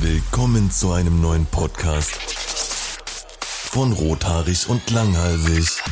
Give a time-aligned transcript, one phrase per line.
[0.00, 2.14] Willkommen zu einem neuen Podcast
[3.70, 5.82] von Rothaarig und Langhalsig.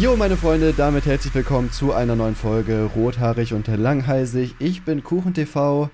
[0.00, 4.54] Jo, meine Freunde, damit herzlich willkommen zu einer neuen Folge Rothaarig und Langhalsig.
[4.58, 5.90] Ich bin KuchenTV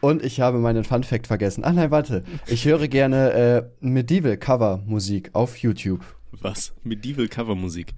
[0.00, 1.62] und ich habe meinen Fun Fact vergessen.
[1.64, 2.24] Ach nein, warte.
[2.46, 6.04] Ich höre gerne äh, Medieval Cover Musik auf YouTube.
[6.32, 6.72] Was?
[6.84, 7.94] Medieval Cover Musik?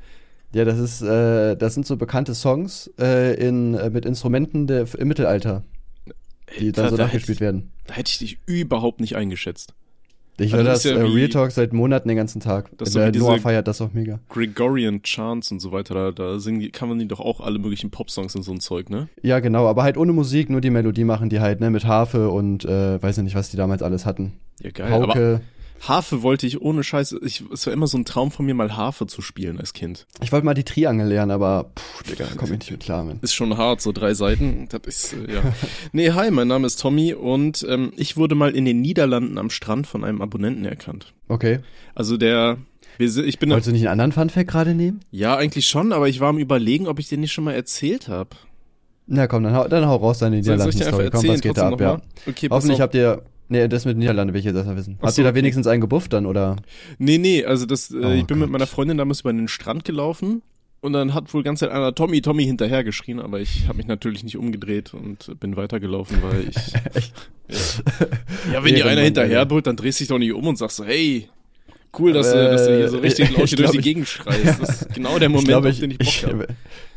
[0.54, 4.86] Ja, das ist, äh, das sind so bekannte Songs äh, in, äh, mit Instrumenten der,
[4.98, 5.64] im Mittelalter,
[6.58, 7.72] die dann Da- so da nachgespielt hätte werden.
[7.86, 9.74] Da hätte ich dich überhaupt nicht eingeschätzt.
[10.38, 12.70] Ich Also höre das das ja äh, Real Talk seit Monaten den ganzen Tag.
[12.78, 14.18] Das der Noah feiert das auch mega.
[14.30, 17.90] Gregorian Chants und so weiter, da, da singen kann man die doch auch alle möglichen
[17.90, 19.08] Popsongs und so ein Zeug, ne?
[19.22, 22.30] Ja, genau, aber halt ohne Musik, nur die Melodie machen die halt, ne, mit Harfe
[22.30, 24.32] und äh, weiß ja nicht, was die damals alles hatten.
[24.62, 24.92] Ja, geil.
[24.92, 25.40] Aber Hauke.
[25.82, 28.76] Harfe wollte ich ohne Scheiß, ich, es war immer so ein Traum von mir, mal
[28.76, 30.06] Harfe zu spielen als Kind.
[30.22, 33.02] Ich wollte mal die Triangel lernen, aber pff, Digga, da komm ich nicht mit klar,
[33.02, 33.18] man.
[33.20, 34.68] Ist schon hart, so drei Seiten.
[34.70, 35.42] Das ist, äh, ja.
[35.92, 39.50] Nee, hi, mein Name ist Tommy und ähm, ich wurde mal in den Niederlanden am
[39.50, 41.14] Strand von einem Abonnenten erkannt.
[41.28, 41.58] Okay.
[41.96, 42.58] Also der,
[42.98, 45.00] wir, ich bin, Wolltest du nicht einen anderen Funfact gerade nehmen?
[45.10, 48.06] ja, eigentlich schon, aber ich war am überlegen, ob ich den nicht schon mal erzählt
[48.06, 48.30] habe.
[49.08, 51.10] Na komm, dann hau, dann hau raus deine Niederlanden-Story.
[51.10, 52.00] Komm, was geht da ab, ja.
[52.28, 52.82] Okay, Hoffentlich auf.
[52.82, 53.22] habt ihr,
[53.52, 54.98] nee, das mit den Niederlanden will ich jetzt erstmal wissen.
[55.00, 56.56] Habt so, ihr da wenigstens einen gebufft dann, oder?
[56.98, 58.52] Nee, nee, also das, äh, Oh ich bin mit Gott.
[58.52, 60.42] meiner Freundin damals über den Strand gelaufen
[60.80, 63.86] und dann hat wohl ganz Zeit einer Tommy, Tommy hinterher geschrien, aber ich habe mich
[63.86, 66.56] natürlich nicht umgedreht und bin weitergelaufen, weil ich.
[66.72, 68.52] ja.
[68.54, 69.48] ja, wenn dir einer hinterher Alter.
[69.48, 71.28] brüllt, dann drehst du dich doch nicht um und sagst so, hey,
[71.98, 73.78] cool, dass, du dass du hier so Äh, richtig ich laut hier durch glaub, die
[73.78, 74.60] ich- Gegend schreist.
[74.62, 76.46] Das ist genau der Moment, auf ich, den ich Bock ich, habe.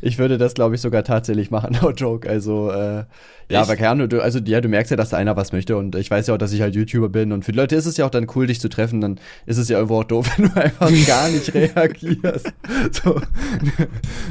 [0.01, 2.29] ich würde das, glaube ich, sogar tatsächlich machen, no joke.
[2.29, 3.03] Also, äh,
[3.47, 5.77] ja, aber keine Ahnung, du, also ja, du merkst ja, dass da einer was möchte
[5.77, 7.85] und ich weiß ja auch, dass ich halt YouTuber bin und für die Leute ist
[7.85, 10.27] es ja auch dann cool, dich zu treffen, dann ist es ja irgendwo auch doof,
[10.37, 12.51] wenn du einfach gar nicht reagierst.
[12.91, 13.21] So,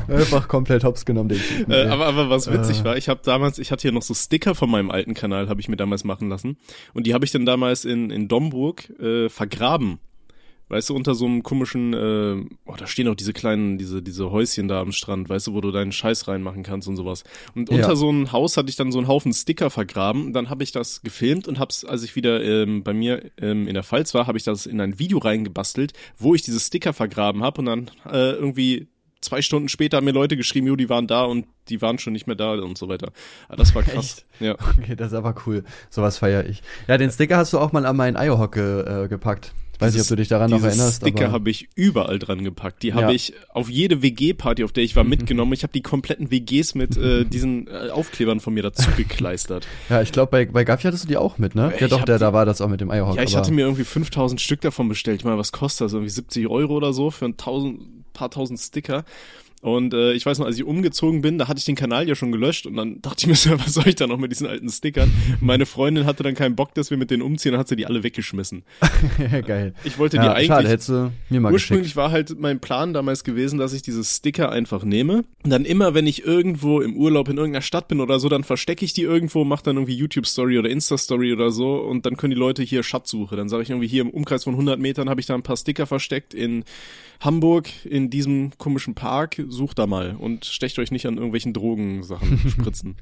[0.08, 2.84] einfach komplett hops genommen, den Typen, Äh, aber, aber was witzig Äh.
[2.84, 5.60] war, ich habe damals, ich hatte hier noch so Sticker von meinem alten Kanal, habe
[5.60, 6.56] ich mir damals machen lassen.
[6.92, 9.98] Und die habe ich dann damals in, in Domburg äh, vergraben.
[10.68, 14.30] Weißt du, unter so einem komischen, äh, oh, da stehen auch diese kleinen, diese, diese
[14.30, 17.22] Häuschen da am Strand, weißt du, wo du deinen Scheiß reinmachen kannst und sowas.
[17.54, 17.76] Und Ja.
[17.76, 20.32] unter so einem Haus hatte ich dann so einen Haufen Sticker vergraben.
[20.32, 23.74] Dann habe ich das gefilmt und hab's, als ich wieder ähm, bei mir ähm, in
[23.74, 27.42] der Pfalz war, habe ich das in ein Video reingebastelt, wo ich diese Sticker vergraben
[27.42, 28.88] habe und dann äh, irgendwie
[29.20, 32.12] zwei Stunden später haben mir Leute geschrieben, jo, die waren da und die waren schon
[32.12, 33.12] nicht mehr da und so weiter.
[33.48, 34.24] Ah, das war krass.
[34.40, 34.54] Ja.
[34.78, 35.64] Okay, das ist aber cool.
[35.90, 36.62] Sowas feiere ich.
[36.88, 39.52] Ja, den Sticker hast du auch mal an meinen Eierhock äh, gepackt.
[39.74, 41.02] Ich weiß nicht, ob du dich daran noch erinnerst.
[41.02, 42.82] Sticker habe ich überall dran gepackt.
[42.82, 42.94] Die Ja.
[42.96, 45.52] habe ich auf jede WG-Party, auf der ich war, mitgenommen.
[45.52, 49.66] Ich habe die kompletten WGs mit äh, diesen äh, Aufklebern von mir dazu gekleistert.
[49.90, 51.72] ja, ich glaube, bei, bei Gaffi hattest du die auch mit, ne?
[51.74, 53.16] Ich Ja, doch, der, die- da war das auch mit dem Eierhock.
[53.16, 55.20] ja, ich hatte mir irgendwie 5000 Stück davon bestellt.
[55.20, 55.92] Ich meine, was kostet das?
[55.92, 57.80] Irgendwie 70 Euro oder so für ein tausend,
[58.12, 59.04] paar tausend Sticker.
[59.64, 62.14] Und äh, ich weiß noch, als ich umgezogen bin, da hatte ich den Kanal ja
[62.14, 64.46] schon gelöscht und dann dachte ich mir so, was soll ich da noch mit diesen
[64.46, 65.10] alten Stickern?
[65.40, 67.86] Meine Freundin hatte dann keinen Bock, dass wir mit denen umziehen, dann hat sie die
[67.86, 68.62] alle weggeschmissen.
[69.46, 69.72] Geil.
[69.84, 71.96] Ich wollte die Ja, eigentlich schade, hättest du mir mal Ursprünglich geschickt.
[71.96, 75.24] war halt mein Plan damals gewesen, dass ich diese Sticker einfach nehme.
[75.44, 78.44] Und dann immer, wenn ich irgendwo im Urlaub in irgendeiner Stadt bin oder so, dann
[78.44, 82.32] verstecke ich die irgendwo, mache dann irgendwie YouTube-Story oder Insta-Story oder so und dann können
[82.32, 83.34] die Leute hier Schatzsuche.
[83.34, 85.56] Dann sage ich irgendwie hier im Umkreis von 100 Metern habe ich da ein paar
[85.56, 86.64] Sticker versteckt in
[87.20, 89.42] Hamburg in diesem komischen Park.
[89.48, 92.96] Sucht da mal und stecht euch nicht an irgendwelchen Drogensachen spritzen.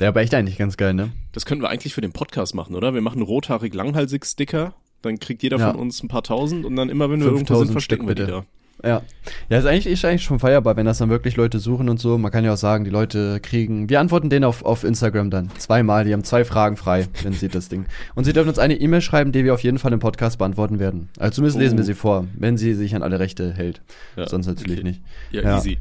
[0.00, 1.12] Der war echt eigentlich ganz geil, ne?
[1.32, 2.94] Das könnten wir eigentlich für den Podcast machen, oder?
[2.94, 4.74] Wir machen rothaarig langhaalsig Sticker.
[5.02, 5.70] Dann kriegt jeder Ja.
[5.70, 8.12] von uns ein paar tausend und dann immer, wenn wir irgendwo 5000 sind, verstecken wir
[8.14, 8.44] Stück, die bitte.
[8.44, 8.46] da.
[8.82, 9.02] Ja.
[9.48, 12.18] Ja, ist eigentlich, ist eigentlich schon feierbar, wenn das dann wirklich Leute suchen und so.
[12.18, 15.50] Man kann ja auch sagen, die Leute kriegen, wir antworten denen auf, auf Instagram dann.
[15.58, 17.86] Zweimal, die haben zwei Fragen frei, wenn sie das Ding.
[18.14, 20.78] Und sie dürfen uns eine E-Mail schreiben, die wir auf jeden Fall im Podcast beantworten
[20.78, 21.08] werden.
[21.18, 21.78] Also zumindest lesen Oh.
[21.78, 23.80] wir sie vor, wenn sie sich an alle Rechte hält.
[24.16, 24.88] Ja, Sonst natürlich okay.
[24.88, 25.02] nicht.
[25.30, 25.56] Ja, Ja.
[25.56, 25.78] easy.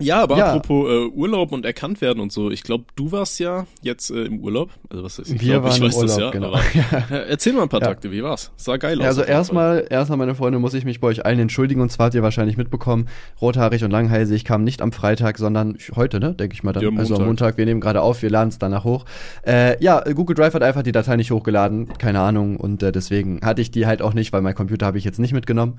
[0.00, 0.46] Ja, aber Ja.
[0.54, 2.50] apropos äh, Urlaub und erkannt werden und so.
[2.50, 4.70] Ich glaube, du warst ja jetzt äh, im Urlaub.
[4.88, 5.30] Also was ist?
[5.30, 6.30] Ich Wir glaub, ich weiß das Urlaub, ja.
[6.30, 6.48] genau.
[6.48, 6.60] Aber,
[7.10, 7.88] äh, erzähl mal ein paar Ja.
[7.88, 8.10] Takte.
[8.10, 8.50] Wie war's?
[8.56, 9.02] Sah geil aus.
[9.02, 11.80] Ja, also erstmal, erstmal, meine Freunde, muss ich mich bei euch allen entschuldigen.
[11.80, 13.08] Und zwar habt ihr wahrscheinlich mitbekommen,
[13.40, 16.82] rothaarig und langhälsig kam nicht am Freitag, sondern heute, ne, denke ich mal dann.
[16.82, 17.26] Ja, Also am Montag.
[17.26, 19.04] Montag, wir nehmen gerade auf, wir laden es danach hoch.
[19.46, 22.56] Äh, ja, Google Drive hat einfach die Datei nicht hochgeladen, keine Ahnung.
[22.56, 25.18] Und äh, deswegen hatte ich die halt auch nicht, weil mein Computer habe ich jetzt
[25.18, 25.78] nicht mitgenommen.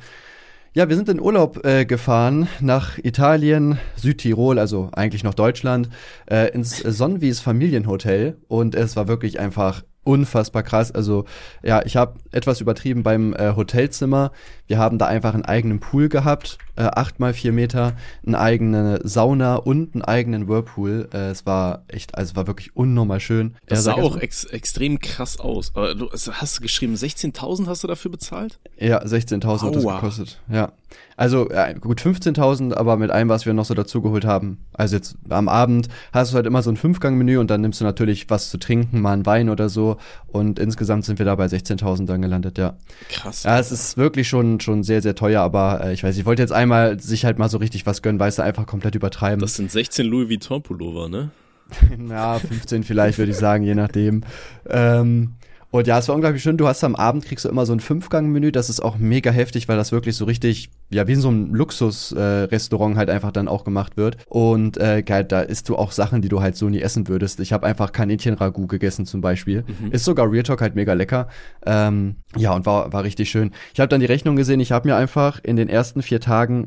[0.74, 5.90] Ja, wir sind in Urlaub äh, gefahren nach Italien, Südtirol, also eigentlich noch Deutschland,
[6.28, 10.94] äh, ins Sonnenwies Familienhotel und es war wirklich einfach unfassbar krass.
[10.94, 11.26] Also
[11.62, 14.32] ja, ich habe etwas übertrieben beim äh, Hotelzimmer.
[14.72, 17.92] Wir haben da einfach einen eigenen Pool gehabt, äh, 8 mal 4 Meter,
[18.26, 21.10] eine eigene Sauna und einen eigenen Whirlpool.
[21.14, 23.56] Äh, es war echt, also war wirklich unnormal schön.
[23.68, 25.74] Das sah auch ex extrem krass aus.
[25.76, 28.62] Aber du hast du geschrieben, 16.000 hast du dafür bezahlt?
[28.78, 30.40] Ja, 16.000 hat das gekostet.
[30.50, 30.72] Ja.
[31.18, 34.66] Also ja, gut 15.000, aber mit allem, was wir noch so dazugeholt haben.
[34.74, 37.86] Also jetzt am Abend hast du halt immer so ein Fünfgang-Menü und dann nimmst du
[37.86, 39.98] natürlich was zu trinken, mal einen Wein oder so.
[40.28, 42.76] Und insgesamt sind wir da bei 16.000 dann gelandet, ja.
[43.10, 43.44] Krass.
[43.44, 46.42] Ja, es ist wirklich schon, schon sehr, sehr teuer, aber äh, ich weiß, ich wollte
[46.42, 49.40] jetzt einmal sich halt mal so richtig was gönnen, weißt du, einfach komplett übertreiben.
[49.40, 51.32] Das sind 16 Louis Vuitton Pullover, ne?
[52.10, 54.24] ja, 15 vielleicht, würde ich sagen, je nachdem.
[54.70, 55.36] Ähm,
[55.72, 56.58] und ja, es war unglaublich schön.
[56.58, 58.52] Du hast am Abend kriegst du immer so ein Fünfgang-Menü.
[58.52, 61.56] Das ist auch mega heftig, weil das wirklich so richtig, ja, wie in so einem
[61.56, 64.18] Luxus-Restaurant äh, halt einfach dann auch gemacht wird.
[64.28, 67.40] Und äh, geil, da isst du auch Sachen, die du halt so nie essen würdest.
[67.40, 69.64] Ich habe einfach Kaninchen-Ragout gegessen zum Beispiel.
[69.66, 69.94] Mhm.
[69.94, 71.30] Ist sogar Real Talk halt mega lecker.
[71.66, 73.52] Ähm, ja, und war, war richtig schön.
[73.74, 74.60] Ich habe dann die Rechnung gesehen.
[74.60, 76.66] Ich habe mir einfach in den ersten vier Tagen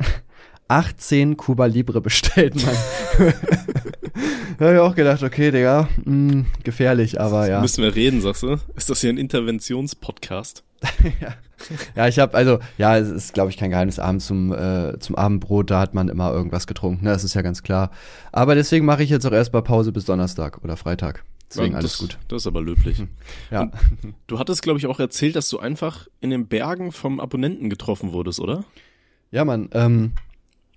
[0.68, 2.76] 18 Cuba Libre bestellt, Mann.
[4.58, 7.60] da habe ich auch gedacht, okay, Digga, mh, hm, gefährlich, aber ja.
[7.60, 8.56] Müssen wir reden, sagst du?
[8.74, 10.64] Ist das hier ein Interventionspodcast?
[11.20, 11.34] ja.
[11.96, 13.98] ja, ich habe also, ja, es ist, glaube ich, kein Geheimnis.
[13.98, 17.10] Abends zum, äh, zum Abendbrot, da hat man immer irgendwas getrunken, ne?
[17.10, 17.90] das ist ja ganz klar.
[18.32, 21.24] Aber deswegen mache ich jetzt auch erstmal Pause bis Donnerstag oder Freitag.
[21.50, 22.18] Deswegen ja, alles gut.
[22.28, 22.98] Das ist aber löblich.
[22.98, 23.08] Hm.
[23.50, 23.62] Ja.
[23.62, 23.74] Und
[24.26, 28.12] du hattest, glaube ich, auch erzählt, dass du einfach in den Bergen vom Abonnenten getroffen
[28.12, 28.64] wurdest, oder?
[29.30, 29.68] Ja, Mann.
[29.72, 30.12] Ähm,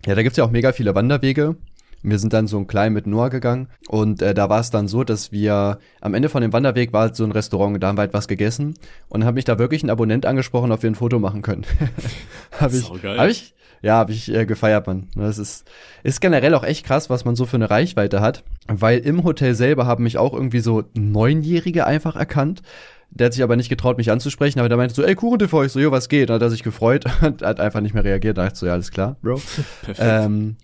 [0.07, 1.57] ja, da gibt's ja auch mega viele Wanderwege.
[2.01, 4.87] Wir sind dann so ein klein mit Noah gegangen und äh, da war es dann
[4.87, 8.03] so, dass wir am Ende von dem Wanderweg war so ein Restaurant, da haben wir
[8.03, 8.75] halt was gegessen
[9.09, 11.65] und dann hat mich da wirklich ein Abonnent angesprochen, ob wir ein Foto machen können.
[12.57, 15.09] habe ich, hab ich, ja, habe ich äh, gefeiert, man.
[15.15, 15.69] Das ist,
[16.03, 19.55] ist generell auch echt krass, was man so für eine Reichweite hat, weil im Hotel
[19.55, 22.61] selber haben mich auch irgendwie so Neunjährige einfach erkannt
[23.09, 25.63] der hat sich aber nicht getraut, mich anzusprechen, aber der meinte so, ey, Kuchen TV,
[25.63, 26.29] ich so, jo, was geht?
[26.29, 28.65] Dann hat er sich gefreut, hat, hat einfach nicht mehr reagiert, da dachte ich so,
[28.65, 29.35] ja, alles klar, Bro.
[29.81, 29.99] Perfekt.
[30.01, 30.55] Ähm,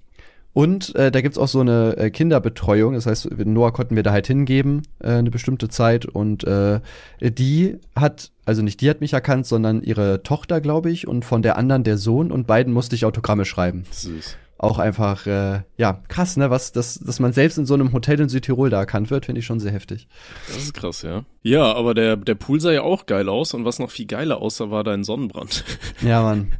[0.53, 4.11] und äh, da gibt's auch so eine äh, Kinderbetreuung, das heißt, Noah konnten wir da
[4.11, 6.05] halt hingeben, äh, eine bestimmte Zeit.
[6.05, 6.79] Und äh,
[7.19, 11.41] die hat, also nicht die hat mich erkannt, sondern ihre Tochter, glaube ich, und von
[11.41, 13.85] der anderen der Sohn und beiden musste ich Autogramme schreiben.
[13.89, 17.91] Süß auch einfach, äh, ja, krass, ne, was, dass, dass man selbst in so einem
[17.91, 20.07] Hotel in Südtirol da erkannt wird, finde ich schon sehr heftig.
[20.47, 21.25] Das ist krass, ja.
[21.41, 24.41] Ja, aber der, der Pool sah ja auch geil aus und was noch viel geiler
[24.41, 25.65] aussah, war dein Sonnenbrand.
[26.01, 26.51] Ja, Mann.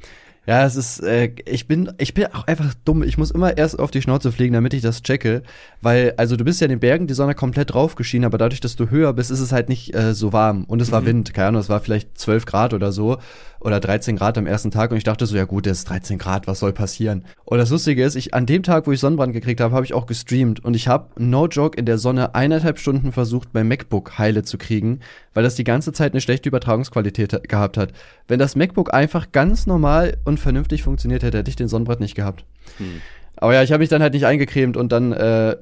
[0.46, 3.04] Ja, es ist, äh, ich bin, ich bin auch einfach dumm.
[3.04, 5.42] Ich muss immer erst auf die Schnauze fliegen, damit ich das checke.
[5.82, 8.60] Weil, also du bist ja in den Bergen, die Sonne komplett drauf geschienen, aber dadurch,
[8.60, 10.66] dass du höher bist, ist es halt nicht äh, so warm.
[10.66, 11.06] Und es war mhm.
[11.06, 13.20] Wind, keine Ahnung, es war vielleicht 12 Grad oder so
[13.64, 16.18] oder 13 Grad am ersten Tag und ich dachte so, ja gut, es ist 13
[16.18, 17.26] Grad, was soll passieren?
[17.46, 19.94] Und das Lustige ist, ich an dem Tag, wo ich Sonnenbrand gekriegt habe, habe ich
[19.94, 24.18] auch gestreamt und ich habe no joke in der Sonne eineinhalb Stunden versucht, mein MacBook
[24.18, 25.00] heile zu kriegen,
[25.34, 27.94] weil das die ganze Zeit eine schlechte Übertragungsqualität gehabt hat.
[28.28, 32.16] Wenn das MacBook einfach ganz normal und vernünftig funktioniert hätte, hätte ich den Sonnenbrand nicht
[32.16, 32.46] gehabt.
[32.78, 33.02] Hm.
[33.38, 35.56] Aber ja, ich habe mich dann halt nicht eingecremt und dann äh,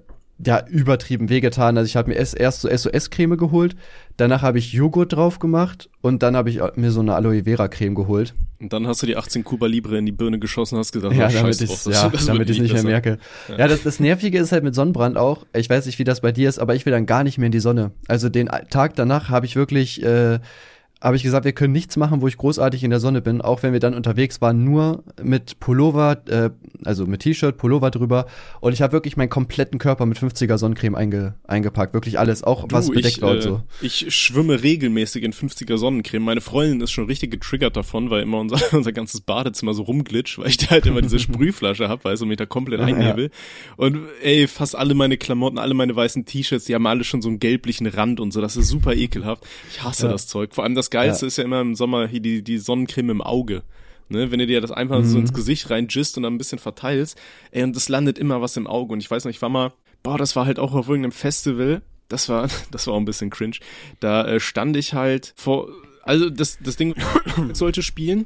[0.45, 1.77] ja übertrieben wehgetan.
[1.77, 3.75] Also ich habe mir erst so SOS-Creme geholt,
[4.17, 7.67] danach habe ich Joghurt drauf gemacht und dann habe ich mir so eine Aloe Vera
[7.67, 8.33] Creme geholt.
[8.59, 11.29] Und dann hast du die 18 Kuba Libre in die Birne geschossen, hast gedacht, ja,
[11.29, 13.17] oh, damit ich ja, das damit ich nicht mehr merke.
[13.47, 15.45] Ja, ja das, das Nervige ist halt mit Sonnenbrand auch.
[15.53, 17.47] Ich weiß nicht, wie das bei dir ist, aber ich will dann gar nicht mehr
[17.47, 17.91] in die Sonne.
[18.07, 20.39] Also den Tag danach habe ich wirklich äh,
[21.01, 23.63] habe ich gesagt, wir können nichts machen, wo ich großartig in der Sonne bin, auch
[23.63, 26.51] wenn wir dann unterwegs waren, nur mit Pullover, äh,
[26.85, 28.27] also mit T-Shirt, Pullover drüber.
[28.59, 31.95] Und ich habe wirklich meinen kompletten Körper mit 50er Sonnencreme einge eingepackt.
[31.95, 33.63] Wirklich alles, auch du, was bedeckt ich, war und äh, so.
[33.81, 36.23] Ich schwimme regelmäßig in 50er Sonnencreme.
[36.23, 40.37] Meine Freundin ist schon richtig getriggert davon, weil immer unser, unser ganzes Badezimmer so rumglitscht,
[40.37, 43.25] weil ich da halt immer diese Sprühflasche hab, weil so mich da komplett einnebel.
[43.25, 43.29] Ja.
[43.77, 47.29] Und ey, fast alle meine Klamotten, alle meine weißen T-Shirts, die haben alle schon so
[47.29, 48.39] einen gelblichen Rand und so.
[48.39, 49.47] Das ist super ekelhaft.
[49.71, 50.11] Ich hasse ja.
[50.11, 50.53] das Zeug.
[50.53, 51.27] Vor allem das Geilste ja.
[51.27, 53.63] ist ja immer im Sommer hier die, die Sonnencreme im Auge.
[54.09, 55.05] Ne, wenn du dir das einfach mhm.
[55.05, 57.17] so ins Gesicht reingist und dann ein bisschen verteilst,
[57.51, 58.91] ey, und es landet immer was im Auge.
[58.91, 59.71] Und ich weiß noch, ich war mal,
[60.03, 63.29] boah, das war halt auch auf irgendeinem Festival, das war, das war auch ein bisschen
[63.29, 63.57] cringe.
[64.01, 65.69] Da äh, stand ich halt vor,
[66.03, 66.93] also das, das Ding
[67.53, 68.25] sollte spielen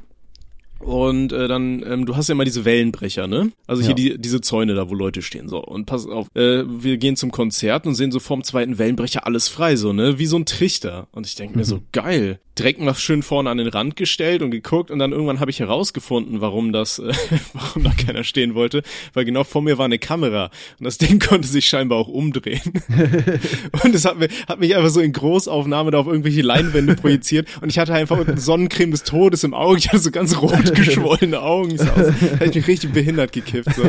[0.78, 3.50] und äh, dann, ähm, du hast ja immer diese Wellenbrecher, ne?
[3.66, 3.94] Also hier ja.
[3.94, 5.62] die, diese Zäune da, wo Leute stehen, so.
[5.62, 9.48] Und pass auf, äh, wir gehen zum Konzert und sehen so vorm zweiten Wellenbrecher alles
[9.48, 10.18] frei, so, ne?
[10.18, 11.08] Wie so ein Trichter.
[11.12, 12.40] Und ich denke mir so, geil.
[12.58, 15.60] Direkt mal schön vorne an den Rand gestellt und geguckt und dann irgendwann habe ich
[15.60, 17.12] herausgefunden, warum das, äh,
[17.52, 18.82] warum da keiner stehen wollte.
[19.12, 22.72] Weil genau vor mir war eine Kamera und das Ding konnte sich scheinbar auch umdrehen.
[23.84, 27.48] und es hat, mir, hat mich einfach so in Großaufnahme da auf irgendwelche Leinwände projiziert
[27.60, 29.78] und ich hatte einfach Sonnencreme des Todes im Auge.
[29.78, 31.76] Ich hatte so ganz rot geschwollene Augen.
[31.78, 32.06] So aus.
[32.06, 33.74] Da hätte ich mich richtig behindert gekifft.
[33.74, 33.82] So.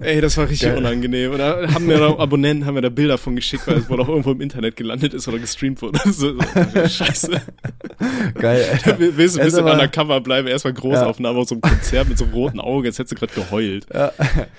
[0.00, 0.78] Ey, das war richtig Geil.
[0.78, 1.32] unangenehm.
[1.32, 4.00] Und da haben mir da Abonnenten haben mir da Bilder von geschickt, weil es wohl
[4.00, 6.00] auch irgendwo im Internet gelandet ist oder gestreamt wurde.
[6.06, 7.42] So, so, scheiße.
[8.34, 8.96] Geil, Alter.
[8.98, 10.48] Willst du ein bisschen aber- undercover bleiben?
[10.48, 13.32] Erstmal Großaufnahme aus so einem Konzert mit so einem roten Auge, jetzt hättest du gerade
[13.34, 13.86] geheult.
[13.92, 14.12] Ja.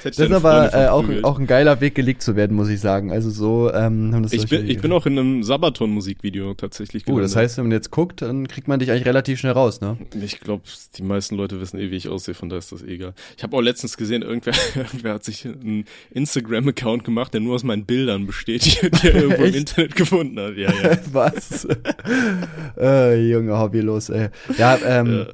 [0.04, 3.12] Das ist aber äh, auch, auch ein geiler Weg, geleakt zu werden, muss ich sagen.
[3.12, 7.20] Also so ähm, haben das Ich bin, ich bin auch in einem Sabaton-Musikvideo tatsächlich Oh,
[7.20, 7.36] das gelandet.
[7.38, 9.98] heißt, wenn man jetzt guckt, dann kriegt man dich eigentlich relativ schnell raus, ne?
[10.22, 10.63] Ich glaube,
[10.98, 13.13] die meisten Leute wissen eh, wie ich aussehe, von daher ist das egal.
[13.38, 17.63] Ich habe auch letztens gesehen, irgendwer, irgendwer hat sich einen Instagram-Account gemacht, der nur aus
[17.63, 19.54] meinen Bildern besteht, die, er irgendwo im?
[19.54, 20.56] Internet gefunden hat.
[20.58, 20.98] Ja, ja.
[21.12, 21.68] Was?
[22.80, 24.29] äh, Junge, hobbylos, ey.
[24.58, 25.27] Ja, ähm,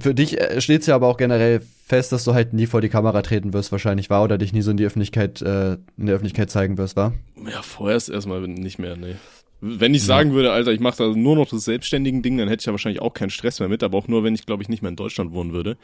[0.00, 2.88] für dich äh, steht's ja aber auch generell fest, dass du halt nie vor die
[2.88, 6.14] Kamera treten wirst, wahrscheinlich war, oder dich nie so in die Öffentlichkeit, äh, in der
[6.14, 7.12] Öffentlichkeit zeigen wirst, war?
[7.50, 9.16] Ja, vorerst erstmal nicht mehr, nee.
[9.60, 12.60] Wenn ich sagen würde, Alter, ich mache da nur noch das selbstständigen Ding, dann hätte
[12.60, 14.70] ich ja wahrscheinlich auch keinen Stress mehr mit, aber auch nur, wenn ich, glaube ich,
[14.70, 15.76] nicht mehr in Deutschland wohnen würde.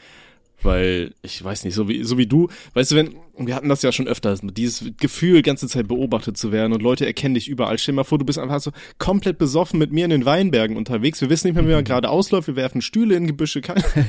[0.63, 3.83] Weil, ich weiß nicht, so wie, so wie du, weißt du, wenn, wir hatten das
[3.83, 7.79] ja schon öfter, dieses Gefühl, ganze Zeit beobachtet zu werden und Leute erkennen dich überall.
[7.79, 10.77] Stell dir mal vor, du bist einfach so komplett besoffen mit mir in den Weinbergen
[10.77, 11.21] unterwegs.
[11.21, 13.61] Wir wissen nicht mehr, wie man gerade ausläuft, wir werfen Stühle in Gebüsche.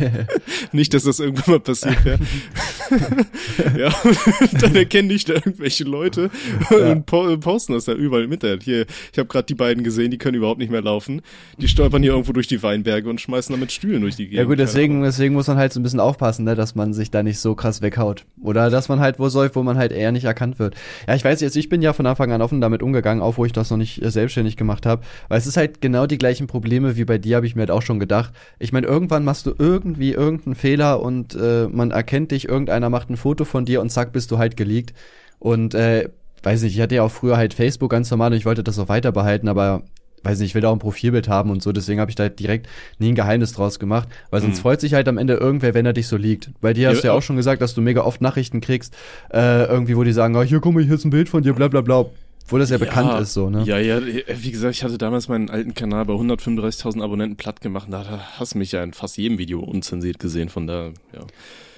[0.72, 2.20] Nicht, dass das irgendwann mal passiert wäre.
[3.78, 3.94] ja,
[4.62, 6.30] dann erkennen dich da irgendwelche Leute
[6.70, 8.64] und po posten das da überall im Internet.
[8.64, 11.22] Hier, ich habe gerade die beiden gesehen, die können überhaupt nicht mehr laufen.
[11.58, 14.38] Die stolpern hier irgendwo durch die Weinberge und schmeißen damit Stühlen durch die Gegend.
[14.38, 17.12] Ja gut, deswegen, deswegen muss man halt so ein bisschen aufpassen, ne, dass man sich
[17.12, 18.26] da nicht so krass weghaut.
[18.42, 20.76] Oder dass man halt wo säuft, wo man halt eher nicht erkannt wird.
[21.08, 23.46] Ja, ich weiß jetzt, ich bin ja von Anfang an offen damit umgegangen, auch wo
[23.46, 25.04] ich das noch nicht äh, selbstständig gemacht habe.
[25.30, 27.72] Weil es ist halt genau die gleichen Probleme wie bei dir, habe ich mir halt
[27.72, 28.34] auch schon gedacht.
[28.60, 33.10] Ich meine, irgendwann machst du irgendwie irgendeinen Fehler und äh, man erkennt dich, irgendeiner macht
[33.10, 34.94] ein Foto von dir und zack, bist du halt geleakt.
[35.40, 36.10] Und äh,
[36.44, 38.80] weiß nicht, ich hatte ja auch früher halt Facebook ganz normal und ich wollte das
[38.80, 39.84] auch weiter behalten, aber
[40.24, 42.28] weiß nicht, ich will da auch ein Profilbild haben und so, deswegen habe ich da
[42.30, 42.68] direkt
[43.00, 44.62] nie ein Geheimnis draus gemacht, weil sonst Mhm.
[44.62, 46.50] freut sich halt am Ende irgendwer, wenn er dich so liegt.
[46.62, 48.96] Bei dir hast Ja, du ja auch- schon gesagt, dass du mega oft Nachrichten kriegst,
[49.32, 51.54] äh, irgendwie, wo die sagen, oh, hier guck mal, hier ist ein Bild von dir,
[51.54, 52.06] bla bla bla,
[52.50, 53.64] wo das ja, bekannt ist so, ne?
[53.64, 57.88] Ja, ja, wie gesagt, ich hatte damals meinen alten Kanal bei 135.000 Abonnenten platt gemacht.
[57.92, 61.22] Da hast du mich ja in fast jedem Video unzensiert gesehen, von da, ja.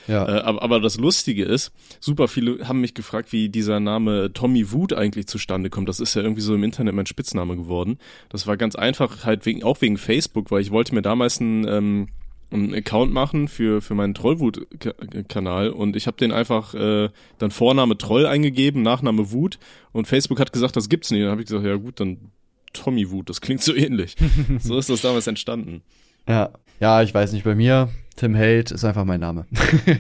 [0.09, 0.27] Ja.
[0.27, 4.71] Äh, aber, aber das Lustige ist, super viele haben mich gefragt, wie dieser Name Tommy
[4.71, 5.87] Wood eigentlich zustande kommt.
[5.87, 7.99] Das ist ja irgendwie so im Internet mein Spitzname geworden.
[8.29, 11.67] Das war ganz einfach, halt wegen, auch wegen Facebook, weil ich wollte mir damals einen,
[11.67, 12.07] ähm,
[12.51, 17.95] einen Account machen für, für meinen Trollwut-Kanal und ich habe den einfach äh, dann Vorname
[17.95, 19.59] Troll eingegeben, Nachname Wut
[19.91, 21.21] und Facebook hat gesagt, das gibt's nicht.
[21.21, 22.31] Dann habe ich gesagt, ja gut, dann
[22.73, 24.15] Tommy Wut, das klingt so ähnlich.
[24.59, 25.83] so ist das damals entstanden.
[26.27, 26.49] ja.
[26.79, 27.89] Ja, ich weiß nicht, bei mir,
[28.19, 29.45] Tim Held ist einfach mein Name.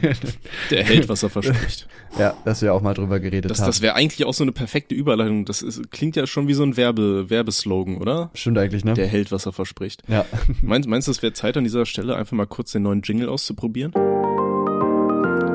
[0.71, 1.87] Der hält, was er verspricht.
[2.19, 3.67] ja, dass wir auch mal drüber geredet Das, haben.
[3.67, 5.45] das wäre eigentlich auch so eine perfekte Überleitung.
[5.45, 8.29] Das ist, klingt ja schon wie so ein Werbe, Werbeslogan, oder?
[8.33, 8.93] Stimmt eigentlich, ne?
[8.93, 10.03] Der hält, was er verspricht.
[10.09, 10.25] ja.
[10.61, 13.29] Meinst, meinst du, es wäre Zeit an dieser Stelle einfach mal kurz den neuen Jingle
[13.29, 13.93] auszuprobieren?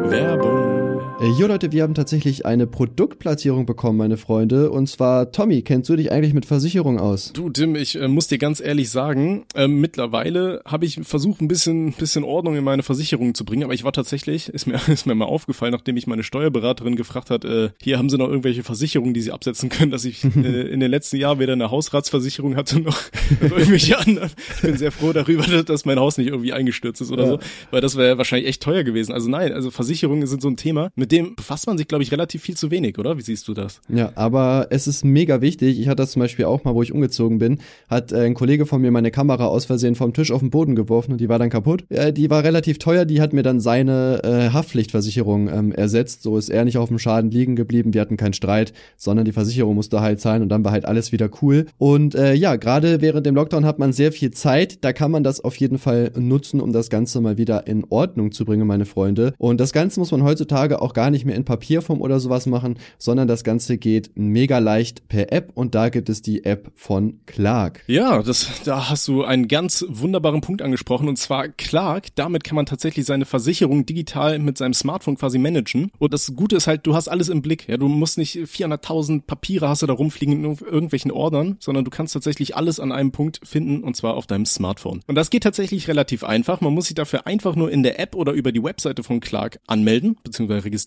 [0.08, 0.73] Werbung.
[1.20, 4.70] Äh, Jo Leute, wir haben tatsächlich eine Produktplatzierung bekommen, meine Freunde.
[4.70, 7.32] Und zwar, Tommy, kennst du dich eigentlich mit Versicherung aus?
[7.32, 11.46] Du, Tim, ich äh, muss dir ganz ehrlich sagen, äh, mittlerweile habe ich versucht, ein
[11.48, 15.06] bisschen, bisschen Ordnung in meine Versicherungen zu bringen, aber ich war tatsächlich, ist mir, ist
[15.06, 18.64] mir mal aufgefallen, nachdem ich meine Steuerberaterin gefragt hat, äh, hier haben sie noch irgendwelche
[18.64, 22.56] Versicherungen, die sie absetzen können, dass ich äh, in den letzten Jahren weder eine Hausratsversicherung
[22.56, 22.98] hatte noch,
[23.40, 24.30] noch irgendwelche anderen.
[24.56, 27.28] Ich bin sehr froh darüber, dass, dass mein Haus nicht irgendwie eingestürzt ist oder Ja.
[27.30, 27.38] so,
[27.70, 29.12] weil das wäre wahrscheinlich echt teuer gewesen.
[29.12, 32.12] Also nein, also Versicherungen sind so ein Thema, mit dem befasst man sich, glaube ich,
[32.12, 33.18] relativ viel zu wenig, oder?
[33.18, 33.80] Wie siehst du das?
[33.88, 35.80] Ja, aber es ist mega wichtig.
[35.80, 37.58] Ich hatte das zum Beispiel auch mal, wo ich umgezogen bin,
[37.88, 40.74] hat äh, ein Kollege von mir meine Kamera aus Versehen vom Tisch auf den Boden
[40.74, 41.84] geworfen und die war dann kaputt.
[41.90, 46.22] Äh, die war relativ teuer, die hat mir dann seine äh, Haftpflichtversicherung ähm, ersetzt.
[46.22, 47.94] So ist er nicht auf dem Schaden liegen geblieben.
[47.94, 51.12] Wir hatten keinen Streit, sondern die Versicherung musste halt zahlen und dann war halt alles
[51.12, 51.66] wieder cool.
[51.78, 54.84] Und äh, ja, gerade während dem Lockdown hat man sehr viel Zeit.
[54.84, 58.32] Da kann man das auf jeden Fall nutzen, um das Ganze mal wieder in Ordnung
[58.32, 59.34] zu bringen, meine Freunde.
[59.38, 62.78] Und das Ganze muss man heutzutage auch gar nicht mehr in Papierform oder sowas machen,
[62.98, 67.20] sondern das Ganze geht mega leicht per App und da gibt es die App von
[67.26, 67.82] Clark.
[67.86, 72.14] Ja, das, da hast du einen ganz wunderbaren Punkt angesprochen und zwar Clark.
[72.14, 75.90] Damit kann man tatsächlich seine Versicherung digital mit seinem Smartphone quasi managen.
[75.98, 77.68] Und das Gute ist halt, du hast alles im Blick.
[77.68, 81.84] Ja, du musst nicht 400.000 Papiere hast du da rumfliegen in irg- irgendwelchen Ordnern, sondern
[81.84, 85.00] du kannst tatsächlich alles an einem Punkt finden und zwar auf deinem Smartphone.
[85.06, 86.60] Und das geht tatsächlich relativ einfach.
[86.60, 89.58] Man muss sich dafür einfach nur in der App oder über die Webseite von Clark
[89.66, 90.58] anmelden bzw.
[90.58, 90.83] registrieren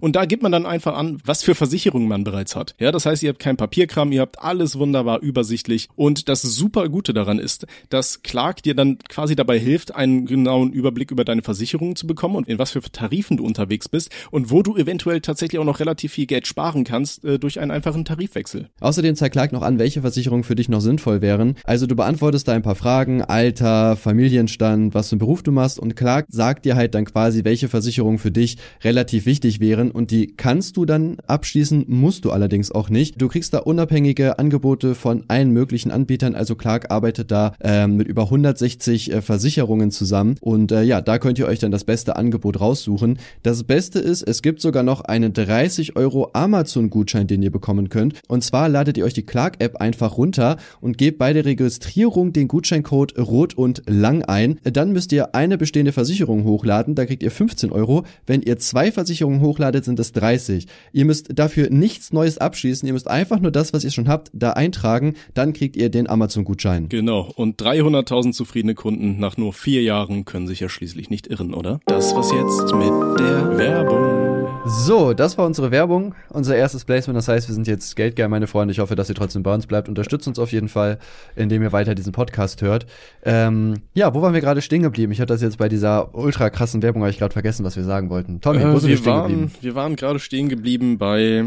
[0.00, 2.74] und da gibt man dann einfach an, was für Versicherungen man bereits hat.
[2.78, 6.88] Ja, das heißt, ihr habt kein Papierkram, ihr habt alles wunderbar übersichtlich und das super
[6.88, 11.42] Gute daran ist, dass Clark dir dann quasi dabei hilft, einen genauen Überblick über deine
[11.42, 15.20] Versicherungen zu bekommen und in was für Tarifen du unterwegs bist und wo du eventuell
[15.20, 18.68] tatsächlich auch noch relativ viel Geld sparen kannst äh, durch einen einfachen Tarifwechsel.
[18.80, 21.56] Außerdem zeigt Clark noch an, welche Versicherungen für dich noch sinnvoll wären.
[21.64, 25.78] Also du beantwortest da ein paar Fragen, Alter, Familienstand, was für einen Beruf du machst
[25.78, 30.10] und Clark sagt dir halt dann quasi, welche Versicherungen für dich relativ wichtig wären und
[30.10, 33.20] die kannst du dann abschließen, musst du allerdings auch nicht.
[33.20, 38.08] Du kriegst da unabhängige Angebote von allen möglichen Anbietern, also Clark arbeitet da ähm, mit
[38.08, 42.16] über 160 äh, Versicherungen zusammen und äh, ja, da könnt ihr euch dann das beste
[42.16, 43.18] Angebot raussuchen.
[43.42, 48.14] Das Beste ist, es gibt sogar noch einen 30 Euro Amazon-Gutschein, den ihr bekommen könnt
[48.28, 52.48] und zwar ladet ihr euch die Clark-App einfach runter und gebt bei der Registrierung den
[52.48, 54.58] Gutscheincode rot und lang ein.
[54.64, 58.04] Dann müsst ihr eine bestehende Versicherung hochladen, da kriegt ihr 15 Euro.
[58.26, 60.66] Wenn ihr zwei Versicherungen hochladet, sind es 30.
[60.92, 64.30] Ihr müsst dafür nichts Neues abschließen, ihr müsst einfach nur das, was ihr schon habt,
[64.32, 66.88] da eintragen, dann kriegt ihr den Amazon-Gutschein.
[66.88, 71.54] Genau, und 300.000 zufriedene Kunden nach nur vier Jahren können sich ja schließlich nicht irren,
[71.54, 71.80] oder?
[71.86, 74.27] Das war's jetzt mit der Werbung.
[74.70, 77.16] So, das war unsere Werbung, unser erstes Placement.
[77.16, 78.72] Das heißt, wir sind jetzt geldgeil, meine Freunde.
[78.72, 79.88] Ich hoffe, dass ihr trotzdem bei uns bleibt.
[79.88, 80.98] Unterstützt uns auf jeden Fall,
[81.36, 82.86] indem ihr weiter diesen Podcast hört.
[83.24, 85.10] Ähm, ja, wo waren wir gerade stehen geblieben?
[85.10, 87.84] Ich hatte das jetzt bei dieser ultra krassen Werbung, habe ich gerade vergessen, was wir
[87.84, 88.40] sagen wollten.
[88.42, 89.52] Tommy, äh, wo sind wir, wir stehen waren, geblieben?
[89.62, 91.46] Wir waren gerade stehen geblieben bei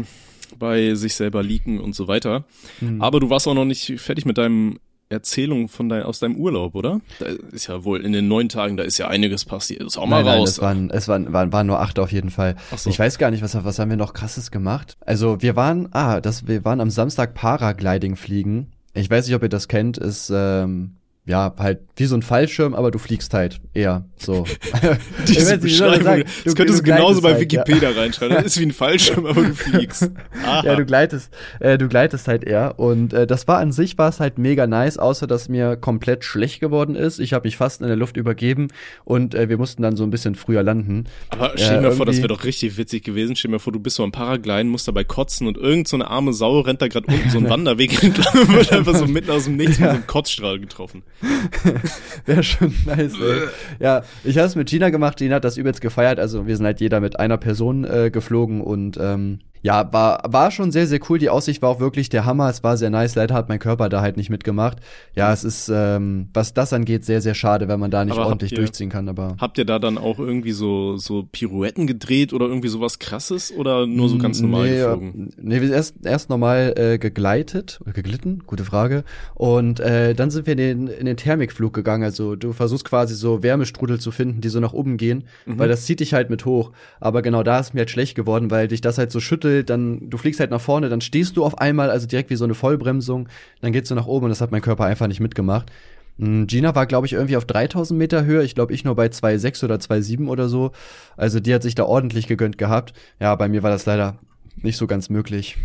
[0.58, 2.44] bei sich selber leaken und so weiter.
[2.80, 3.00] Mhm.
[3.00, 4.78] Aber du warst auch noch nicht fertig mit deinem
[5.12, 7.00] Erzählung von dein, aus deinem Urlaub, oder?
[7.18, 9.82] Da ist ja wohl in den neun Tagen, da ist ja einiges passiert.
[9.82, 10.50] Ist auch mal nein, raus.
[10.50, 12.56] es waren, es waren, waren, waren nur acht auf jeden Fall.
[12.72, 12.90] Ach so.
[12.90, 14.96] Ich weiß gar nicht, was, was haben wir noch krasses gemacht?
[15.00, 18.72] Also wir waren, ah, das, wir waren am Samstag Paragliding fliegen.
[18.94, 22.74] Ich weiß nicht, ob ihr das kennt, ist, ähm, ja, halt wie so ein Fallschirm,
[22.74, 24.44] aber du fliegst halt eher so.
[25.28, 28.00] Diese Beschreibung, sagen, du, das könntest du genauso bei halt, Wikipedia ja.
[28.00, 28.34] reinschreiben.
[28.34, 30.10] Das ist wie ein Fallschirm, aber du fliegst.
[30.44, 30.62] Aha.
[30.72, 32.78] Ja, du gleitest, äh, du gleitest halt eher.
[32.78, 36.24] Und äh, das war an sich war es halt mega nice, außer dass mir komplett
[36.24, 37.18] schlecht geworden ist.
[37.18, 38.68] Ich habe mich fast in der Luft übergeben
[39.04, 41.04] und äh, wir mussten dann so ein bisschen früher landen.
[41.30, 43.34] Aber stell dir äh, vor, das wäre doch richtig witzig gewesen.
[43.36, 46.08] Stell dir vor, du bist so am Paragliden, musst dabei kotzen und irgend so eine
[46.08, 49.30] arme Sau rennt da gerade unten so einen Wanderweg entlang und wird einfach so mitten
[49.30, 49.86] aus dem Nichts ja.
[49.86, 51.02] mit so einem Kotzstrahl getroffen.
[52.26, 53.48] Wäre schon nice, ey.
[53.78, 55.18] Ja, ich habe es mit Gina gemacht.
[55.18, 56.18] Gina hat das übelst gefeiert.
[56.18, 60.50] Also wir sind halt jeder mit einer Person äh, geflogen und ähm, ja, war, war
[60.50, 61.18] schon sehr, sehr cool.
[61.18, 62.50] Die Aussicht war auch wirklich der Hammer.
[62.50, 63.14] Es war sehr nice.
[63.14, 64.78] Leider hat mein Körper da halt nicht mitgemacht.
[65.14, 68.26] Ja, es ist, ähm, was das angeht, sehr, sehr schade, wenn man da nicht aber
[68.26, 69.08] ordentlich ihr, durchziehen kann.
[69.08, 73.52] Aber habt ihr da dann auch irgendwie so, so Pirouetten gedreht oder irgendwie sowas krasses
[73.52, 75.30] oder nur so ganz normal nee, geflogen?
[75.40, 79.04] Nee, wir sind erst, erst normal äh, gegleitet oder geglitten, gute Frage.
[79.34, 82.02] Und äh, dann sind wir in den, in den Thermikflug gegangen.
[82.02, 85.60] Also du versuchst quasi so Wärmestrudel zu finden, die so nach oben gehen, mhm.
[85.60, 86.72] weil das zieht dich halt mit hoch.
[86.98, 89.64] Aber genau da ist mir halt schlecht geworden, weil dich das halt so schüttelt Viertel,
[89.64, 92.44] dann du fliegst halt nach vorne, dann stehst du auf einmal, also direkt wie so
[92.44, 93.28] eine Vollbremsung,
[93.60, 95.70] dann geht's du nach oben und das hat mein Körper einfach nicht mitgemacht.
[96.18, 98.42] Hm, Gina war, glaube ich, irgendwie auf 3000 Meter Höhe.
[98.42, 100.72] Ich glaube, ich nur bei 2,6 oder 2,7 oder so.
[101.16, 102.92] Also die hat sich da ordentlich gegönnt gehabt.
[103.18, 104.18] Ja, bei mir war das leider
[104.56, 105.56] nicht so ganz möglich.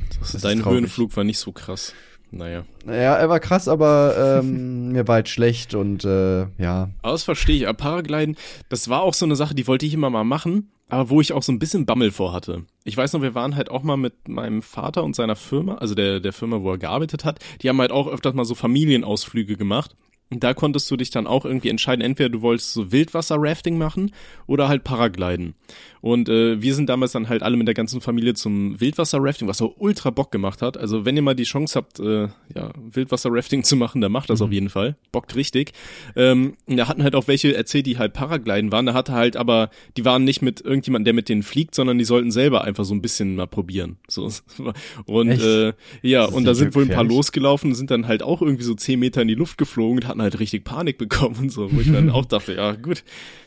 [0.41, 1.93] Dein Höhenflug war nicht so krass.
[2.32, 2.65] Naja.
[2.86, 6.89] Ja, er war krass, aber ähm, mir war halt schlecht und äh, ja.
[7.02, 7.78] Aber das verstehe ich.
[7.78, 8.36] Paragliden,
[8.69, 11.34] das war auch so eine Sache, die wollte ich immer mal machen aber wo ich
[11.34, 12.63] auch so ein bisschen Bammel vor hatte.
[12.84, 15.95] Ich weiß noch, wir waren halt auch mal mit meinem Vater und seiner Firma, also
[15.95, 19.58] der, der Firma, wo er gearbeitet hat, die haben halt auch öfters mal so Familienausflüge
[19.58, 19.95] gemacht.
[20.30, 24.12] Und da konntest du dich dann auch irgendwie entscheiden, entweder du wolltest so Wildwasser-Rafting machen
[24.46, 25.56] oder halt Paragliden.
[26.02, 29.58] Und äh, wir sind damals dann halt alle mit der ganzen Familie zum Wildwasser-Rafting, was
[29.58, 30.78] so ultra Bock gemacht hat.
[30.78, 34.40] Also wenn ihr mal die Chance habt, äh, ja, Wildwasser-Rafting zu machen, dann macht das
[34.40, 34.46] mhm.
[34.46, 34.96] auf jeden Fall.
[35.12, 35.72] Bockt richtig.
[36.16, 38.86] Ähm, da hatten halt auch welche erzählt, die halt Paragliden waren.
[38.86, 42.06] Da hatte halt aber, die waren nicht mit irgendjemandem, der mit denen fliegt, sondern die
[42.06, 43.98] sollten selber einfach so ein bisschen mal probieren.
[44.08, 44.32] So.
[45.06, 48.63] Und äh, ja, und da sind wohl ein paar losgelaufen, sind dann halt auch irgendwie
[48.63, 51.71] so zehn Meter in die Luft geflogen und hatten halt richtig Panik bekommen und so,
[51.71, 53.03] wo ich dann auch dachte, ja gut,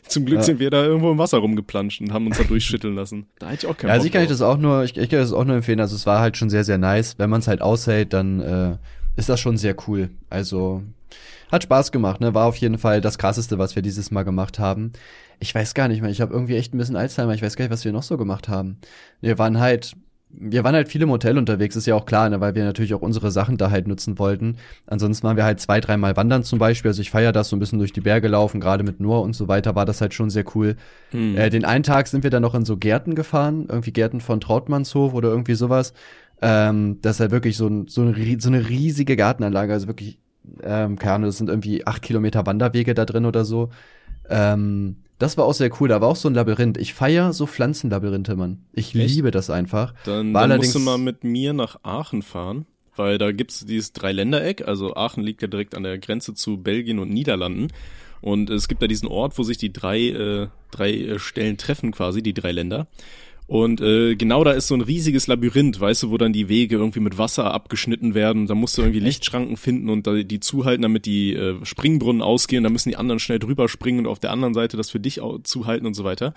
[0.07, 0.43] zum Glück ja.
[0.43, 3.27] sind wir da irgendwo im Wasser rumgeplanscht und haben uns da durchschütteln lassen.
[3.39, 5.09] Da hätte ich auch keinen Ja, also ich kann ich das auch nur, ich, ich
[5.09, 5.79] kann das auch nur empfehlen.
[5.79, 7.17] Also es war halt schon sehr, sehr nice.
[7.17, 8.77] Wenn man es halt aushält, dann äh,
[9.15, 10.09] ist das schon sehr cool.
[10.29, 10.83] Also
[11.51, 12.33] hat Spaß gemacht, ne?
[12.33, 14.93] War auf jeden Fall das krasseste, was wir dieses Mal gemacht haben.
[15.39, 17.65] Ich weiß gar nicht mehr, ich habe irgendwie echt ein bisschen Alzheimer, ich weiß gar
[17.65, 18.77] nicht, was wir noch so gemacht haben.
[19.19, 19.95] Wir waren halt
[20.33, 22.93] wir waren halt viele im Hotel unterwegs, ist ja auch klar, ne, weil wir natürlich
[22.93, 24.57] auch unsere Sachen da halt nutzen wollten.
[24.87, 26.89] Ansonsten waren wir halt zwei, dreimal wandern zum Beispiel.
[26.89, 29.35] Also ich feiere das so ein bisschen durch die Berge laufen, gerade mit Noah und
[29.35, 30.75] so weiter, war das halt schon sehr cool.
[31.11, 31.37] Hm.
[31.37, 34.39] Äh, den einen Tag sind wir dann noch in so Gärten gefahren, irgendwie Gärten von
[34.39, 35.93] Trautmannshof oder irgendwie sowas.
[36.41, 40.17] Ähm, das ist halt wirklich so, ein, so, eine, so eine riesige Gartenanlage, also wirklich,
[40.63, 43.69] ähm, keine Ahnung, das sind irgendwie acht Kilometer Wanderwege da drin oder so.
[44.29, 45.87] Ähm, das war auch sehr cool.
[45.87, 46.77] Da war auch so ein Labyrinth.
[46.77, 48.65] Ich feier so Pflanzenlabyrinthe, Mann.
[48.73, 49.15] Ich Echt?
[49.15, 49.93] liebe das einfach.
[50.03, 54.67] Dann, dann musst du mal mit mir nach Aachen fahren, weil da gibt's dieses Dreiländereck.
[54.67, 57.67] Also Aachen liegt ja direkt an der Grenze zu Belgien und Niederlanden.
[58.21, 61.91] Und es gibt da diesen Ort, wo sich die drei, äh, drei äh, Stellen treffen
[61.91, 62.87] quasi, die drei Länder.
[63.51, 66.77] Und äh, genau da ist so ein riesiges Labyrinth, weißt du, wo dann die Wege
[66.77, 68.47] irgendwie mit Wasser abgeschnitten werden.
[68.47, 72.63] Da musst du irgendwie Lichtschranken finden und da, die zuhalten, damit die äh, Springbrunnen ausgehen.
[72.63, 75.19] Da müssen die anderen schnell drüber springen und auf der anderen Seite das für dich
[75.19, 76.33] auch zuhalten und so weiter.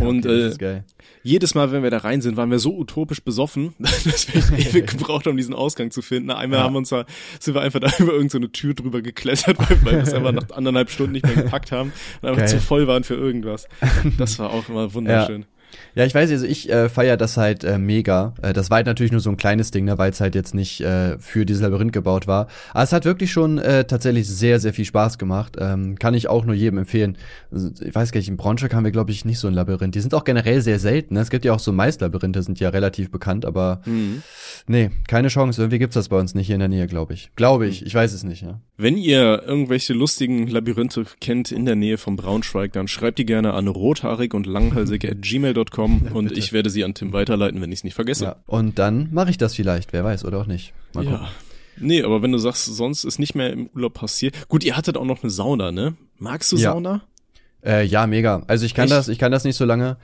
[0.00, 0.82] Und Okay, äh,
[1.22, 4.86] jedes Mal, wenn wir da rein sind, waren wir so utopisch besoffen, dass wir ewig
[4.86, 6.30] gebraucht haben, diesen Ausgang zu finden.
[6.30, 6.64] Einmal Ja.
[6.66, 7.06] haben wir uns da,
[7.38, 10.32] sind wir einfach da über irgendeine so Tür drüber geklettert, weil, weil wir es einfach
[10.32, 12.48] nach anderthalb Stunden nicht mehr gepackt haben und einfach Geil.
[12.50, 13.66] zu voll waren für irgendwas.
[14.18, 15.40] Das war auch immer wunderschön.
[15.40, 15.46] Ja,
[15.94, 18.34] ich weiß, also ich äh, feiere das halt äh, mega.
[18.42, 20.54] Äh, das war halt natürlich nur so ein kleines Ding, ne, weil es halt jetzt
[20.54, 22.48] nicht äh, für dieses Labyrinth gebaut war.
[22.72, 25.56] Aber es hat wirklich schon äh, tatsächlich sehr, sehr viel Spaß gemacht.
[25.58, 27.16] Ähm, kann ich auch nur jedem empfehlen.
[27.50, 29.94] Also, ich weiß gar nicht, in Braunschweig haben wir, glaube ich, nicht so ein Labyrinth.
[29.94, 31.14] Die sind auch generell sehr selten.
[31.14, 31.20] Ne?
[31.20, 34.22] Es gibt ja auch so Maislabyrinthe, sind ja relativ bekannt, aber Mhm.
[34.66, 35.60] nee, keine Chance.
[35.62, 37.30] Irgendwie gibt's das bei uns nicht hier in der Nähe, glaube ich.
[37.36, 38.60] Glaube ich, ich weiß es nicht, ja.
[38.76, 43.54] Wenn ihr irgendwelche lustigen Labyrinthe kennt in der Nähe von Braunschweig, dann schreibt die gerne
[43.54, 47.80] an rothaarig und langhalsig at gmail.com und ich werde sie an Tim weiterleiten, wenn ich
[47.80, 48.24] es nicht vergesse.
[48.24, 48.36] ja.
[48.46, 50.72] Und dann mache ich das vielleicht, wer weiß, oder auch nicht.
[50.94, 51.20] Mal gucken.
[51.22, 51.28] Ja.
[51.82, 54.48] Nee, aber wenn du sagst, sonst ist nicht mehr im Urlaub passiert.
[54.48, 55.94] Gut, ihr hattet auch noch eine Sauna, ne?
[56.18, 56.72] Magst du Ja.
[56.72, 57.02] Sauna?
[57.64, 58.42] Äh, ja, mega.
[58.46, 58.92] Also ich kann Echt?
[58.92, 59.96] das, ich kann das nicht so lange.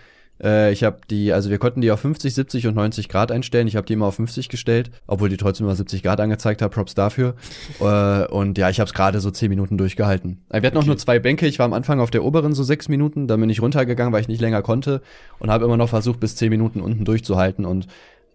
[0.42, 3.66] Äh, ich habe die, also wir konnten die auf 50, 70 und 90 Grad einstellen.
[3.68, 6.72] Ich habe die immer auf 50 gestellt, obwohl die trotzdem immer 70 Grad angezeigt hat.
[6.72, 7.35] Props dafür.
[7.81, 10.42] äh, und ja, ich habe es gerade so 10 Minuten durchgehalten.
[10.51, 10.88] Äh, Wir hatten auch Okay.
[10.88, 11.46] nur zwei Bänke.
[11.46, 14.20] Ich war am Anfang auf der oberen so 6 Minuten, dann bin ich runtergegangen, weil
[14.20, 15.01] ich nicht länger konnte
[15.38, 17.87] und habe immer noch versucht, bis 10 Minuten unten durchzuhalten und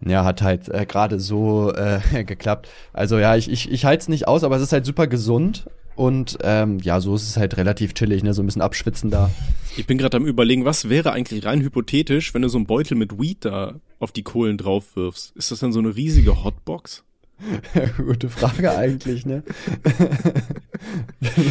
[0.03, 2.67] ja, hat halt äh, gerade so äh, geklappt.
[2.91, 5.65] Also ja, ich, ich, ich halte es nicht aus, aber es ist halt super gesund
[6.01, 8.33] und ähm, ja, so ist es halt relativ chillig, ne?
[8.33, 9.29] So ein bisschen abschwitzen da.
[9.77, 12.97] Ich bin gerade am überlegen, was wäre eigentlich rein hypothetisch, wenn du so einen Beutel
[12.97, 15.35] mit Weed da auf die Kohlen drauf wirfst?
[15.35, 17.03] Ist das dann so eine riesige Hotbox?
[17.97, 19.43] Gute Frage eigentlich, ne?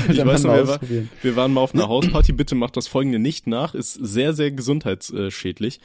[0.08, 0.80] Ich weiß noch, wir, war,
[1.22, 4.50] wir waren mal auf einer Hausparty, bitte macht das folgende nicht nach, ist sehr, sehr
[4.50, 5.78] gesundheitsschädlich.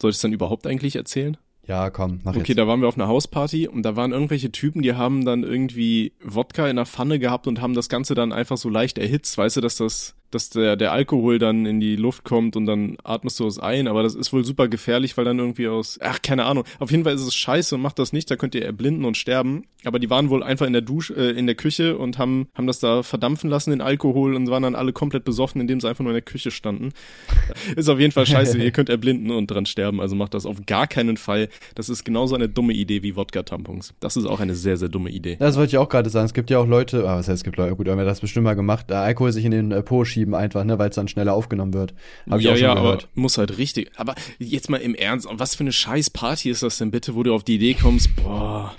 [0.00, 1.36] Soll ich es dann überhaupt eigentlich erzählen?
[1.66, 2.58] Ja, komm, mach Okay, jetzt.
[2.58, 6.12] da waren wir auf einer Hausparty und da waren irgendwelche Typen, die haben dann irgendwie
[6.24, 9.36] Wodka in der Pfanne gehabt und haben das Ganze dann einfach so leicht erhitzt.
[9.38, 12.96] Weißt du, dass das, dass der, der Alkohol dann in die Luft kommt und dann
[13.04, 16.20] atmest du es ein, aber das ist wohl super gefährlich, weil dann irgendwie aus, ach,
[16.22, 16.64] keine Ahnung.
[16.78, 19.16] Auf jeden Fall ist es scheiße und macht das nicht, da könnt ihr erblinden und
[19.16, 19.64] sterben.
[19.84, 22.66] Aber die waren wohl einfach in der Dusche, äh, in der Küche und haben, haben
[22.66, 26.02] das da verdampfen lassen, den Alkohol und waren dann alle komplett besoffen, indem sie einfach
[26.02, 26.90] nur in der Küche standen.
[27.76, 30.58] Ist auf jeden Fall scheiße, ihr könnt erblinden und dran sterben, also macht das auf
[30.66, 31.48] gar keinen Fall.
[31.74, 33.94] Das ist genauso eine dumme Idee wie Wodka-Tampons.
[34.00, 35.36] Das ist auch eine sehr, sehr dumme Idee.
[35.38, 36.26] Das wollte ich auch gerade sagen.
[36.26, 38.20] Es gibt ja auch Leute, ah, was heißt, es gibt Leute, gut, haben wir das
[38.20, 40.96] bestimmt mal gemacht, äh, Alkohol sich in den äh, Po schieben einfach, ne, weil es
[40.96, 41.92] dann schneller aufgenommen wird.
[42.30, 43.08] Hab ich ja, auch schon ja, aber gehört.
[43.14, 43.90] muss halt richtig.
[43.96, 47.22] Aber jetzt mal im Ernst, was für eine scheiß Party ist das denn bitte, wo
[47.22, 48.74] du auf die Idee kommst, boah,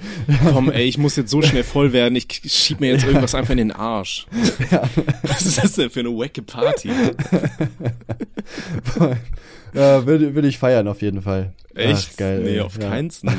[0.52, 3.52] komm ey, ich muss jetzt so schnell voll werden, ich schieb mir jetzt irgendwas einfach
[3.52, 4.26] in den Arsch.
[5.22, 6.90] Was ist das denn für eine wacke Party?
[9.78, 11.54] ja, würde, würde ich feiern auf jeden Fall.
[11.78, 12.10] Echt?
[12.14, 12.42] Ach, geil.
[12.44, 12.90] nee, auf ja.
[12.90, 13.30] keinsten.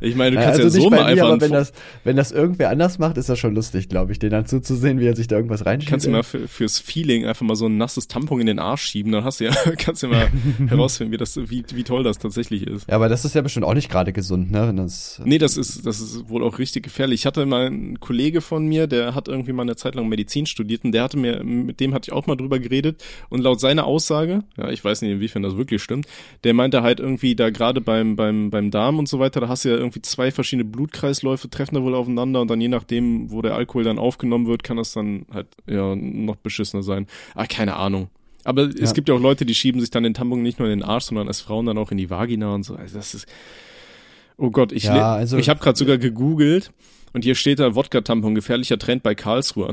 [0.00, 1.72] Ich meine, du kannst also ja nicht so bei mal mir, einfach aber wenn das,
[2.04, 5.06] wenn das irgendwer anders macht, ist das schon lustig, glaube ich, den dann zuzusehen, wie
[5.06, 5.90] er sich da irgendwas reinschiebt.
[5.90, 8.82] Kannst du mal für, fürs Feeling einfach mal so ein nasses Tampon in den Arsch
[8.82, 10.30] schieben, dann hast du ja, kannst du ja mal
[10.68, 12.88] herausfinden, wie das, wie, wie toll das tatsächlich ist.
[12.88, 14.68] Ja, aber das ist ja bestimmt auch nicht gerade gesund, ne?
[14.68, 17.22] Wenn das, Nee, das ist, das ist wohl auch richtig gefährlich.
[17.22, 20.46] Ich hatte mal einen Kollege von mir, der hat irgendwie mal eine Zeit lang Medizin
[20.46, 23.58] studiert und der hatte mir, mit dem hatte ich auch mal drüber geredet und laut
[23.58, 26.06] seiner Aussage, ja, ich weiß nicht, inwiefern das wirklich stimmt,
[26.44, 29.64] der meinte halt irgendwie da gerade beim, beim, beim Darm und so weiter, da hast
[29.64, 33.40] du ja irgendwie zwei verschiedene Blutkreisläufe, treffen da wohl aufeinander und dann je nachdem, wo
[33.40, 37.06] der Alkohol dann aufgenommen wird, kann das dann halt, ja, noch beschissener sein.
[37.34, 38.08] Ah, keine Ahnung.
[38.44, 38.92] Aber es Ja.
[38.92, 41.04] gibt ja auch Leute, die schieben sich dann den Tampon nicht nur in den Arsch,
[41.04, 42.74] sondern als Frauen dann auch in die Vagina und so.
[42.76, 43.26] Also das ist,
[44.36, 46.70] oh Gott, ich, Ja, also- ich habe gerade sogar gegoogelt
[47.14, 49.72] und hier steht da Wodka-Tampon, gefährlicher Trend bei Karlsruhe.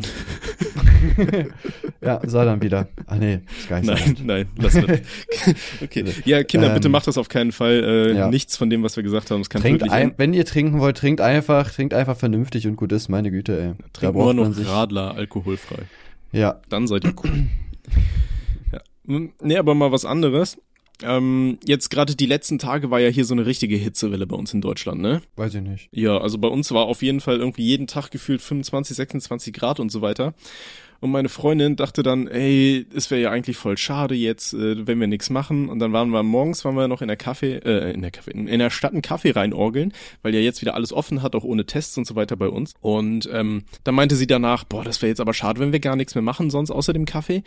[2.02, 2.88] Ja, soll dann wieder.
[3.08, 4.84] Ah, nee, ist gar nicht Nein, nein, lass das.
[5.82, 6.06] okay.
[6.26, 7.84] Ja, Kinder, bitte Ähm, macht das auf keinen Fall.
[7.84, 8.30] Äh, ja.
[8.30, 9.42] Nichts von dem, was wir gesagt haben.
[9.42, 12.92] Es kann Trinkt ein, wenn ihr trinken wollt, trinkt einfach, trinkt einfach vernünftig und gut
[12.92, 13.74] ist, meine Güte, ey.
[13.94, 15.84] Trinkt nur noch Radler, alkoholfrei.
[16.32, 17.46] ja, Dann seid ihr cool.
[18.72, 18.80] ja.
[19.06, 20.58] Hm, Nee, aber mal was anderes.
[21.04, 24.54] Ähm, jetzt gerade die letzten Tage war ja hier so eine richtige Hitzewelle bei uns
[24.54, 25.22] in Deutschland, ne?
[25.36, 25.90] weiß ich nicht.
[25.92, 29.82] Ja, also bei uns war auf jeden Fall irgendwie jeden Tag gefühlt 25, 26 Grad
[29.82, 30.34] und so weiter.
[31.06, 35.00] Und meine Freundin dachte dann, ey, es wäre ja eigentlich voll schade jetzt, äh, wenn
[35.00, 35.70] wir nichts machen.
[35.70, 38.32] Und dann waren wir morgens, waren wir noch in der Kaffee, äh, in der Kaffee,
[38.32, 41.68] in der Stadt einen Kaffee reinorgeln, weil ja jetzt wieder alles offen hat, auch ohne
[41.68, 42.74] Tests und so weiter bei uns.
[42.82, 45.96] Und ähm, dann meinte sie danach, boah, das wäre jetzt aber schade, wenn wir gar
[45.96, 47.44] nichts mehr machen sonst außer dem Kaffee.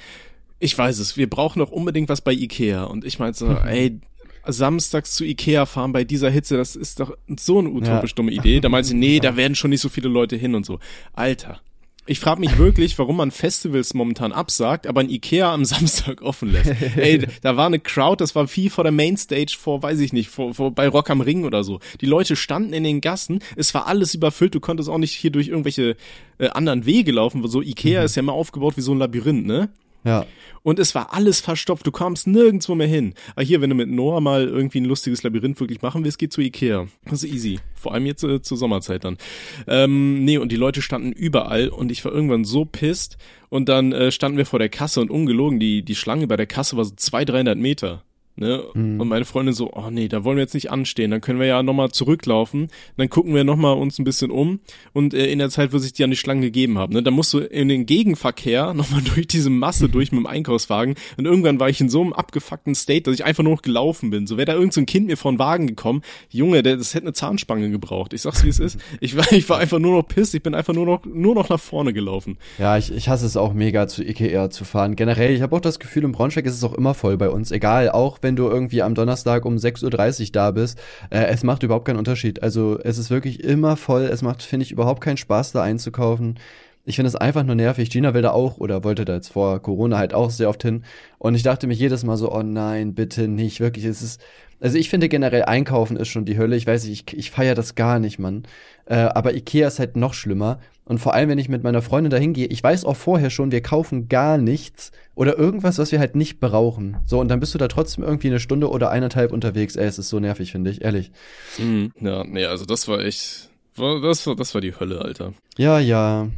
[0.60, 2.84] Ich weiß es, wir brauchen doch unbedingt was bei Ikea.
[2.84, 3.98] Und ich meinte so, ey,
[4.46, 8.60] samstags zu Ikea fahren bei dieser Hitze, das ist doch so eine utopisch dumme Idee.
[8.60, 10.78] Da meinte sie, nee, da werden schon nicht so viele Leute hin und so.
[11.12, 11.60] Alter,
[12.08, 16.50] Ich frage mich wirklich, warum man Festivals momentan absagt, aber ein Ikea am Samstag offen
[16.50, 16.72] lässt.
[16.96, 20.30] Ey, da war eine Crowd, das war viel vor der Mainstage vor, weiß ich nicht,
[20.30, 21.80] vor, vor bei Rock am Ring oder so.
[22.00, 25.30] Die Leute standen in den Gassen, es war alles überfüllt, du konntest auch nicht hier
[25.30, 25.96] durch irgendwelche
[26.38, 27.46] äh, anderen Wege laufen.
[27.46, 28.06] So Ikea mhm.
[28.06, 29.68] ist ja immer aufgebaut wie so ein Labyrinth, ne?
[30.08, 30.26] Ja.
[30.62, 33.14] Und es war alles verstopft, du kamst nirgendwo mehr hin.
[33.34, 36.28] Aber hier, wenn du mit Noah mal irgendwie ein lustiges Labyrinth wirklich machen willst, geh
[36.28, 36.88] zu Ikea.
[37.04, 37.60] Das ist easy.
[37.74, 39.18] Vor allem jetzt äh, zur Sommerzeit dann.
[39.66, 43.18] Ähm, nee, und die Leute standen überall und ich war irgendwann so pisst.
[43.48, 46.46] Und dann äh, standen wir vor der Kasse und ungelogen, die, die Schlange bei der
[46.46, 48.02] Kasse war so 200, 300 Meter.
[48.38, 48.62] Ne?
[48.74, 49.00] Mhm.
[49.00, 51.46] Und meine Freundin so, oh nee, da wollen wir jetzt nicht anstehen, dann können wir
[51.46, 54.60] ja nochmal zurücklaufen, dann gucken wir nochmal uns ein bisschen um
[54.92, 57.02] und äh, in der Zeit, wo sich die an die Schlange gegeben haben, ne?
[57.02, 61.26] dann musst du in den Gegenverkehr nochmal durch diese Masse durch mit dem Einkaufswagen und
[61.26, 64.26] irgendwann war ich in so einem abgefuckten State, dass ich einfach nur noch gelaufen bin.
[64.26, 67.06] So wäre da irgendein so Kind mir vor den Wagen gekommen, Junge, der, das hätte
[67.06, 68.12] eine Zahnspange gebraucht.
[68.12, 68.78] Ich sag's wie es ist.
[69.00, 71.48] Ich war, ich war einfach nur noch piss, ich bin einfach nur noch, nur noch
[71.48, 72.38] nach vorne gelaufen.
[72.58, 74.94] Ja, ich, ich hasse es auch mega zu Ikea zu fahren.
[74.94, 77.50] Generell, ich habe auch das Gefühl, im Braunschweig ist es auch immer voll bei uns,
[77.50, 80.78] egal, auch wenn wenn du irgendwie am Donnerstag um 6.30 Uhr da bist.
[81.08, 82.42] Äh, es macht überhaupt keinen Unterschied.
[82.42, 84.02] Also es ist wirklich immer voll.
[84.02, 86.38] Es macht, finde ich, überhaupt keinen Spaß, da einzukaufen.
[86.84, 87.88] Ich finde es einfach nur nervig.
[87.88, 90.84] Gina will da auch oder wollte da jetzt vor Corona halt auch sehr oft hin.
[91.16, 93.60] Und ich dachte mich jedes Mal so, oh nein, bitte nicht.
[93.60, 94.20] Wirklich, es ist.
[94.60, 96.56] Also ich finde generell Einkaufen ist schon die Hölle.
[96.56, 98.44] Ich weiß nicht, ich, ich feiere das gar nicht, Mann.
[98.86, 100.60] Äh, aber Ikea ist halt noch schlimmer.
[100.84, 103.52] Und vor allem, wenn ich mit meiner Freundin dahin gehe, ich weiß auch vorher schon,
[103.52, 106.96] wir kaufen gar nichts oder irgendwas, was wir halt nicht brauchen.
[107.04, 109.76] So, und dann bist du da trotzdem irgendwie eine Stunde oder eineinhalb unterwegs.
[109.76, 111.12] Ey, es ist so nervig, finde ich, ehrlich.
[111.58, 111.92] Mhm.
[112.00, 115.34] Ja, nee, also das war echt, das war, das war die Hölle, Alter.
[115.58, 116.28] Ja, ja.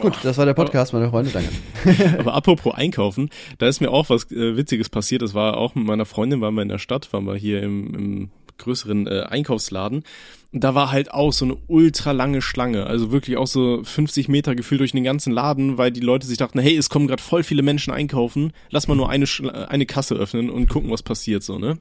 [0.00, 1.50] Gut, das war der Podcast, meine Freunde, danke.
[2.18, 5.22] Aber apropos Einkaufen, da ist mir auch was äh, Witziges passiert.
[5.22, 7.94] Das war auch mit meiner Freundin, waren wir in der Stadt, waren wir hier im,
[7.94, 10.04] im größeren äh, Einkaufsladen
[10.54, 14.54] da war halt auch so eine ultra lange Schlange, also wirklich auch so 50 Meter
[14.54, 17.42] gefühlt durch den ganzen Laden, weil die Leute sich dachten, hey, es kommen gerade voll
[17.42, 19.26] viele Menschen einkaufen, lass mal nur eine,
[19.68, 21.78] eine Kasse öffnen und gucken, was passiert so, ne?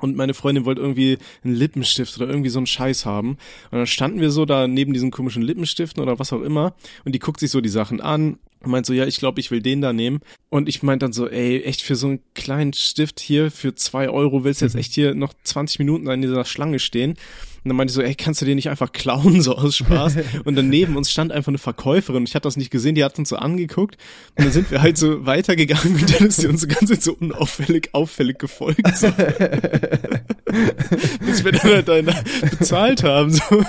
[0.00, 3.36] Und meine Freundin wollte irgendwie einen Lippenstift oder irgendwie so einen Scheiß haben.
[3.70, 6.74] Und dann standen wir so da neben diesen komischen Lippenstiften oder was auch immer.
[7.04, 8.38] Und die guckt sich so die Sachen an
[8.70, 10.20] meint so, ja, ich glaube, ich will den da nehmen.
[10.48, 14.08] Und ich meint dann so, ey, echt für so einen kleinen Stift hier für zwei
[14.08, 17.16] Euro willst du jetzt echt hier noch 20 Minuten in dieser Schlange stehen?
[17.64, 20.16] Und dann meinte ich so, ey, kannst du den nicht einfach klauen, so aus Spaß?
[20.44, 22.24] Und dann neben uns stand einfach eine Verkäuferin.
[22.24, 23.96] Ich hatte das nicht gesehen, die hat uns so angeguckt.
[24.36, 27.14] Und dann sind wir halt so weitergegangen und dann ist sie uns so ganz so
[27.14, 28.96] unauffällig, auffällig gefolgt.
[28.96, 29.08] So.
[31.20, 33.30] Bis wir dann halt bezahlt haben.
[33.30, 33.64] So.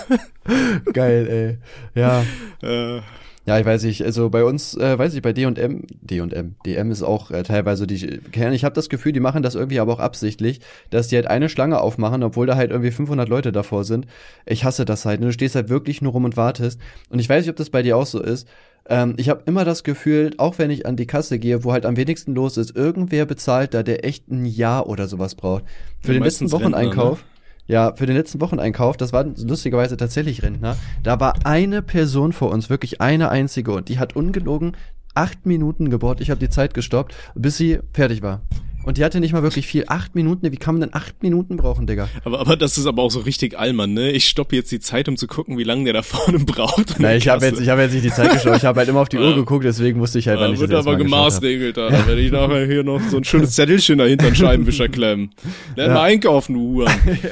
[0.92, 1.60] Geil,
[1.96, 2.02] ey.
[2.02, 2.26] Ja.
[2.62, 3.02] Äh.
[3.46, 7.04] Ja, ich weiß nicht, also bei uns, äh, weiß ich, bei D&M, D&M, DM ist
[7.04, 8.54] auch äh, teilweise die Kern.
[8.54, 11.50] Ich habe das Gefühl, die machen das irgendwie aber auch absichtlich, dass die halt eine
[11.50, 14.08] Schlange aufmachen, obwohl da halt irgendwie 500 Leute davor sind.
[14.46, 15.20] Ich hasse das halt.
[15.20, 15.28] Ne?
[15.28, 16.80] Du stehst halt wirklich nur rum und wartest.
[17.10, 18.48] Und ich weiß nicht, ob das bei dir auch so ist.
[18.88, 21.86] Ähm, ich habe immer das Gefühl, auch wenn ich an die Kasse gehe, wo halt
[21.86, 25.66] am wenigsten los ist, irgendwer bezahlt da, der echt ein Jahr oder sowas braucht.
[26.02, 27.20] Für ja, den letzten Wocheneinkauf.
[27.20, 27.33] Rentner, ne?
[27.66, 30.76] Ja, für den letzten Wocheneinkauf, das war lustigerweise tatsächlich Rentner.
[31.02, 34.76] Da war eine Person vor uns, wirklich eine einzige, und die hat ungelogen
[35.16, 36.22] acht Minuten gebaut.
[36.22, 38.42] Ich habe die Zeit gestoppt, bis sie fertig war.
[38.84, 39.86] Und die hatte nicht mal wirklich viel.
[39.88, 42.10] Acht Minuten, wie kann man denn acht Minuten brauchen, Digga?
[42.24, 44.12] Aber, aber das ist aber auch so richtig Allmann, ne?
[44.12, 47.00] Ich stoppe jetzt die Zeit, um zu gucken, wie lange der da vorne braucht.
[47.00, 48.58] Nein, ich habe jetzt, ich hab jetzt nicht die Zeit geschaut.
[48.58, 50.60] Ich habe halt immer auf die Uhr geguckt, deswegen musste ich halt, wann ja, ich
[50.60, 51.90] wird das aber gemaßregelt, da.
[51.90, 55.32] Da werde ich nachher hier noch so ein schönes Zettelchen dahinter einen Scheibenwischer klemmen.
[55.76, 55.94] Lern ja.
[55.94, 56.94] mal einkaufen, du Uhren.
[57.24, 57.30] ja.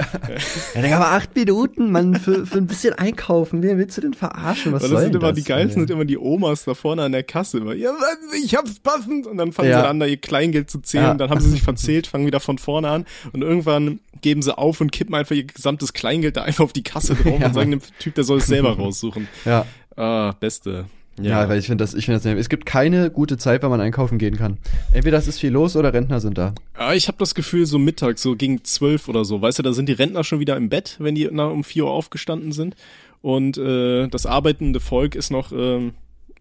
[0.76, 3.64] ja, Digga, aber acht Minuten, Mann, für, für ein bisschen einkaufen.
[3.64, 4.72] Wen willst du denn verarschen?
[4.72, 7.12] Was das soll sind immer das, die geilsten, sind immer die Omas da vorne an
[7.12, 7.60] der Kasse.
[7.60, 7.92] Immer, ja,
[8.44, 9.28] ich hab's passend.
[9.28, 9.82] Und dann fangen ja.
[9.82, 11.18] sie an, da ihr Kleingeld zu zählen.
[11.18, 14.82] Dann haben sie sich verzählt, fangen wieder von vorne an und irgendwann geben sie auf
[14.82, 17.72] und kippen einfach ihr gesamtes Kleingeld da einfach auf die Kasse drauf ja, und sagen
[17.72, 19.28] dem Typ, der soll es selber raussuchen.
[19.46, 19.66] Ja.
[19.96, 20.86] Ah, beste.
[21.20, 23.70] Ja, ja weil ich finde das, ich finde das, es gibt keine gute Zeit, wenn
[23.70, 24.58] man einkaufen gehen kann.
[24.92, 26.54] Entweder es ist viel los oder Rentner sind da.
[26.78, 29.74] Ja, ich habe das Gefühl, so mittags, so gegen zwölf oder so, weißt du, da
[29.74, 32.76] sind die Rentner schon wieder im Bett, wenn die na, um vier Uhr aufgestanden sind
[33.22, 35.94] und äh, das arbeitende Volk ist noch ähm,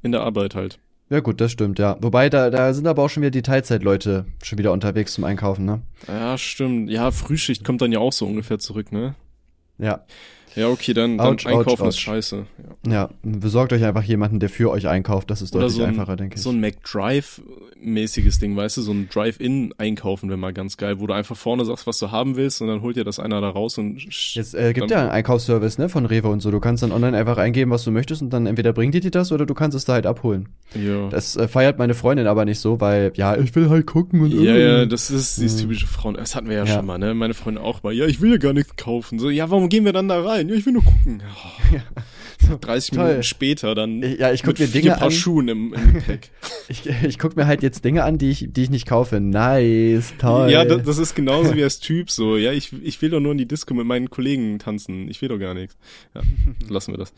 [0.03, 0.79] in der Arbeit halt.
[1.11, 1.96] Ja, gut, das stimmt, ja.
[2.01, 5.64] Wobei, da, da sind aber auch schon wieder die Teilzeitleute schon wieder unterwegs zum Einkaufen,
[5.64, 5.83] ne?
[6.07, 6.88] Ja, stimmt.
[6.88, 9.16] Ja, Frühschicht kommt dann ja auch so ungefähr zurück, ne?
[9.79, 10.05] Ja.
[10.57, 12.47] Ja, okay, dann, dann ouch, einkaufen ouch, ist scheiße.
[12.87, 12.93] Ja.
[12.93, 13.11] ja.
[13.23, 15.31] besorgt euch einfach jemanden, der für euch einkauft.
[15.31, 16.43] Das ist deutlich so ein, einfacher, denke ich.
[16.43, 21.07] So ein McDrive-mäßiges Ding, weißt du, so ein Drive-In einkaufen wäre mal ganz geil, wo
[21.07, 23.51] du einfach vorne sagst, was du haben willst und dann holt dir das einer da
[23.51, 24.01] raus und
[24.35, 26.51] Jetzt äh, gibt ja einen Einkaufsservice, ne, von Rewe und so.
[26.51, 29.11] Du kannst dann online einfach eingeben, was du möchtest und dann entweder bringt die dir
[29.11, 30.49] das oder du kannst es da halt abholen.
[30.75, 31.09] Ja.
[31.09, 34.33] Das äh, feiert meine Freundin aber nicht so, weil, ja, ich will halt gucken und
[34.33, 35.63] Ja, ja, das ist dieses mhm.
[35.63, 36.15] typische Frauen.
[36.15, 37.15] Das hatten wir ja, ja, schon mal, ne?
[37.15, 37.93] Meine Freundin auch mal.
[37.93, 39.19] Ja, ich will ja gar nichts kaufen.
[39.19, 40.39] So, ja, warum gehen wir dann da rein?
[40.48, 41.22] Ja, ich will nur gucken.
[41.72, 41.83] Ja.
[42.61, 43.05] 30 Toll.
[43.05, 45.11] Minuten später dann Ich- ja, ich guck mit mir vier Dinge Paar an.
[45.12, 46.31] Schuhen im, im Gepäck.
[46.68, 49.20] Ich, ich guck mir halt jetzt Dinge an, die ich, die ich nicht kaufe.
[49.20, 50.50] Nice, toll.
[50.50, 52.37] Ja, das, das ist genauso wie als Typ so.
[52.37, 55.09] Ja, ich, ich will doch nur in die Disco mit meinen Kollegen tanzen.
[55.09, 55.76] Ich will doch gar nichts.
[56.14, 56.22] Ja,
[56.68, 57.12] lassen wir das.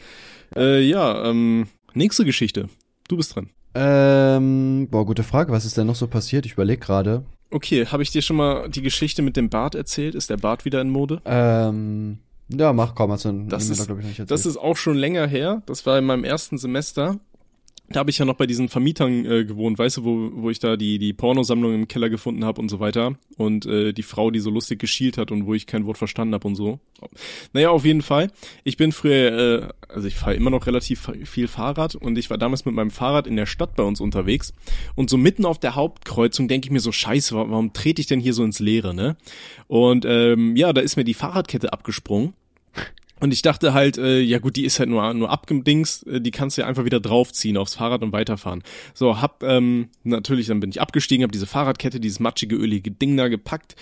[0.56, 2.68] Äh, ja, ähm, nächste Geschichte.
[3.08, 3.48] Du bist dran.
[3.74, 5.52] ähm, boah, gute Frage.
[5.52, 6.44] Was ist denn noch so passiert?
[6.46, 7.24] Ich überlege gerade.
[7.50, 10.14] Okay, habe ich dir schon mal die Geschichte mit dem Bart erzählt?
[10.14, 11.20] Ist der Bart wieder in Mode?
[11.26, 13.10] Ähm, ja, mach kaum.
[13.10, 15.62] Also, Das ist- glaub ich, Das ist auch schon länger her.
[15.66, 17.18] Das war in meinem ersten Semester.
[17.92, 20.58] Da habe ich ja noch bei diesen Vermietern äh, gewohnt, weißt du, wo, wo ich
[20.58, 23.16] da die, die Pornosammlung im Keller gefunden habe und so weiter.
[23.36, 26.34] Und äh, die Frau, die so lustig geschielt hat und wo ich kein Wort verstanden
[26.34, 26.80] habe und so.
[27.52, 28.30] Naja, auf jeden Fall.
[28.64, 32.38] Ich bin früher, äh, also ich fahre immer noch relativ viel Fahrrad und ich war
[32.38, 34.52] damals mit meinem Fahrrad in der Stadt bei uns unterwegs.
[34.94, 38.06] Und so mitten auf der Hauptkreuzung denke ich mir so, scheiße, wa- warum trete ich
[38.06, 39.16] denn hier so ins Leere, ne?
[39.68, 42.34] Und ähm, ja, da ist mir die Fahrradkette abgesprungen.
[43.22, 46.32] Und ich dachte halt, äh, ja gut, die ist halt nur, nur abgedingst, äh, die
[46.32, 48.64] kannst du ja einfach wieder draufziehen aufs Fahrrad und weiterfahren.
[48.94, 53.16] So, hab ähm, natürlich, dann bin ich abgestiegen, hab diese Fahrradkette, dieses matschige, ölige Ding
[53.16, 53.76] da gepackt,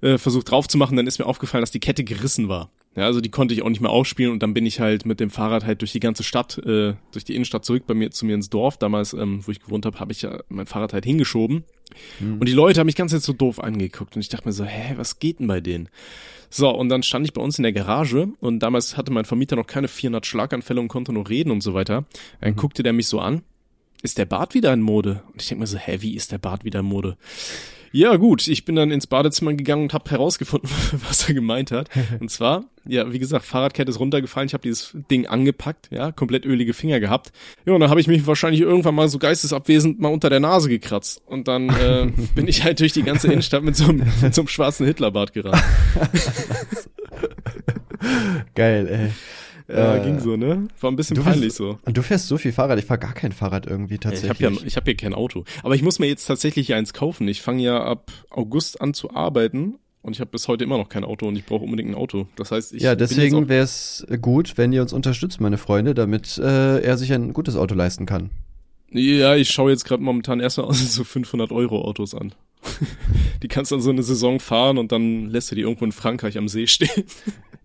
[0.00, 2.70] äh, versucht draufzumachen, dann ist mir aufgefallen, dass die Kette gerissen war.
[2.96, 5.20] Ja, also die konnte ich auch nicht mehr ausspielen und dann bin ich halt mit
[5.20, 8.26] dem Fahrrad halt durch die ganze Stadt, äh, durch die Innenstadt zurück bei mir zu
[8.26, 8.76] mir ins Dorf.
[8.76, 11.64] Damals, ähm, wo ich gewohnt habe, habe ich ja mein Fahrrad halt hingeschoben.
[12.40, 14.64] Und die Leute haben mich ganz jetzt so doof angeguckt und ich dachte mir so,
[14.64, 15.88] hä, was geht denn bei denen?
[16.50, 19.56] So, und dann stand ich bei uns in der Garage und damals hatte mein Vermieter
[19.56, 22.04] noch keine 400 Schlaganfälle und konnte noch reden und so weiter.
[22.40, 23.42] Dann guckte der mich so an.
[24.02, 25.22] Ist der Bart wieder in Mode?
[25.32, 27.16] Und ich denke mir so, hä, wie ist der Bart wieder in Mode?
[27.92, 30.68] Ja, gut, ich bin dann ins Badezimmer gegangen und habe herausgefunden,
[31.08, 31.88] was er gemeint hat.
[32.20, 36.44] Und zwar, ja, wie gesagt, Fahrradkette ist runtergefallen, ich habe dieses Ding angepackt, ja, komplett
[36.44, 37.32] ölige Finger gehabt.
[37.64, 40.68] Ja, und dann habe ich mich wahrscheinlich irgendwann mal so geistesabwesend mal unter der Nase
[40.68, 41.22] gekratzt.
[41.26, 44.42] Und dann äh, bin ich halt durch die ganze Innenstadt mit so einem, mit so
[44.42, 45.62] einem schwarzen Hitlerbart gerannt.
[48.54, 49.10] Geil, ey.
[49.68, 50.66] Ja, Äh, ging so, ne?
[50.80, 51.78] War ein bisschen du peinlich bist- so.
[51.84, 54.40] Und du fährst so viel Fahrrad, ich fahr gar kein Fahrrad irgendwie Ja, tatsächlich.
[54.40, 55.44] Ich habe ja, ich hab hier kein Auto.
[55.62, 57.28] Aber ich muss mir jetzt tatsächlich eins kaufen.
[57.28, 60.88] Ich fange ja ab August an zu arbeiten und ich habe bis heute immer noch
[60.88, 62.28] kein Auto und ich brauche unbedingt ein Auto.
[62.36, 66.38] Das heißt, ich ja, deswegen wäre es gut, wenn ihr uns unterstützt, meine Freunde, damit
[66.38, 68.30] äh, er sich ein gutes Auto leisten kann.
[68.90, 72.32] Ja, ich schaue jetzt gerade momentan erstmal aus so 500 Euro Autos an.
[73.42, 76.38] die kannst dann so eine Saison fahren und dann lässt du die irgendwo in Frankreich
[76.38, 76.88] am See stehen.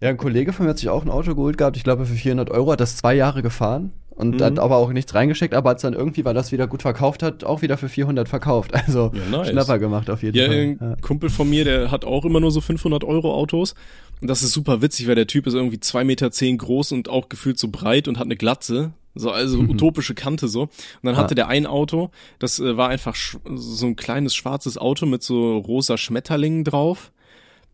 [0.01, 2.13] Ja, ein Kollege von mir hat sich auch ein Auto geholt gehabt, ich glaube für
[2.15, 4.43] 400 Euro, hat das zwei Jahre gefahren und Mhm.
[4.43, 7.45] hat aber auch nichts reingesteckt, aber hat dann irgendwie, weil das wieder gut verkauft hat,
[7.45, 8.71] auch wieder für 400 verkauft.
[8.85, 9.47] Also Ja, nice.
[9.51, 10.55] Schnapper gemacht auf jeden Ja, Fall.
[10.57, 13.75] ein Kumpel von mir, der hat auch immer nur so 500 Euro Autos.
[14.19, 17.07] Und das ist super witzig, weil der Typ ist irgendwie zwei Meter zehn groß und
[17.07, 18.91] auch gefühlt so breit und hat eine Glatze.
[19.15, 20.63] So, also utopische Kante so.
[20.63, 20.69] Und
[21.03, 21.35] dann hatte Ah.
[21.35, 25.97] der ein Auto, das äh, war einfach so ein kleines schwarzes Auto mit so rosa
[25.97, 27.11] Schmetterlingen drauf.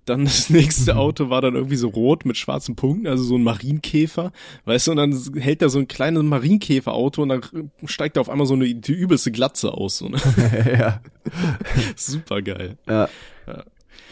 [0.05, 3.43] Dann das nächste Auto war dann irgendwie so rot mit schwarzen Punkten, also so ein
[3.43, 4.31] Marienkäfer,
[4.65, 7.41] weißt du, und dann hält er so ein kleines Marienkäferauto und dann
[7.85, 9.97] steigt da auf einmal so eine die übelste Glatze aus.
[9.99, 10.17] So, ne?
[10.79, 11.01] ja.
[11.95, 12.77] Super geil.
[12.87, 13.07] Ja.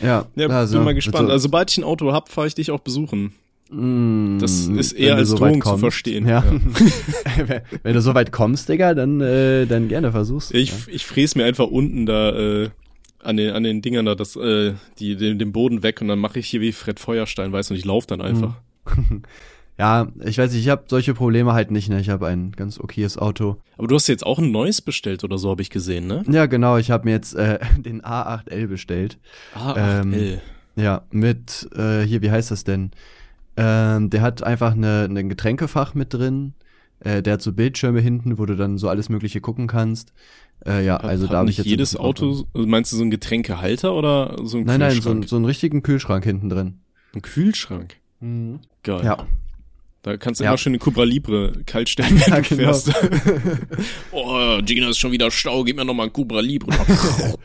[0.02, 1.28] Ja, Ja, also, bin mal gespannt.
[1.28, 3.34] so- also sobald ich ein Auto hab, fahre ich dich auch besuchen.
[3.70, 6.28] Mm, das ist eher als so Drohung zu verstehen.
[6.28, 6.44] Ja.
[7.84, 10.52] wenn du so weit kommst, Digga, dann, äh, dann gerne versuch's.
[10.52, 12.30] Ich, ich fräs mir einfach unten da
[12.64, 12.70] äh,
[13.24, 16.20] an den an den Dingern da das äh, die den, den Boden weg und dann
[16.20, 18.56] mache ich hier wie Fred Feuerstein, weißt du, und ich laufe dann einfach.
[19.80, 22.00] Ja, ich weiß nicht, ich habe solche Probleme halt nicht, ne?
[22.00, 23.58] Ich habe ein ganz okayes Auto.
[23.78, 26.24] Aber du hast jetzt auch ein neues bestellt oder so, habe ich gesehen, ne?
[26.28, 29.20] Ja, genau, ich habe mir jetzt äh, den A8L bestellt.
[29.54, 30.40] Ah, Ähm, 8L.
[30.78, 32.90] Ja, mit, äh, hier, wie heißt das denn?
[33.58, 36.54] Ähm, der hat einfach eine, ein Getränkefach mit drin.
[37.00, 40.14] Äh, der hat so Bildschirme hinten, wo du dann so alles Mögliche gucken kannst.
[40.66, 41.68] Äh, ja, Hat, also hat da habe ich jetzt.
[41.68, 45.24] jedes Auto, meinst du so einen Getränkehalter oder so ein Nein, nein, so, Kühlschrank?
[45.24, 46.80] ein- so einen richtigen Kühlschrank hinten drin.
[47.16, 47.98] ein Kühlschrank.
[48.20, 49.02] Geil.
[49.04, 49.28] Ja.
[50.08, 50.52] Da kannst du Ja.
[50.52, 52.62] immer schön eine Cobra Libre kalt stellen, wenn Ja, du genau.
[52.74, 52.94] fährst.
[54.12, 56.72] oh, Gina ist schon wieder Stau, gib mir noch mal ein Cobra Libre.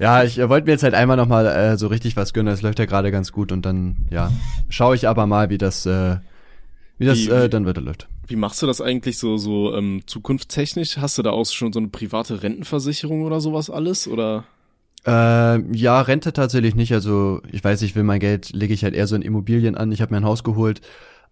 [0.00, 2.52] Ja, ich äh, wollte mir jetzt halt einmal nochmal äh, so richtig was gönnen.
[2.52, 4.32] Das läuft ja gerade ganz gut und dann, ja,
[4.68, 6.16] schaue ich aber mal, wie das, äh,
[6.98, 8.08] wie das Wie- äh, dann weiterläuft.
[8.26, 10.96] Wie machst du das eigentlich so so ähm, zukunftstechnisch?
[10.98, 14.44] Hast du da auch schon so eine private Rentenversicherung oder sowas alles oder?
[15.06, 16.92] Äh, ja, Rente tatsächlich nicht.
[16.92, 19.92] Also ich weiß, ich will mein Geld, lege ich halt eher so in Immobilien an.
[19.92, 20.80] Ich habe mir ein Haus geholt,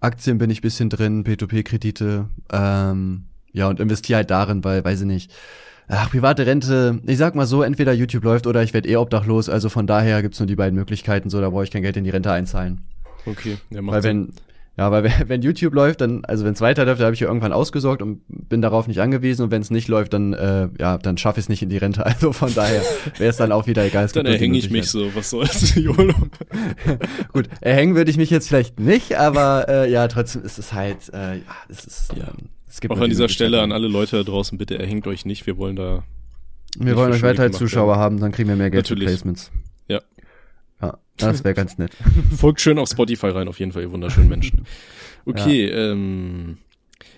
[0.03, 5.07] Aktien bin ich bisschen drin, P2P-Kredite, ähm, ja, und investiere halt darin, weil, weiß ich
[5.07, 5.31] nicht.
[5.89, 9.49] Ach, private Rente, ich sag mal so, entweder YouTube läuft oder ich werde eh obdachlos.
[9.49, 11.29] Also von daher gibt's nur die beiden Möglichkeiten.
[11.29, 12.83] So, da brauche ich kein Geld in die Rente einzahlen.
[13.27, 14.33] Okay, ja, macht Weil wenn,
[14.79, 17.27] Ja, weil wenn, wenn YouTube läuft, dann, also wenn es weiterläuft, dann habe ich ja
[17.29, 19.43] irgendwann ausgesorgt und bin darauf nicht angewiesen.
[19.45, 21.77] Und wenn es nicht läuft, dann, äh, ja, dann schaffe ich es nicht in die
[21.77, 22.05] Rente.
[22.07, 22.81] Also von daher
[23.19, 24.07] wäre es dann auch wieder egal.
[24.15, 26.15] Dann erhänge ich mich so, was soll's, YOLO.
[27.33, 31.11] Gut, erhängen würde ich mich jetzt vielleicht nicht, aber äh, ja, trotzdem ist es halt,
[31.13, 32.25] äh, ja, es ist, Ja.
[32.25, 33.29] ähm, es gibt Auch an die dieser.
[33.29, 36.05] Stelle an alle Leute da draußen, bitte erhängt euch nicht, wir wollen da,
[36.79, 38.01] Wir wollen euch weiter gemacht Zuschauer werden.
[38.01, 39.05] haben, dann kriegen wir mehr Geld Natürlich.
[39.11, 39.51] für Placements.
[41.21, 41.27] Ja.
[41.27, 41.93] Ja, das wäre ganz nett.
[42.37, 44.67] folgt schön auf Spotify rein, auf jeden Fall, ihr wunderschönen Menschen.
[45.25, 46.59] Okay, ähm,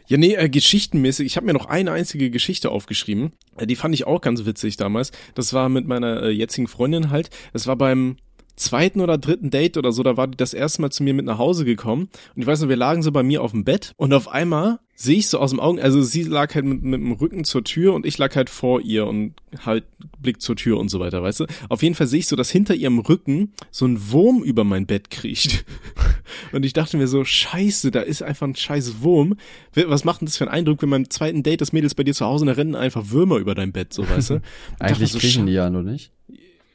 [0.07, 3.33] ja, nee, äh, geschichtenmäßig, ich habe mir noch eine einzige Geschichte aufgeschrieben.
[3.57, 5.13] Äh, die fand ich auch ganz witzig damals.
[5.35, 7.31] Das war mit meiner äh, jetzigen Freundin halt.
[7.55, 8.17] Das war beim
[8.57, 11.27] zweiten oder dritten Date oder so, da war die das erste Mal zu mir mit
[11.27, 12.09] nach Hause gekommen.
[12.35, 14.79] Und ich weiß noch, wir lagen so bei mir auf dem Bett und auf einmal
[14.97, 17.65] sehe ich so aus dem Augen, also sie lag halt mit, mit dem Rücken zur
[17.65, 19.35] Tür und ich lag halt vor ihr und
[19.65, 19.85] halt
[20.21, 21.47] Blick zur Tür und so weiter, weißt du?
[21.69, 24.87] Auf jeden Fall sehe ich so, dass hinter ihrem Rücken so ein Wurm über mein
[24.87, 25.65] Bett kriecht.
[26.53, 29.37] Und ich dachte mir so, scheiße, da ist einfach ein scheiß Wurm.
[29.75, 32.15] Was macht denn das für einen Eindruck, wenn beim zweiten Date das Mädels bei dir
[32.15, 34.43] zu Hause und da rennen einfach Würmer über dein Bett, so weißt du?
[34.79, 36.13] Eigentlich so, kriechen die ja nur nicht.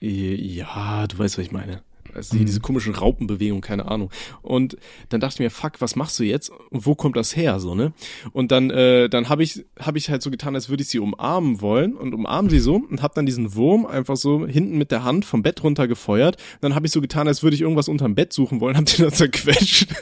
[0.01, 1.81] Ja, du weißt, was ich meine.
[2.15, 4.09] Also hier diese komischen Raupenbewegungen, keine Ahnung.
[4.41, 4.77] Und
[5.09, 6.49] dann dachte ich mir, fuck, was machst du jetzt?
[6.71, 7.93] Und wo kommt das her, so, ne?
[8.31, 10.97] Und dann, äh, dann habe ich, hab ich halt so getan, als würde ich sie
[10.97, 14.89] umarmen wollen und umarm sie so und habe dann diesen Wurm einfach so hinten mit
[14.89, 16.37] der Hand vom Bett runter gefeuert.
[16.37, 18.85] Und dann habe ich so getan, als würde ich irgendwas unterm Bett suchen wollen, hab
[18.85, 19.89] den dann zerquetscht.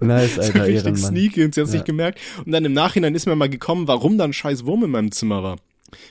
[0.00, 0.96] Nice, Alter, richtig Ehrenmann.
[0.96, 1.78] sneaky und sie hat's Ja.
[1.78, 2.18] nicht gemerkt.
[2.44, 5.12] Und dann im Nachhinein ist mir mal gekommen, warum da ein scheiß Wurm in meinem
[5.12, 5.56] Zimmer war.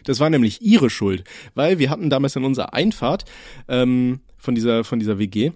[0.03, 1.23] Das war nämlich ihre Schuld,
[1.55, 3.25] weil wir hatten damals in unserer Einfahrt
[3.67, 5.51] ähm, von dieser von dieser WG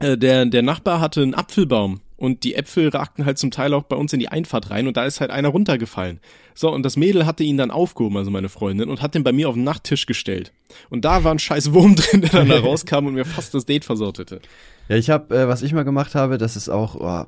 [0.00, 3.84] äh, der der Nachbar hatte einen Apfelbaum und die Äpfel ragten halt zum Teil auch
[3.84, 6.20] bei uns in die Einfahrt rein und da ist halt einer runtergefallen.
[6.54, 9.32] So und das Mädel hatte ihn dann aufgehoben, also meine Freundin und hat den bei
[9.32, 10.52] mir auf den Nachttisch gestellt.
[10.90, 13.64] Und da war ein scheiß Wurm drin, der dann da rauskam und mir fast das
[13.64, 14.40] Date versaut hätte.
[14.88, 17.24] Ja, ich habe, äh, was ich mal gemacht habe, das ist auch, oh,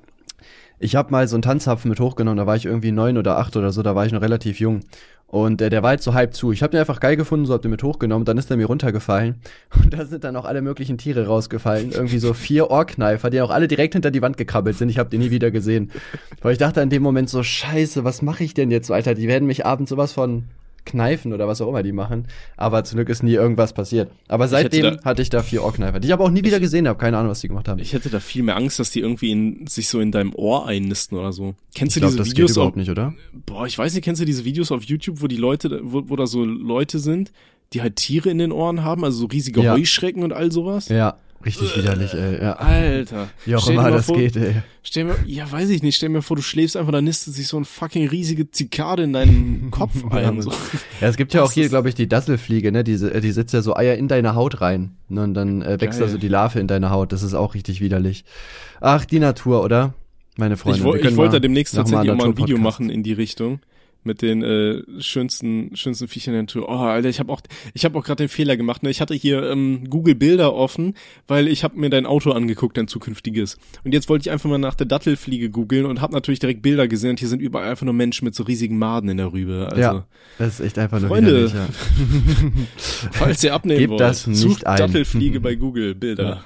[0.82, 3.56] ich habe mal so einen Tanzhapfen mit hochgenommen, da war ich irgendwie neun oder acht
[3.56, 4.80] oder so, da war ich noch relativ jung.
[5.28, 6.52] Und äh, der war halt so halb zu.
[6.52, 8.66] Ich habe den einfach geil gefunden, so hab den mit hochgenommen, dann ist der mir
[8.66, 9.36] runtergefallen.
[9.82, 11.92] Und da sind dann auch alle möglichen Tiere rausgefallen.
[11.92, 14.90] Irgendwie so vier Ohrkneifer, die auch alle direkt hinter die Wand gekrabbelt sind.
[14.90, 15.90] Ich habe die nie wieder gesehen.
[16.42, 19.14] Weil ich dachte in dem Moment so, scheiße, was mache ich denn jetzt Alter?
[19.14, 20.44] Die werden mich abends sowas von
[20.84, 22.26] kneifen oder was auch immer die machen.
[22.56, 24.10] Aber zum Glück ist nie irgendwas passiert.
[24.28, 26.88] Aber seitdem da- hatte ich da vier Ohrkneifer, die ich aber auch nie wieder gesehen
[26.88, 26.98] habe.
[26.98, 27.78] Keine Ahnung, was die gemacht haben.
[27.80, 30.66] Ich hätte da viel mehr Angst, dass die irgendwie in, sich so in deinem Ohr
[30.66, 31.54] einnisten oder so.
[31.74, 33.14] Kennst Ich du glaube, diese das geht Videos überhaupt auf, nicht, oder?
[33.46, 36.16] Boah, ich weiß nicht, kennst du diese Videos auf YouTube, wo die Leute, wo, wo
[36.16, 37.32] da so Leute sind,
[37.72, 39.74] die halt Tiere in den Ohren haben, also so riesige Ja.
[39.74, 40.88] Heuschrecken und all sowas?
[40.88, 42.42] Ja, richtig widerlich, ey.
[42.42, 42.52] Ja.
[42.54, 43.28] Alter.
[43.44, 44.54] Wie auch immer mal das vor, geht, ey.
[44.82, 47.46] Stell mir, ja, weiß ich nicht, stell mir vor, du schläfst einfach, da nistet sich
[47.46, 50.42] so ein fucking riesige Zikade in deinen Kopf ein.
[50.42, 50.50] So.
[51.00, 52.84] Ja, es gibt ja auch hier, glaube ich, die Dasselfliege, ne?
[52.84, 54.96] Diese, äh, die sitzt ja so Eier in deine Haut rein.
[55.08, 55.22] Ne?
[55.22, 56.12] Und dann äh, wächst da Geil.
[56.12, 57.12] so die Larve in deine Haut.
[57.12, 58.24] Das ist auch richtig widerlich.
[58.80, 59.94] Ach, die Natur, oder?
[60.36, 60.78] Meine Freunde.
[60.78, 63.12] Ich, können ich wollte mal da demnächst tatsächlich auch mal ein Video machen in die
[63.12, 63.60] Richtung.
[64.04, 66.68] Mit den äh, schönsten, schönsten Viechern der Natur.
[66.68, 67.40] Oh, Alter, ich habe auch,
[67.72, 68.82] ich habe auch gerade den Fehler gemacht.
[68.82, 68.90] Ne?
[68.90, 70.94] Ich hatte hier ähm, Google Bilder offen,
[71.28, 73.58] weil ich habe mir dein Auto angeguckt, dein zukünftiges.
[73.84, 76.88] Und jetzt wollte ich einfach mal nach der Dattelfliege googeln und habe natürlich direkt Bilder
[76.88, 77.10] gesehen.
[77.10, 79.68] Und hier sind überall einfach nur Menschen mit so riesigen Maden in der Rübe.
[79.70, 80.06] Also, Ja,
[80.38, 81.68] das ist echt einfach nur Freunde, ja.
[83.12, 84.78] falls ihr abnehmen Gebt wollt, das nicht sucht ein.
[84.78, 86.44] Dattelfliege bei Google Bilder.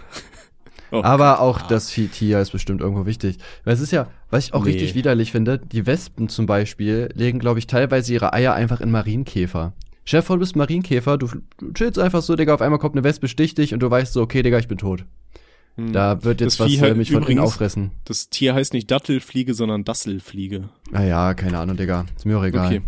[0.93, 3.39] Oh, Aber auch das Tier ist bestimmt irgendwo wichtig.
[3.65, 4.71] Weil es ist ja, was ich auch Nee.
[4.73, 8.91] richtig widerlich finde, die Wespen zum Beispiel legen, glaube ich, teilweise ihre Eier einfach in
[8.91, 9.73] Marienkäfer.
[10.05, 11.29] Chef, du bist Marienkäfer, du,
[11.75, 14.23] chillst einfach so, Digga, auf einmal kommt eine Wespe, sticht dich und du weißt so,
[14.23, 15.05] okay, Digga, ich bin tot.
[15.75, 15.93] hm.
[15.93, 17.91] Da wird jetzt Das was halt mich von innen übrigens- auffressen.
[18.05, 20.69] Das Tier heißt nicht Dattelfliege, sondern Dasselfliege.
[20.93, 22.07] Naja, keine Ahnung, Digga.
[22.17, 22.67] Ist mir auch egal.
[22.67, 22.83] Okay.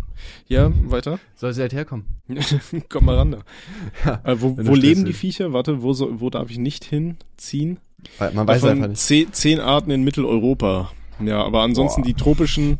[0.47, 1.19] Ja, weiter.
[1.35, 2.05] Soll sie halt herkommen?
[2.89, 3.39] Komm mal ran da.
[4.23, 5.13] Äh, wo wo leben die.
[5.13, 5.51] Viecher?
[5.51, 7.79] Warte, wo, so, wo darf ich nicht hinziehen?
[8.17, 8.99] Weil Man weiß einfach nicht.
[9.01, 10.91] zehn, zehn Arten in Mitteleuropa.
[11.23, 12.07] Ja, aber ansonsten Boah.
[12.07, 12.77] die tropischen,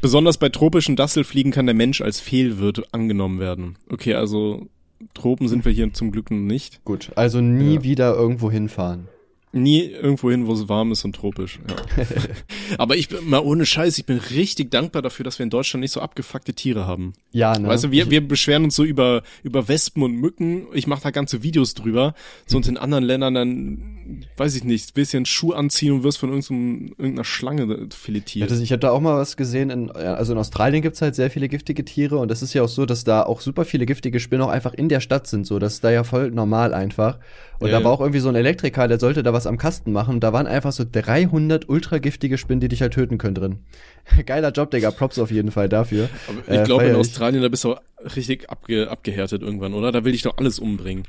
[0.00, 3.76] besonders bei tropischen Dasselfliegen kann der Mensch als Fehlwirt angenommen werden.
[3.90, 4.66] Okay, also
[5.14, 6.84] Tropen sind wir hier zum Glück nicht.
[6.84, 7.82] Gut, also nie Ja.
[7.82, 9.08] wieder irgendwo hinfahren.
[9.56, 11.58] Nie irgendwo hin, wo es warm ist und tropisch.
[11.68, 12.04] Ja.
[12.78, 15.80] aber ich bin mal ohne Scheiß, ich bin richtig dankbar dafür, dass wir in Deutschland
[15.80, 17.14] nicht so abgefuckte Tiere haben.
[17.32, 17.66] Ja, ne?
[17.68, 20.66] Weißt du, wir, wir beschweren uns so über, über Wespen und Mücken.
[20.74, 22.14] Ich mache da ganze Videos drüber.
[22.44, 26.28] So und in anderen Ländern dann, weiß ich nicht, einen Schuh anziehen und wirst von
[26.30, 28.50] irgendeinem, irgendeiner Schlange Ja, filetiert.
[28.50, 29.70] das, ich habe da auch mal was gesehen.
[29.70, 32.62] In, ja, also in Australien gibt's halt sehr viele giftige Tiere und das ist ja
[32.62, 35.46] auch so, dass da auch super viele giftige Spinnen auch einfach in der Stadt sind.
[35.46, 37.18] So, das ist da ja voll normal einfach.
[37.58, 37.96] Und Ja, da war ja.
[37.96, 40.20] auch irgendwie so ein Elektriker, der sollte da was am Kasten machen.
[40.20, 43.58] Da waren einfach so 300 ultra giftige Spinnen, die dich halt töten können drin.
[44.26, 44.90] Geiler Job, Digga.
[44.90, 46.08] Props auf jeden Fall dafür.
[46.28, 46.96] Aber ich äh, glaube, in.
[46.96, 47.76] Australien, da bist du
[48.14, 49.92] richtig abge, abgehärtet irgendwann, oder?
[49.92, 51.04] Da will ich doch alles umbringen.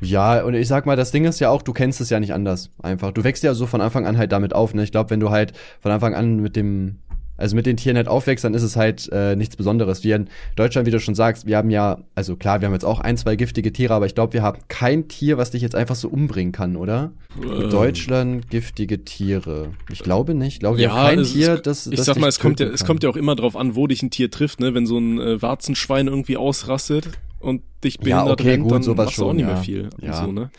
[0.00, 2.34] Ja, und ich sag mal, das Ding ist ja auch, du kennst es ja nicht
[2.34, 2.70] anders.
[2.82, 3.12] Einfach.
[3.12, 4.74] Du wächst ja so von Anfang an halt damit auf.
[4.74, 4.82] Ne?
[4.82, 6.98] Ich glaube, wenn du halt von Anfang an mit dem,
[7.36, 10.04] also mit den Tieren halt aufwächst, dann ist es halt äh, nichts Besonderes.
[10.04, 12.84] Wir in Deutschland, wie du schon sagst, wir haben ja, also klar, wir haben jetzt
[12.84, 15.74] auch ein, zwei giftige Tiere, aber ich glaube, wir haben kein Tier, was dich jetzt
[15.74, 17.12] einfach so umbringen kann, oder?
[17.42, 17.70] Ähm.
[17.70, 19.70] Deutschland giftige Tiere.
[19.92, 20.54] Ich glaube nicht.
[20.54, 21.86] Ich glaube, wir Ja, haben kein es- Tier, das.
[21.86, 23.74] Ich das sag dich mal, es kommt ja, es kommt ja auch immer drauf an,
[23.74, 24.74] wo dich ein Tier trifft, ne?
[24.74, 27.08] Wenn so ein äh, Warzenschwein irgendwie ausrastet
[27.40, 29.54] und dich Ja, behindert okay, rennt, gut, dann sowas machst du auch schon, nicht mehr
[29.56, 29.60] ja.
[29.60, 29.90] viel.
[30.00, 30.24] Ja.
[30.24, 30.50] So, ne?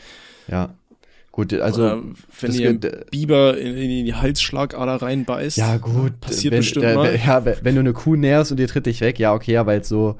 [0.47, 0.73] Ja.
[1.35, 1.81] Gut, also.
[1.83, 2.01] Oder
[2.39, 5.57] wenn das geht- Biber in, in die Halsschlagader reinbeißt.
[5.57, 6.17] Ja, gut.
[6.21, 7.13] Passiert wenn, bestimmt der, mal.
[7.13, 9.89] Ja, wenn du eine Kuh nährst und die tritt dich weg, ja, okay, aber jetzt
[9.89, 10.15] so.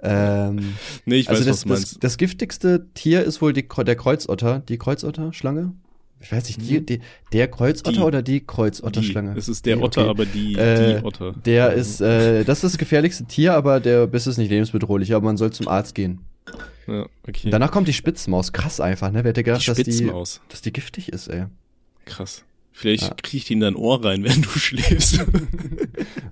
[0.00, 0.74] Ähm,
[1.06, 2.04] Nee, ich weiß, also das, was du das, meinst.
[2.04, 4.60] das giftigste Tier ist wohl die, der Kreuzotter.
[4.68, 5.72] Die Kreuzotterschlange?
[6.20, 7.00] Ich weiß nicht, die, die,
[7.32, 7.90] der Kreuzotter.
[7.96, 7.98] Die.
[8.04, 9.34] oder die Die, Kreuzotterschlange?
[9.36, 10.10] es ist der Die, Otter, okay.
[10.10, 11.34] aber die, Äh, die Otter.
[11.46, 15.24] Der ist, äh, das ist das gefährlichste Tier, aber der Biss ist nicht lebensbedrohlich, aber
[15.24, 16.20] man soll zum Arzt gehen.
[16.86, 17.50] Ja, okay.
[17.50, 18.52] Danach kommt die Spitzmaus.
[18.52, 19.22] Krass einfach, ne?
[19.24, 20.40] Wer hätte die gedacht, dass die, Spitzmaus.
[20.48, 21.44] dass die giftig ist, ey.
[22.04, 22.44] Krass.
[22.72, 23.14] Vielleicht Ja.
[23.22, 25.24] kriecht die in dein Ohr rein, wenn du schläfst.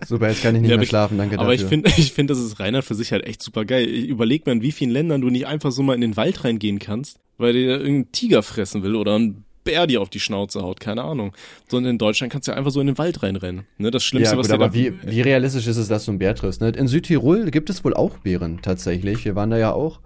[0.06, 1.68] Super, jetzt kann ich nicht Ja, mehr aber ich- schlafen, danke Aber ich dafür.
[1.68, 3.84] finde, ich finde, das ist Reinhard für sich halt echt super geil.
[3.86, 6.78] Überleg mal, in wie vielen Ländern du nicht einfach so mal in den Wald reingehen
[6.78, 10.80] kannst, weil dir irgendein Tiger fressen will oder ein Bär dir auf die Schnauze haut,
[10.80, 11.32] keine Ahnung.
[11.68, 13.66] Sondern in Deutschland kannst du ja einfach so in den Wald reinrennen.
[13.78, 16.04] Ne, das Schlimmste, ja, was gut, dir aber da, wie, wie realistisch ist es, dass
[16.04, 16.60] du einen Bär triffst?
[16.60, 16.70] Ne?
[16.70, 19.24] In Südtirol gibt es wohl auch Bären tatsächlich.
[19.24, 20.00] Wir waren da ja auch.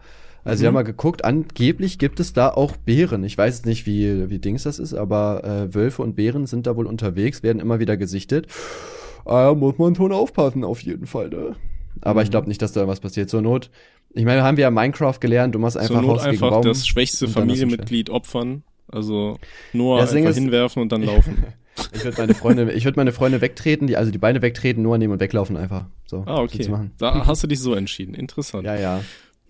[0.44, 0.78] Also wir haben Mhm.
[0.78, 3.22] mal geguckt, angeblich gibt es da auch Bären.
[3.22, 6.66] Ich weiß jetzt nicht, wie, wie Dings das ist, aber äh, Wölfe und Bären sind
[6.66, 8.48] da wohl unterwegs, werden immer wieder gesichtet.
[9.24, 11.28] Äh, muss man schon aufpassen, auf jeden Fall.
[11.28, 11.54] Ne?
[12.00, 12.32] Aber ich Mhm.
[12.32, 13.30] glaube nicht, dass da was passiert.
[13.30, 13.70] Zur Not,
[14.14, 16.50] ich meine, haben wir ja Minecraft gelernt, du machst einfach zur Not Haus gegen einfach
[16.50, 16.64] Baum.
[16.64, 18.64] das schwächste Familienmitglied opfern.
[18.92, 19.38] Also
[19.72, 21.44] Noah Das einfach ist- hinwerfen und dann laufen.
[21.94, 24.98] Ich würde meine Freunde, ich würde meine Freunde wegtreten, die, also die Beine wegtreten, nur
[24.98, 25.86] nehmen und weglaufen einfach.
[26.04, 26.68] So, Ah, okay.
[26.98, 28.14] Da hast du dich so entschieden.
[28.14, 28.64] Interessant.
[28.66, 29.00] Ja, ja.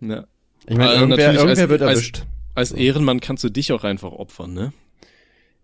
[0.01, 0.25] Ja.
[0.69, 2.23] Ich meine, Äh, irgendwer, irgendwer als- wird als- erwischt.
[2.55, 4.73] Als Ehrenmann kannst du dich auch einfach opfern, ne?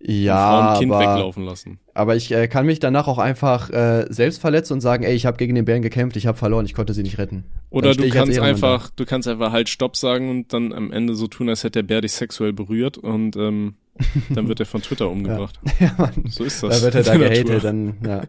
[0.01, 1.81] Ja, Frau und Kind aber, weglaufen lassen.
[1.93, 5.27] aber ich äh, kann mich danach auch einfach äh, selbst verletzen und sagen, ey, ich
[5.27, 7.45] habe gegen den Bären gekämpft, ich habe verloren, ich konnte sie nicht retten.
[7.71, 11.27] Oder du kannst einfach, du kannst einfach halt Stopp sagen und dann am Ende so
[11.27, 13.75] tun, als hätte der Bär dich sexuell berührt und ähm,
[14.31, 15.59] dann wird er von Twitter umgebracht.
[15.65, 15.73] Da.
[15.87, 16.25] ja, Mann.
[16.29, 16.79] So ist das.
[16.79, 18.23] Da wird er da gehatet, dann, ja.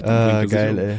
[0.00, 0.78] Dann ah, geil, um.
[0.78, 0.96] ey.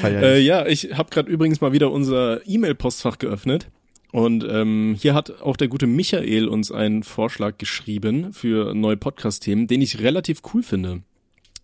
[0.00, 3.68] Feier Äh, ja, ich habe gerade übrigens mal wieder unser E-Mail-Postfach geöffnet.
[4.16, 9.66] Und ähm, hier hat auch der gute Michael uns einen Vorschlag geschrieben für neue Podcast-Themen,
[9.66, 11.02] den ich relativ cool finde.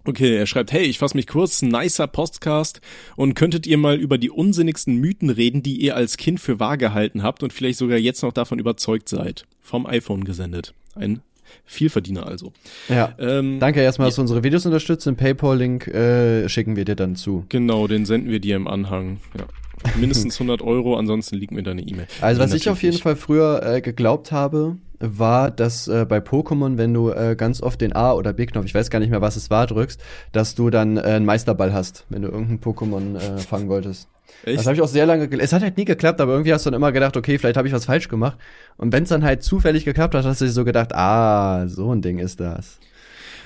[0.04, 2.82] Okay, er schreibt, hey, ich fasse mich kurz, nicer Podcast
[3.16, 6.76] und könntet ihr mal über die unsinnigsten Mythen reden, die ihr als Kind für wahr
[6.76, 9.46] gehalten habt und vielleicht sogar jetzt noch davon überzeugt seid.
[9.62, 10.74] Vom iPhone gesendet.
[10.94, 11.22] Ein
[11.64, 12.52] Vielverdiener also.
[12.90, 13.14] ja.
[13.18, 15.06] Ähm, Danke erstmal, dass du unsere Videos unterstützt.
[15.06, 17.46] Den Paypal-Link äh, schicken wir dir dann zu.
[17.48, 19.20] Genau, den senden wir dir im Anhang.
[19.38, 19.46] Ja.
[19.96, 22.06] Mindestens 100 Euro, ansonsten liegt mir deine E-Mail.
[22.20, 26.78] Also was ich auf jeden Fall früher äh, geglaubt habe, war, dass äh, bei Pokémon,
[26.78, 29.36] wenn du äh, ganz oft den A- oder B-Knopf, ich weiß gar nicht mehr, was
[29.36, 33.38] es war, drückst, dass du dann äh, einen Meisterball hast, wenn du irgendein Pokémon äh,
[33.38, 34.08] fangen wolltest.
[34.44, 34.58] Echt?
[34.58, 35.28] Das habe ich auch sehr lange.
[35.38, 37.68] Es hat halt nie geklappt, aber irgendwie hast du dann immer gedacht, okay, vielleicht habe
[37.68, 38.38] ich was falsch gemacht.
[38.76, 41.92] Und wenn es dann halt zufällig geklappt hat, hast du dir so gedacht, ah, so
[41.92, 42.78] ein Ding ist das.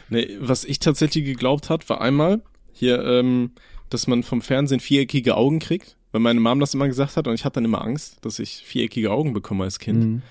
[0.08, 2.40] Nee, was ich tatsächlich geglaubt hat, war einmal
[2.72, 3.50] hier, ähm,
[3.90, 7.34] dass man vom Fernsehen viereckige Augen kriegt, weil meine Mom das immer gesagt hat und
[7.34, 10.04] ich hatte dann immer Angst, dass ich viereckige Augen bekomme als Kind.
[10.04, 10.22] Mhm.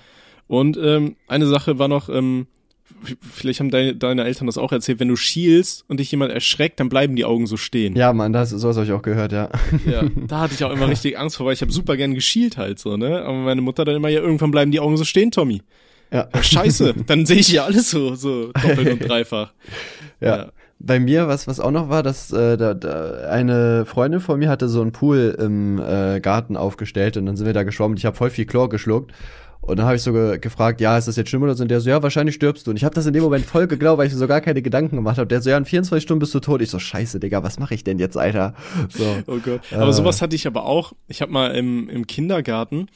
[0.48, 2.48] Und ähm, eine Sache war noch, ähm,
[3.20, 6.80] vielleicht haben deine, deine Eltern das auch erzählt, wenn du schielst und dich jemand erschreckt,
[6.80, 7.94] dann bleiben die Augen so stehen.
[7.94, 9.48] Ja, Mann, das sowas habe ich auch gehört, ja.
[9.88, 12.56] Ja, da hatte ich auch immer richtig Angst vor, weil ich habe super gern geschielt
[12.56, 13.22] halt so, ne?
[13.22, 15.62] Aber meine Mutter dann immer, ja, irgendwann bleiben die Augen so stehen, Tommy.
[16.12, 16.28] Ja.
[16.32, 19.52] Ja, scheiße, dann sehe ich ja alles so, so doppelt und dreifach.
[20.20, 20.50] Ja.
[20.78, 24.48] Bei mir, was, was auch noch war, dass äh, da, da eine Freundin von mir
[24.50, 27.98] hatte so einen Pool im äh, Garten aufgestellt und dann sind wir da geschwommen und
[27.98, 29.12] ich habe voll viel Chlor geschluckt.
[29.62, 31.62] Und dann habe ich so ge gefragt, ja, ist das jetzt schlimm oder so?
[31.62, 32.70] Und der so, ja, wahrscheinlich stirbst du.
[32.70, 34.62] Und ich habe das in dem Moment voll geglaubt, weil ich mir so gar keine
[34.62, 35.26] Gedanken gemacht habe.
[35.26, 36.60] Der so, ja, in 24 Stunden bist du tot.
[36.62, 38.54] Ich so, scheiße, Digga, was mache ich denn jetzt, Alter?
[38.90, 39.04] So.
[39.26, 39.62] Oh Gott.
[39.72, 39.92] Aber Äh.
[39.92, 40.92] sowas hatte ich aber auch.
[41.08, 42.86] Ich habe mal im, im Kindergarten,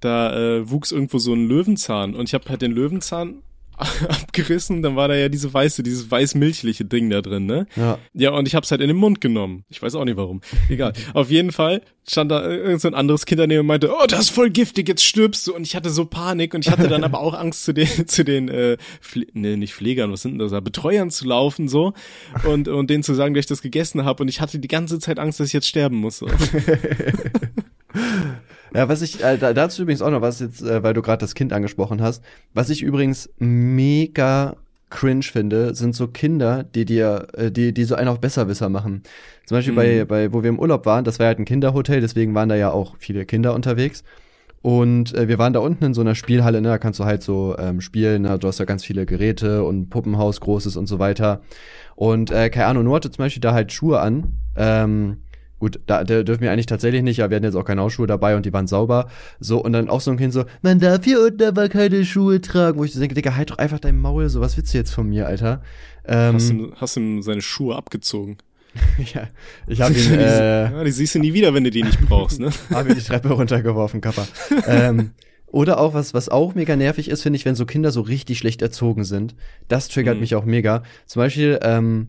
[0.00, 3.42] da äh, wuchs irgendwo so ein Löwenzahn und ich habe halt den Löwenzahn
[4.08, 7.66] abgerissen, dann war da ja diese weiße, dieses weiß-milchliche Ding da drin, ne?
[7.76, 7.98] Ja.
[8.14, 9.64] Ja, und ich hab's halt in den Mund genommen.
[9.68, 10.40] Ich weiß auch nicht warum.
[10.68, 10.94] Egal.
[11.12, 14.20] Auf jeden Fall stand da irgend so ein anderes Kind daneben und meinte, oh, das
[14.20, 15.54] ist voll giftig, jetzt stirbst du.
[15.54, 18.24] Und ich hatte so Panik und ich hatte dann aber auch Angst zu den, zu
[18.24, 21.92] den, äh, Pfle nee, nicht Pflegern, was sind denn das da, Betreuern zu laufen, so.
[22.44, 24.22] Und, und denen zu sagen, dass ich das gegessen habe.
[24.22, 26.18] Und ich hatte die ganze Zeit Angst, dass ich jetzt sterben muss.
[26.18, 26.28] So.
[28.74, 31.18] Ja, was ich, äh, da, dazu übrigens auch noch was jetzt, äh, weil du gerade
[31.20, 32.22] das Kind angesprochen hast,
[32.54, 34.56] was ich übrigens mega
[34.90, 39.02] cringe finde, sind so Kinder, die dir, äh, die, die so einen auf Besserwisser machen.
[39.46, 40.06] Zum Beispiel bei, Mhm.
[40.08, 42.70] bei, wo wir im Urlaub waren, das war halt ein Kinderhotel, deswegen waren da ja
[42.70, 44.04] auch viele Kinder unterwegs.
[44.62, 47.22] Und äh, wir waren da unten in so einer Spielhalle, ne, da kannst du halt
[47.22, 48.38] so ähm, spielen, ne?
[48.38, 51.40] du hast ja ganz viele Geräte und Puppenhaus, großes und so weiter.
[51.94, 54.32] Und äh, keine Ahnung, Noah hatte zum Beispiel da halt Schuhe an.
[54.56, 55.18] Ähm,
[55.58, 58.06] Gut, da, da dürfen wir eigentlich tatsächlich nicht, aber wir hatten jetzt auch keine Hausschuhe
[58.06, 59.08] dabei und die waren sauber.
[59.40, 62.40] So, und dann auch so ein Kind so, man darf hier unten aber keine Schuhe
[62.42, 62.78] tragen.
[62.78, 64.92] Wo ich so denke, Digga, halt doch einfach dein Maul, so, was willst du jetzt
[64.92, 65.62] von mir, Alter?
[66.04, 68.36] Ähm, hast, ihm, hast ihm seine Schuhe abgezogen?
[69.14, 69.28] ja,
[69.66, 72.38] ich habe ihn, äh, ja, die siehst du nie wieder, wenn du die nicht brauchst,
[72.38, 72.50] ne?
[72.70, 74.26] hab ihn die Treppe runtergeworfen, Kappa.
[74.66, 75.12] ähm,
[75.46, 78.38] oder auch was, was auch mega nervig ist, finde ich, wenn so Kinder so richtig
[78.38, 79.34] schlecht erzogen sind.
[79.68, 80.20] Das triggert mhm.
[80.20, 80.82] mich auch mega.
[81.06, 82.08] Zum Beispiel, ähm,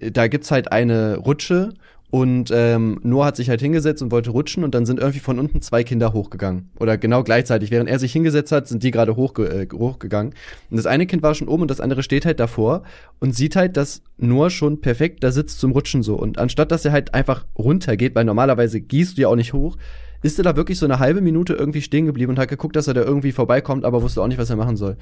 [0.00, 1.74] da gibt's halt eine Rutsche
[2.10, 5.38] und ähm, Noah hat sich halt hingesetzt und wollte rutschen und dann sind irgendwie von
[5.38, 6.70] unten zwei Kinder hochgegangen.
[6.80, 7.70] Oder genau gleichzeitig.
[7.70, 10.32] Während er sich hingesetzt hat, sind die gerade hochge äh, hochgegangen.
[10.70, 12.82] Und das eine Kind war schon oben und das andere steht halt davor
[13.20, 16.14] und sieht halt, dass Noah schon perfekt da sitzt zum Rutschen so.
[16.14, 19.76] Und anstatt dass er halt einfach runtergeht, weil normalerweise gehst du ja auch nicht hoch,
[20.22, 22.88] ist er da wirklich so eine halbe Minute irgendwie stehen geblieben und hat geguckt, dass
[22.88, 24.96] er da irgendwie vorbeikommt, aber wusste auch nicht, was er machen soll.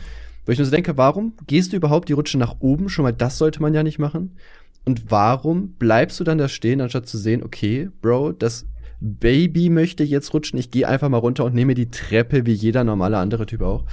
[0.44, 2.88] Wo ich mir so denke, warum gehst du überhaupt die Rutsche nach oben?
[2.88, 4.32] Schon mal das sollte man ja nicht machen.
[4.86, 8.66] Und warum bleibst du dann da stehen, anstatt zu sehen, okay, Bro, das
[9.00, 12.84] Baby möchte jetzt rutschen, ich gehe einfach mal runter und nehme die Treppe wie jeder
[12.84, 13.84] normale andere Typ auch.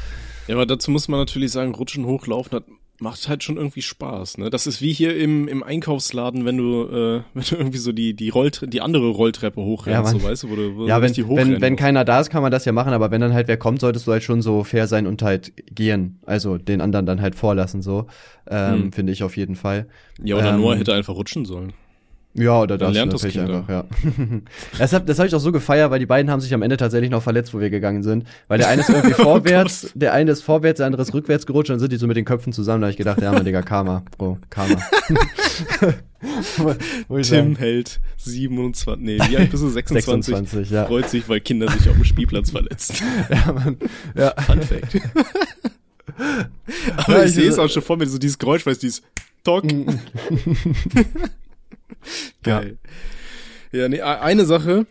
[0.47, 2.65] Ja, aber dazu muss man natürlich sagen, rutschen, hochlaufen hat
[2.99, 4.49] macht halt schon irgendwie Spaß, ne?
[4.49, 8.15] Das ist wie hier im, im Einkaufsladen, wenn du, äh, wenn du irgendwie so die,
[8.15, 11.13] die Rolltre die andere Rolltreppe hochrennst, ja, so weißt du, wo du, wo ja, wenn,
[11.13, 13.47] die wenn, wenn keiner da ist, kann man das ja machen, aber wenn dann halt
[13.47, 16.19] wer kommt, solltest du halt schon so fair sein und halt gehen.
[16.25, 18.07] Also den anderen dann halt vorlassen, so.
[18.49, 18.91] Ähm, hm.
[18.93, 19.87] Finde ich auf jeden Fall.
[20.21, 21.73] Ja, oder ähm, Noah hätte einfach rutschen sollen.
[22.35, 23.85] Ja, oder das lernt das kind einfach, ja.
[24.79, 26.77] das habe das hab ich auch so gefeiert, weil die beiden haben sich am Ende
[26.77, 28.25] tatsächlich noch verletzt, wo wir gegangen sind.
[28.47, 31.45] Weil der eine ist irgendwie vorwärts, oh der eine ist vorwärts, der andere ist rückwärts
[31.45, 32.81] gerutscht und dann sind die so mit den Köpfen zusammen.
[32.81, 34.81] Da habe ich gedacht, ja, man, Digga, Karma, Bro, Karma.
[37.09, 37.55] Tim sagen.
[37.57, 39.69] hält 27, nee, wie alt bist du?
[39.69, 40.35] 26?
[40.35, 40.85] 26 ja.
[40.85, 42.95] Freut sich, weil Kinder sich auf dem Spielplatz verletzen.
[43.29, 43.77] ja, man,
[44.15, 44.33] ja.
[44.41, 45.01] Fun Fact.
[46.97, 48.87] Aber ja, ich, ich sehe es auch schon vor mir, so dieses Geräusch, weißt du,
[48.87, 49.03] dieses
[49.43, 49.65] Talk.
[52.43, 52.77] Geil.
[53.71, 54.85] Ja, ja nee, eine Sache,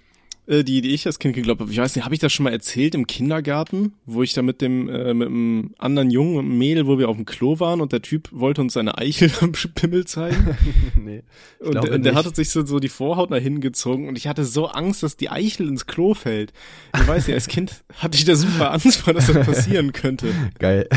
[0.47, 2.45] äh, die, die ich als Kind geglaubt habe, ich weiß nicht, habe ich das schon
[2.45, 6.59] mal erzählt im Kindergarten, wo ich da mit dem, äh, mit einem anderen Jungen und
[6.59, 9.53] Mädel, wo wir auf dem Klo waren und der Typ wollte uns seine Eichel am
[9.53, 10.57] Pimmel zeigen.
[10.97, 11.23] nee.
[11.61, 14.45] Und der, der hatte sich so, so die Vorhaut nach hinten gezogen und ich hatte
[14.45, 16.53] so Angst, dass die Eichel ins Klo fällt.
[16.95, 20.27] Ich weiß nicht, als Kind hatte ich da super Angst vor, dass das passieren könnte.
[20.59, 20.89] Geil.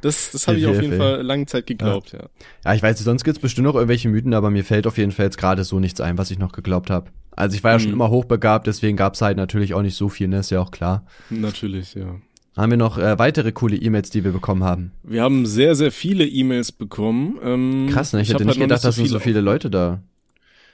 [0.00, 2.20] Das, das habe ich auf jeden Fall lange Zeit geglaubt, ja.
[2.20, 2.28] Ja,
[2.66, 5.26] ja ich weiß, sonst gibt's bestimmt noch irgendwelche Mythen, aber mir fällt auf jeden Fall
[5.26, 7.10] jetzt gerade so nichts ein, was ich noch geglaubt habe.
[7.36, 7.82] Also ich war ja mhm.
[7.82, 10.38] schon immer hochbegabt, deswegen gab's halt natürlich auch nicht so viel, ne?
[10.38, 11.04] Ist ja auch klar.
[11.30, 12.16] Natürlich, ja.
[12.56, 14.92] Haben wir noch äh, weitere coole E-Mails, die wir bekommen haben?
[15.02, 17.38] Wir haben sehr, sehr viele E-Mails bekommen.
[17.42, 18.22] Ähm, Krass, ne?
[18.22, 20.00] Ich, ich hätte nicht halt gedacht, dass so, so viele Leute da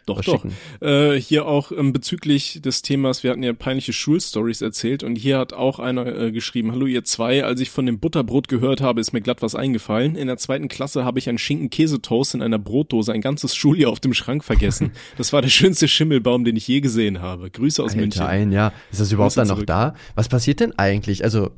[0.07, 0.45] doch, doch.
[0.81, 5.39] Äh, hier auch ähm, bezüglich des Themas, wir hatten ja peinliche Schulstories erzählt und hier
[5.39, 9.01] hat auch einer äh, geschrieben, hallo ihr zwei, als ich von dem Butterbrot gehört habe,
[9.01, 10.17] ist mir glatt was eingefallen.
[10.17, 14.01] In der zweiten Klasse habe ich einen Schinken-Käsetoast in einer Brotdose ein ganzes Schuljahr auf
[14.01, 14.93] dem Schrank vergessen.
[15.17, 17.51] das war der schönste Schimmelbaum, den ich je gesehen habe.
[17.51, 18.23] Grüße aus Alter, München.
[18.23, 18.73] Ein, ja.
[18.91, 19.67] Ist das überhaupt dann noch zurück.
[19.69, 19.95] da?
[20.15, 21.23] Was passiert denn eigentlich?
[21.25, 21.51] Also,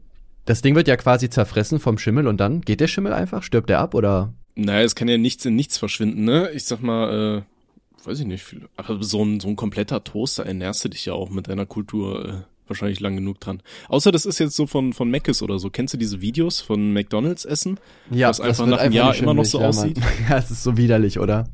[0.45, 3.43] das Ding wird ja quasi zerfressen vom Schimmel und dann geht der Schimmel einfach?
[3.43, 4.35] Stirbt der ab oder?
[4.57, 6.51] Naja, es kann ja nichts in nichts verschwinden, ne?
[6.53, 7.54] Ich sag mal, äh,
[8.07, 8.45] weiß ich nicht,
[8.77, 12.29] aber so ein, so ein kompletter Toaster ernährst du dich ja auch mit deiner Kultur
[12.29, 12.33] äh,
[12.69, 13.63] wahrscheinlich lang genug dran.
[13.89, 15.71] Außer das ist jetzt so von, von Mc's oder so.
[15.71, 17.79] Kennst du diese Videos von McDonalds essen?
[18.11, 19.99] Ja, was einfach nach einem Jahr immer noch so ja, aussieht.
[20.29, 21.49] Ja, es ist so widerlich, oder?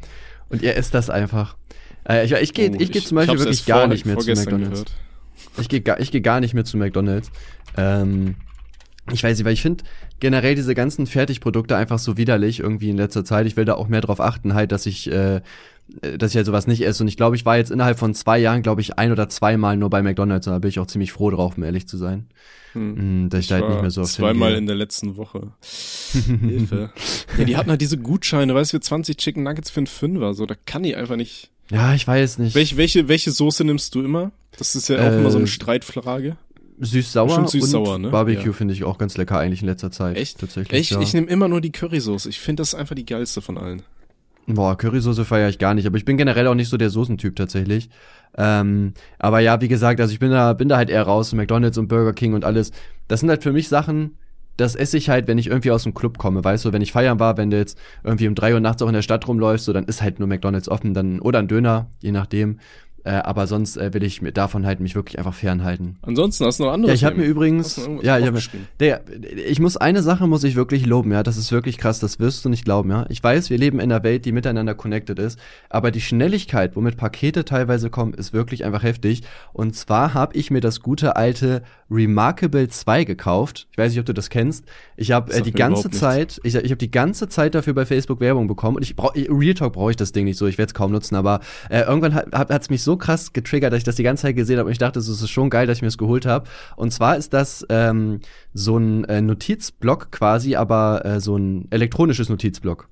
[0.48, 1.56] Und ihr esst das einfach.
[2.08, 4.30] Äh, ich ich gehe oh, ich geh zum Beispiel wirklich gar vor, nicht mehr zu
[4.30, 4.70] McDonalds.
[4.70, 4.92] Gehört.
[5.60, 7.30] Ich gehe gar, ich geh gar nicht mehr zu McDonalds.
[7.76, 8.36] Ähm,
[9.12, 9.84] ich weiß nicht, weil ich finde
[10.20, 13.46] generell diese ganzen Fertigprodukte einfach so widerlich irgendwie in letzter Zeit.
[13.46, 15.40] Ich will da auch mehr drauf achten, halt, dass ich äh,
[16.18, 17.02] dass ich halt sowas nicht esse.
[17.02, 19.76] Und ich glaube, ich war jetzt innerhalb von zwei Jahren, glaube ich, ein oder zweimal
[19.76, 22.26] nur bei McDonalds und da bin ich auch ziemlich froh drauf, um ehrlich zu sein.
[22.72, 23.24] Hm.
[23.24, 25.52] Mm, dass ich, ich da halt nicht mehr so oft Zweimal in der letzten Woche.
[26.40, 26.90] Hilfe.
[27.36, 30.34] Ja, die hatten halt diese Gutscheine, weißt du, für 20 Chicken Nuggets für einen Fünfer,
[30.34, 31.50] so, da kann ich einfach nicht.
[31.70, 32.54] Ja, ich weiß nicht.
[32.54, 34.32] Welche, welche, welche Soße nimmst du immer?
[34.58, 36.36] Das ist ja auch äh, immer so eine äh, Streitfrage.
[36.80, 38.08] Süß-sauer süß-sauer, ne?
[38.08, 38.52] Barbecue ja.
[38.52, 40.16] finde ich auch ganz lecker eigentlich in letzter Zeit.
[40.16, 40.38] Echt?
[40.38, 40.80] Tatsächlich.
[40.80, 40.90] Echt?
[40.92, 41.00] Ja.
[41.00, 42.28] Ich nehme immer nur die Currysoße.
[42.28, 43.82] Ich finde das einfach die geilste von allen.
[44.54, 47.36] Boah, Currysoße feiere ich gar nicht, aber ich bin generell auch nicht so der Soßentyp
[47.36, 47.88] tatsächlich.
[48.36, 51.78] Ähm, aber ja, wie gesagt, also ich bin da, bin da halt eher raus, McDonalds
[51.78, 52.72] und Burger King und alles.
[53.08, 54.16] Das sind halt für mich Sachen,
[54.56, 56.92] das esse ich halt, wenn ich irgendwie aus dem Club komme, weißt du, wenn ich
[56.92, 59.64] feiern war, wenn du jetzt irgendwie um drei Uhr nachts auch in der Stadt rumläufst,
[59.64, 62.58] so dann ist halt nur McDonalds offen, dann, oder ein Döner, je nachdem.
[63.04, 65.96] Äh, aber sonst äh, will ich mir davon halt mich wirklich einfach fernhalten.
[66.02, 68.66] Ansonsten hast du noch andere Ja, ich habe mir übrigens, ja, ich, hab, aufgeschrieben?
[68.78, 69.02] der,
[69.48, 72.44] ich muss eine Sache muss ich wirklich loben, ja, das ist wirklich krass, das wirst
[72.44, 73.06] du nicht glauben, ja.
[73.08, 75.38] Ich weiß, wir leben in einer Welt, die miteinander connected ist,
[75.70, 79.22] aber die Schnelligkeit, womit Pakete teilweise kommen, ist wirklich einfach heftig.
[79.52, 83.66] Und zwar habe ich mir das gute alte Remarkable 2 gekauft.
[83.72, 84.64] Ich weiß nicht, ob du das kennst.
[84.96, 87.86] Ich habe äh, die mir ganze Zeit, ich, ich habe die ganze Zeit dafür bei
[87.86, 90.58] Facebook Werbung bekommen und ich brauche Real Talk brauche ich das Ding nicht so, ich
[90.58, 93.84] werde es kaum nutzen, aber äh, irgendwann hat es mich so krass getriggert, dass ich
[93.84, 95.82] das die ganze Zeit gesehen habe und ich dachte, es ist schon geil, dass ich
[95.82, 96.48] mir das geholt habe.
[96.76, 98.20] Und zwar ist das ähm,
[98.54, 102.88] so ein äh, Notizblock quasi, aber äh, so ein elektronisches Notizblock.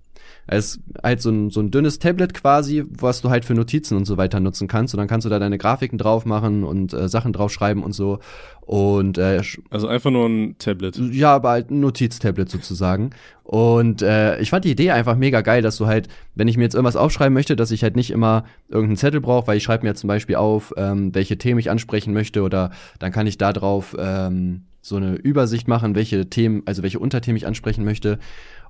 [0.50, 3.96] Es ist halt so ein, so ein dünnes Tablet quasi, was du halt für Notizen
[3.96, 4.94] und so weiter nutzen kannst.
[4.94, 8.18] Und dann kannst du da deine Grafiken drauf machen und äh, Sachen draufschreiben und so.
[8.62, 9.40] Und äh,
[9.70, 10.96] Also einfach nur ein Tablet.
[11.12, 13.10] ja, aber halt ein Notiztablet sozusagen.
[13.44, 16.64] Und äh, ich fand die Idee einfach mega geil, dass du halt, wenn ich mir
[16.64, 19.84] jetzt irgendwas aufschreiben möchte, dass ich halt nicht immer irgendeinen Zettel brauche, weil ich schreibe
[19.84, 23.38] mir jetzt zum Beispiel auf, ähm, welche Themen ich ansprechen möchte oder dann kann ich
[23.38, 28.18] da drauf ähm, so eine Übersicht machen, welche Themen, also welche Unterthemen ich ansprechen möchte.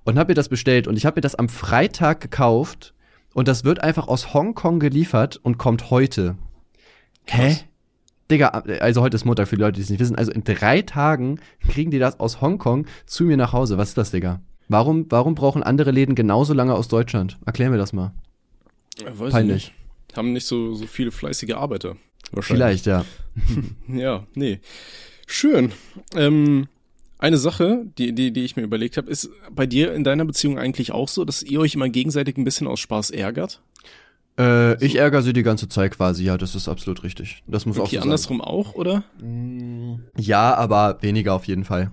[0.05, 2.95] Und habe mir das bestellt und ich habe mir das am Freitag gekauft
[3.35, 6.37] und das wird einfach aus Hongkong geliefert und kommt heute.
[7.27, 7.49] Hä?
[7.49, 7.65] Krass.
[8.31, 10.17] Digga, also heute ist Montag für die Leute, die es nicht wissen.
[10.17, 13.79] Also in drei Tagen kriegen die das aus Hongkong zu mir nach Hause.
[13.79, 14.41] Was ist das, Digga?
[14.69, 17.39] Warum, warum brauchen andere Läden genauso lange aus Deutschland?
[17.47, 18.13] Erklär mir das mal.
[19.01, 19.57] Ja, weiß Peinlich.
[19.57, 19.73] Ich
[20.09, 20.17] nicht.
[20.17, 21.97] Haben nicht so, so viele fleißige Arbeiter.
[22.33, 22.83] Wahrscheinlich.
[22.83, 23.05] Vielleicht, ja.
[23.89, 24.61] Ja, nee.
[25.27, 25.73] Schön.
[26.15, 26.69] Ähm,
[27.19, 30.59] eine Sache, die, die, die ich mir überlegt habe, ist bei dir in deiner Beziehung
[30.59, 33.61] eigentlich auch so, dass ihr euch immer gegenseitig ein bisschen aus Spaß ärgert?
[34.39, 37.43] Äh, ich ärgere sie die ganze Zeit quasi, ja, das ist absolut richtig.
[37.49, 38.03] Das muss auch Okay, so sein.
[38.05, 39.03] andersrum auch, oder?
[40.17, 41.91] Ja, aber weniger auf jeden Fall.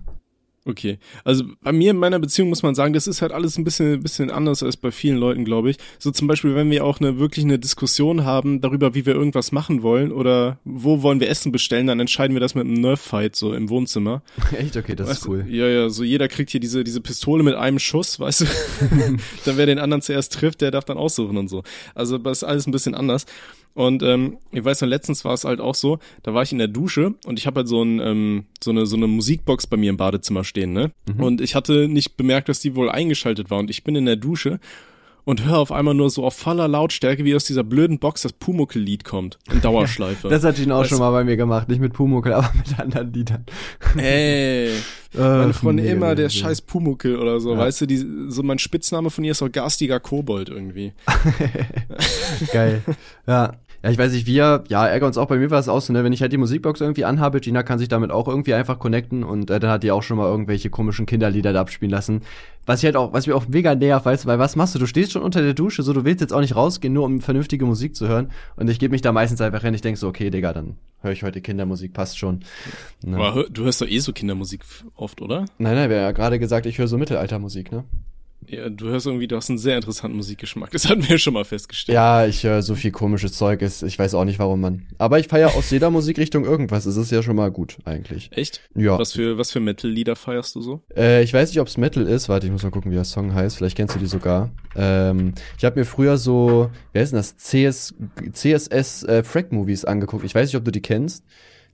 [0.68, 3.64] Okay, also bei mir in meiner Beziehung muss man sagen, das ist halt alles ein
[3.64, 5.78] bisschen, bisschen anders als bei vielen Leuten, glaube ich.
[6.00, 9.52] So zum Beispiel, wenn wir auch eine wirklich eine Diskussion haben darüber, wie wir irgendwas
[9.52, 13.36] machen wollen oder wo wollen wir Essen bestellen, dann entscheiden wir das mit einem Nerf-Fight
[13.36, 14.24] so im Wohnzimmer.
[14.58, 14.76] Echt?
[14.76, 15.32] Okay, das Weißt ist du?
[15.34, 15.46] cool.
[15.48, 18.46] Ja, ja, so jeder kriegt hier diese, diese Pistole mit einem Schuss, weißt du?
[19.46, 21.62] dann wer den anderen zuerst trifft, der darf dann aussuchen und so.
[21.94, 23.28] Also das ist alles ein bisschen anders.
[23.76, 26.58] Und ähm, ich weiß noch, letztens war es halt auch so, da war ich in
[26.58, 29.76] der Dusche und ich habe halt so, ein, ähm, so, eine, so eine Musikbox bei
[29.78, 30.92] mir im Badezimmer stehen, ne?
[31.18, 33.60] Und ich hatte nicht bemerkt, dass die wohl eingeschaltet war.
[33.60, 34.60] Und ich bin in der Dusche
[35.26, 38.32] und höre auf einmal nur so auf voller Lautstärke, wie aus dieser blöden Box das
[38.32, 39.40] Pumuckl-Lied kommt.
[39.52, 40.30] In Dauerschleife.
[40.36, 41.68] Das hat ihn auch Weißt schon mal bei mir gemacht.
[41.68, 43.44] Nicht mit Pumuckl, aber mit anderen Liedern.
[43.98, 44.70] Ey,
[45.14, 46.32] meine Ach, Freundin nee, immer nee, der nee.
[46.32, 47.58] scheiß Pumuckel oder so, Ja.
[47.58, 50.94] weißt du, die, so mein Spitzname von ihr ist auch garstiger Kobold irgendwie.
[52.54, 52.84] Geil.
[53.28, 53.54] Ja.
[53.86, 56.12] Ja, ich weiß nicht, wir, ja, ärgern uns auch, bei mir auch so, ne, wenn
[56.12, 59.52] ich halt die Musikbox irgendwie anhabe, Gina kann sich damit auch irgendwie einfach connecten und
[59.52, 62.24] äh, dann hat die auch schon mal irgendwelche komischen Kinderlieder da abspielen lassen.
[62.66, 64.80] Was ich halt auch, was mir auch mega nervt, weißt du, weil was machst du?
[64.80, 67.22] Du stehst schon unter der Dusche, so, du willst jetzt auch nicht rausgehen, nur um
[67.22, 70.08] vernünftige Musik zu hören und ich gebe mich da meistens einfach hin, ich denk so,
[70.08, 72.40] okay, Digga, dann höre ich heute Kindermusik, passt schon.
[73.04, 73.18] Ne.
[73.18, 74.62] Aber du hörst doch eh so Kindermusik
[74.96, 75.46] oft, oder?
[75.60, 77.84] Nein, nein, wir haben ja gerade gesagt, ich höre so Mittelaltermusik, ne?
[78.50, 80.72] Ja, du hörst irgendwie, du hast einen sehr interessanten Musikgeschmack.
[80.72, 81.96] Das hatten wir schon mal festgestellt.
[81.96, 84.88] Ja, ich höre so viel komisches Zeug, ist, ich weiß auch nicht warum man.
[84.98, 88.30] Aber ich feiere aus jeder Musikrichtung irgendwas, es ist ja schon mal gut, eigentlich.
[88.32, 88.62] Echt?
[88.76, 89.00] Ja.
[89.00, 90.82] Was für, was für Metal-Lieder feierst du so?
[90.96, 92.30] Äh, ich weiß nicht, ob's Metal ist.
[92.30, 93.58] Warte, ich muss mal gucken, wie der Song heißt.
[93.58, 94.52] Vielleicht kennst du die sogar.
[94.76, 97.36] Ähm, ich habe mir früher so, wer ist denn das?
[97.38, 97.96] CS,
[98.34, 99.24] CSS äh,
[99.86, 100.24] angeguckt.
[100.24, 101.24] Ich weiß nicht, ob du die kennst.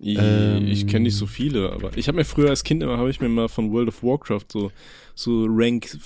[0.04, 0.66] Ich, Ähm.
[0.68, 3.22] ich kenne nicht so viele, aber ich habe mir früher als Kind immer, habe ich
[3.22, 4.72] mir mal von World of Warcraft so,
[5.16, 5.98] so Rank,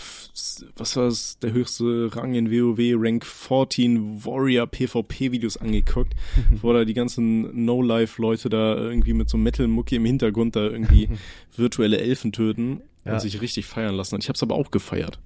[0.77, 6.13] was war das, der höchste Rang in WoW, Rank 14 Warrior PvP Videos angeguckt,
[6.61, 11.09] wo da die ganzen No-Life-Leute da irgendwie mit so Metal-Mucki im Hintergrund da irgendwie
[11.55, 13.13] virtuelle Elfen töten Ja.
[13.13, 14.15] und sich richtig feiern lassen.
[14.15, 15.19] Und ich habe es aber auch gefeiert.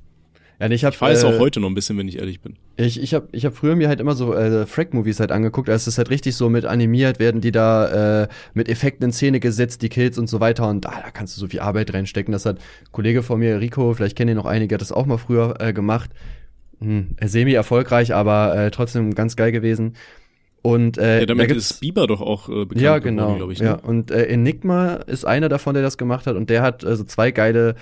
[0.59, 2.57] Ja, ich habe Ich weiß äh, auch heute noch ein bisschen, wenn ich ehrlich bin.
[2.75, 5.87] Ich, ich habe ich hab früher mir halt immer so äh, Frack-Movies halt angeguckt, als
[5.87, 9.81] es halt richtig so mit animiert werden, die da äh, mit Effekten in Szene gesetzt,
[9.81, 12.33] die Kills und so weiter und ah, da kannst du so viel Arbeit reinstecken.
[12.33, 15.05] Das hat ein Kollege von mir, Rico, vielleicht kennen ihn noch einige, hat das auch
[15.05, 16.09] mal früher äh, gemacht.
[16.81, 19.95] Hm, semi erfolgreich, aber äh, trotzdem ganz geil gewesen.
[20.61, 23.35] Und äh, Ja, damit da ist Bieber doch auch äh, bekannt ja, genau.
[23.35, 23.59] glaube ich.
[23.59, 23.81] Ja, Ne?
[23.81, 27.05] und äh, Enigma ist einer davon, der das gemacht hat und der hat äh, so
[27.05, 27.75] zwei geile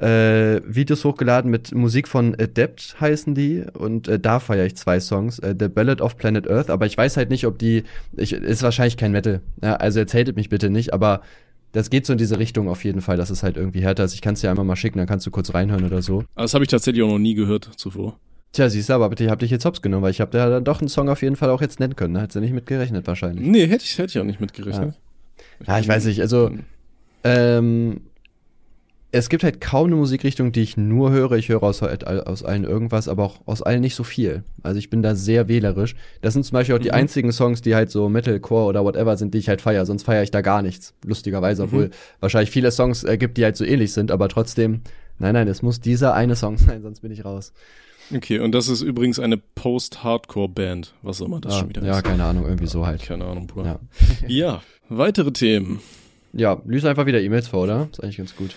[0.00, 4.98] äh, Videos hochgeladen mit Musik von Adept heißen die und äh, da feiere ich zwei
[4.98, 7.84] Songs, äh, The Ballad of Planet Earth, aber ich weiß halt nicht, ob die
[8.16, 9.40] ich, ist wahrscheinlich kein Metal.
[9.62, 11.20] Ja, also erzählt mich bitte nicht, aber
[11.72, 14.14] das geht so in diese Richtung auf jeden Fall, dass es halt irgendwie härter ist.
[14.14, 16.24] Ich kann es dir einmal mal schicken, dann kannst du kurz reinhören oder so.
[16.34, 18.18] Das habe ich tatsächlich auch noch nie gehört zuvor.
[18.52, 20.48] Tja, siehst du, aber bitte, ich hab dich jetzt hops genommen, weil ich habe da
[20.48, 22.14] dann doch einen Song auf jeden Fall auch jetzt nennen können.
[22.14, 23.46] Da hättest du nicht mit gerechnet wahrscheinlich.
[23.46, 24.94] Nee, hätte ich, hätte ich auch nicht mitgerechnet.
[25.66, 26.50] Ja, ich weiß nicht, also
[27.22, 28.00] ähm,
[29.12, 31.32] es gibt halt kaum eine Musikrichtung, die ich nur höre.
[31.32, 34.44] Ich höre aus, aus allen irgendwas, aber auch aus allen nicht so viel.
[34.62, 35.96] Also ich bin da sehr wählerisch.
[36.20, 36.94] Das sind zum Beispiel auch die mhm.
[36.94, 39.84] einzigen Songs, die halt so Metalcore oder whatever sind, die ich halt feiere.
[39.84, 40.94] Sonst feiere ich da gar nichts.
[41.04, 41.92] Lustigerweise, obwohl mhm.
[42.20, 44.82] wahrscheinlich viele Songs äh, gibt, die halt so ähnlich sind, aber trotzdem,
[45.18, 47.52] nein, nein, es muss dieser eine Song sein, sonst bin ich raus.
[48.14, 51.90] Okay, und das ist übrigens eine Post-Hardcore-Band, was auch immer das ja, schon wieder ja,
[51.90, 51.96] ist.
[51.96, 53.02] Ja, keine Ahnung, irgendwie so halt.
[53.02, 53.80] Keine Ahnung, Bruder.
[54.22, 54.28] Ja.
[54.28, 55.80] ja, weitere Themen.
[56.32, 57.88] Ja, lies einfach wieder E-Mails vor, oder?
[57.90, 58.54] Ist eigentlich ganz gut.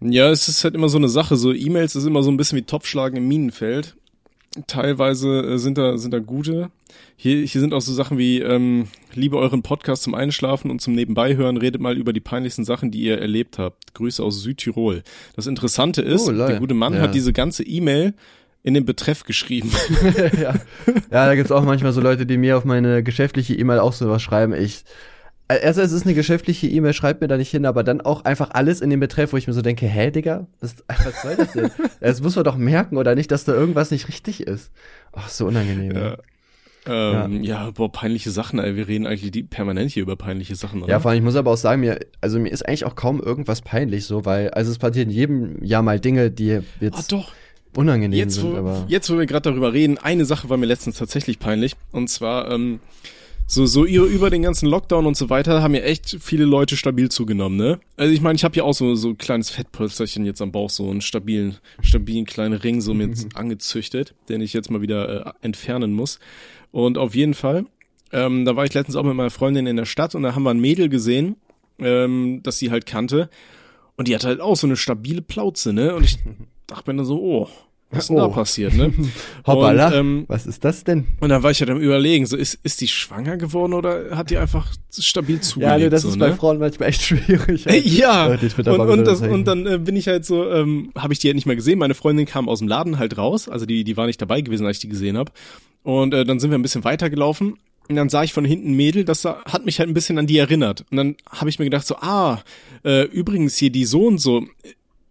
[0.00, 1.36] Ja, es ist halt immer so eine Sache.
[1.36, 3.96] So E-Mails ist immer so ein bisschen wie Topfschlagen im Minenfeld.
[4.66, 6.70] Teilweise äh, sind da sind da gute.
[7.16, 10.94] Hier, hier sind auch so Sachen wie ähm, liebe euren Podcast zum Einschlafen und zum
[10.94, 11.56] Nebenbeihören.
[11.56, 13.94] Redet mal über die peinlichsten Sachen, die ihr erlebt habt.
[13.94, 15.02] Grüße aus Südtirol.
[15.34, 17.00] Das Interessante ist, oh, der gute Mann ja.
[17.00, 18.14] hat diese ganze E-Mail
[18.62, 19.70] in den Betreff geschrieben.
[20.40, 20.54] ja.
[21.10, 24.22] ja, da gibt's auch manchmal so Leute, die mir auf meine geschäftliche E-Mail auch sowas
[24.22, 24.54] schreiben.
[24.54, 24.84] Ich
[25.48, 28.50] also es ist eine geschäftliche E-Mail, schreibt mir da nicht hin, aber dann auch einfach
[28.52, 31.52] alles in den Betreff, wo ich mir so denke, hä, Digga, was, was soll das
[31.52, 31.70] denn?
[32.00, 34.72] das muss man doch merken, oder nicht, dass da irgendwas nicht richtig ist.
[35.12, 35.94] Ach, so unangenehm.
[35.94, 36.16] Ja.
[36.88, 37.64] Ähm, ja.
[37.64, 38.76] ja, boah, peinliche Sachen, ey.
[38.76, 40.90] wir reden eigentlich die, permanent hier über peinliche Sachen, oder?
[40.90, 43.20] Ja, vor allem, ich muss aber auch sagen, mir, also mir ist eigentlich auch kaum
[43.20, 47.10] irgendwas peinlich so, weil, also es passieren jedem Jahr mal Dinge, die jetzt.
[47.10, 47.32] Doch
[47.74, 48.52] unangenehm jetzt, sind.
[48.52, 51.74] Wo, aber jetzt, wo wir gerade darüber reden, eine Sache war mir letztens tatsächlich peinlich.
[51.92, 52.80] Und zwar, ähm,
[53.48, 57.08] so, so über den ganzen Lockdown und so weiter haben ja echt viele Leute stabil
[57.08, 57.78] zugenommen, ne?
[57.96, 60.68] Also ich meine, ich habe ja auch so, so ein kleines Fettpölsterchen jetzt am Bauch,
[60.68, 63.28] so einen stabilen, stabilen kleinen Ring so mit mhm.
[63.34, 66.18] angezüchtet, den ich jetzt mal wieder äh, entfernen muss.
[66.72, 67.66] Und auf jeden Fall,
[68.12, 70.42] ähm, da war ich letztens auch mit meiner Freundin in der Stadt und da haben
[70.42, 71.36] wir ein Mädel gesehen,
[71.78, 73.30] ähm, das sie halt kannte.
[73.96, 75.94] Und die hatte halt auch so eine stabile Plauze, ne?
[75.94, 76.18] Und ich
[76.66, 77.48] dachte mir dann so, oh,
[77.90, 78.20] was ist denn oh.
[78.20, 78.92] da passiert, ne?
[79.46, 81.06] Hoppala, und, ähm, was ist das denn?
[81.20, 84.16] Und dann war ich ja halt am überlegen, so ist, ist die schwanger geworden oder
[84.16, 85.72] hat die einfach stabil zugelegt?
[85.72, 86.28] Ja, nee, das so, ist ne?
[86.28, 87.66] bei Frauen manchmal echt schwierig.
[87.66, 87.86] Halt.
[87.86, 91.28] ja, und, und, das, und dann äh, bin ich halt so, ähm, habe ich die
[91.28, 91.78] halt nicht mehr gesehen.
[91.78, 94.66] Meine Freundin kam aus dem Laden halt raus, also die, die war nicht dabei gewesen,
[94.66, 95.30] als ich die gesehen habe.
[95.84, 97.54] Und äh, dann sind wir ein bisschen weitergelaufen
[97.88, 100.38] und dann sah ich von hinten Mädel, das hat mich halt ein bisschen an die
[100.38, 100.84] erinnert.
[100.90, 102.42] Und dann habe ich mir gedacht so, ah,
[102.84, 104.44] äh, übrigens hier die so und so,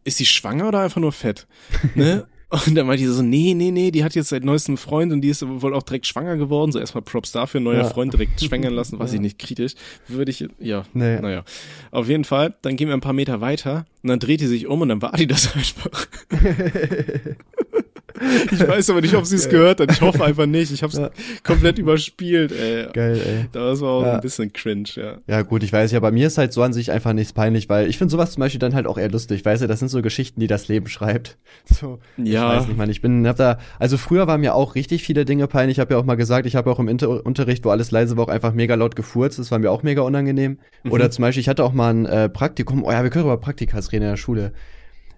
[0.04, 1.48] ist sie schwanger oder einfach nur fett?
[1.96, 2.28] ne?
[2.50, 5.22] Und dann meinte ich so, nee, nee, nee, die hat jetzt seit neuestem Freund und
[5.22, 6.72] die ist wohl auch direkt schwanger geworden.
[6.72, 7.86] So erstmal Props dafür, neuer ja.
[7.86, 9.16] Freund direkt schwängern lassen, weiß ja.
[9.16, 9.74] ich nicht, kritisch.
[10.08, 11.20] Würde ich, ja, nee.
[11.20, 11.44] naja.
[11.92, 14.68] Auf jeden Fall, dann gehen wir ein paar Meter weiter und dann dreht die sich
[14.68, 16.08] um und dann war die das einfach.
[18.52, 19.92] Ich weiß aber nicht, ob sie es gehört hat.
[19.92, 20.72] Ich hoffe einfach nicht.
[20.72, 21.10] Ich habe es ja.
[21.44, 22.52] komplett überspielt.
[22.52, 22.88] Ey.
[22.94, 23.46] Geil, ey.
[23.52, 24.14] Das war auch ja.
[24.16, 25.18] ein bisschen cringe, ja.
[25.28, 27.70] Ja gut, ich weiß ja, bei mir ist halt so an sich einfach nichts peinlich,
[27.70, 29.44] weil ich finde sowas zum Beispiel dann halt auch eher lustig.
[29.44, 31.38] Weißt du, das sind so Geschichten, die das Leben schreibt.
[31.68, 32.54] So, ja.
[32.54, 35.26] Ich weiß nicht, man, ich bin, hab da, also früher waren mir auch richtig viele
[35.26, 35.78] Dinge peinlich.
[35.78, 38.18] Ich habe ja auch mal gesagt, ich habe auch im Inter Unterricht, wo alles leise
[38.18, 39.40] war, auch einfach mega laut gefurzt.
[39.40, 40.60] Das war mir auch mega unangenehm.
[40.84, 40.92] Mhm.
[40.92, 42.84] Oder zum Beispiel, ich hatte auch mal ein äh, Praktikum.
[42.84, 44.54] Oh ja, wir können über Praktikas reden in der Schule.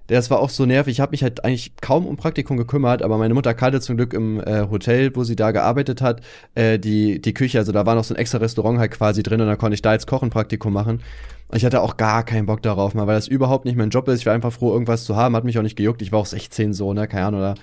[0.07, 0.93] Das war auch so nervig.
[0.93, 4.13] Ich habe mich halt eigentlich kaum um Praktikum gekümmert, aber meine Mutter kannte zum Glück
[4.13, 6.21] im äh, Hotel, wo sie da gearbeitet hat,
[6.55, 7.59] äh, die, die Küche.
[7.59, 9.81] Also da war noch so ein extra Restaurant halt quasi drin und da konnte ich
[9.81, 11.01] da jetzt Kochenpraktikum machen.
[11.49, 14.07] Und ich hatte auch gar keinen Bock darauf, mal, weil das überhaupt nicht mein Job
[14.07, 14.19] ist.
[14.19, 15.35] Ich war einfach froh, irgendwas zu haben.
[15.35, 16.01] Hat mich auch nicht gejuckt.
[16.01, 17.07] Ich war auch 16 so, ne?
[17.07, 17.55] Keine Ahnung, oder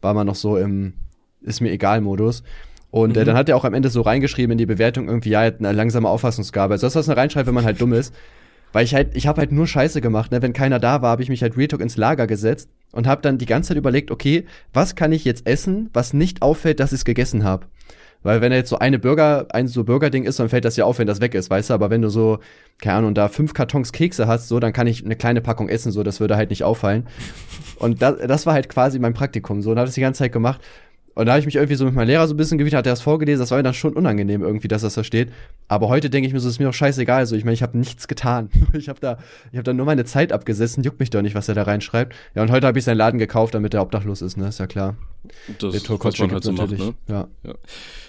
[0.00, 0.94] war man noch so im
[1.42, 2.42] ist mir egal Modus.
[2.90, 3.22] Und äh, mhm.
[3.22, 5.72] äh, dann hat er auch am Ende so reingeschrieben in die Bewertung irgendwie, ja, eine
[5.72, 6.74] langsame Auffassungsgabe.
[6.74, 8.14] Also das, was man reinschreibt, wenn man halt dumm ist.
[8.72, 10.42] Weil ich halt, ich habe halt nur Scheiße gemacht, ne?
[10.42, 13.38] Wenn keiner da war, habe ich mich halt Real ins Lager gesetzt und habe dann
[13.38, 17.00] die ganze Zeit überlegt, okay, was kann ich jetzt essen, was nicht auffällt, dass ich
[17.00, 17.66] es gegessen habe?
[18.22, 20.98] Weil wenn jetzt so eine Burger, ein so Burger-Ding ist, dann fällt das ja auf,
[20.98, 21.74] wenn das weg ist, weißt du?
[21.74, 22.38] Aber wenn du so,
[22.78, 25.90] keine Ahnung, da fünf Kartons Kekse hast, so, dann kann ich eine kleine Packung essen,
[25.90, 27.06] so, das würde halt nicht auffallen.
[27.76, 30.32] Und das, das war halt quasi mein Praktikum, so, und habe das die ganze Zeit
[30.32, 30.60] gemacht.
[31.14, 32.86] Und da habe ich mich irgendwie so mit meinem Lehrer so ein bisschen gewicht, hat
[32.86, 35.32] er das vorgelesen, das war mir dann schon unangenehm irgendwie, dass das da steht.
[35.68, 37.18] Aber heute denke ich mir so, ist mir doch scheißegal.
[37.18, 38.50] Also ich meine, ich habe nichts getan.
[38.72, 39.18] Ich habe da,
[39.50, 42.14] ich habe da nur meine Zeit abgesessen, juckt mich doch nicht, was er da reinschreibt.
[42.34, 44.48] Ja, und heute habe ich seinen Laden gekauft, damit er obdachlos ist, ne?
[44.48, 44.96] Ist ja klar.
[45.58, 46.94] Das ist was man halt so macht, ne?
[47.08, 47.28] Ja.
[47.42, 47.54] ja.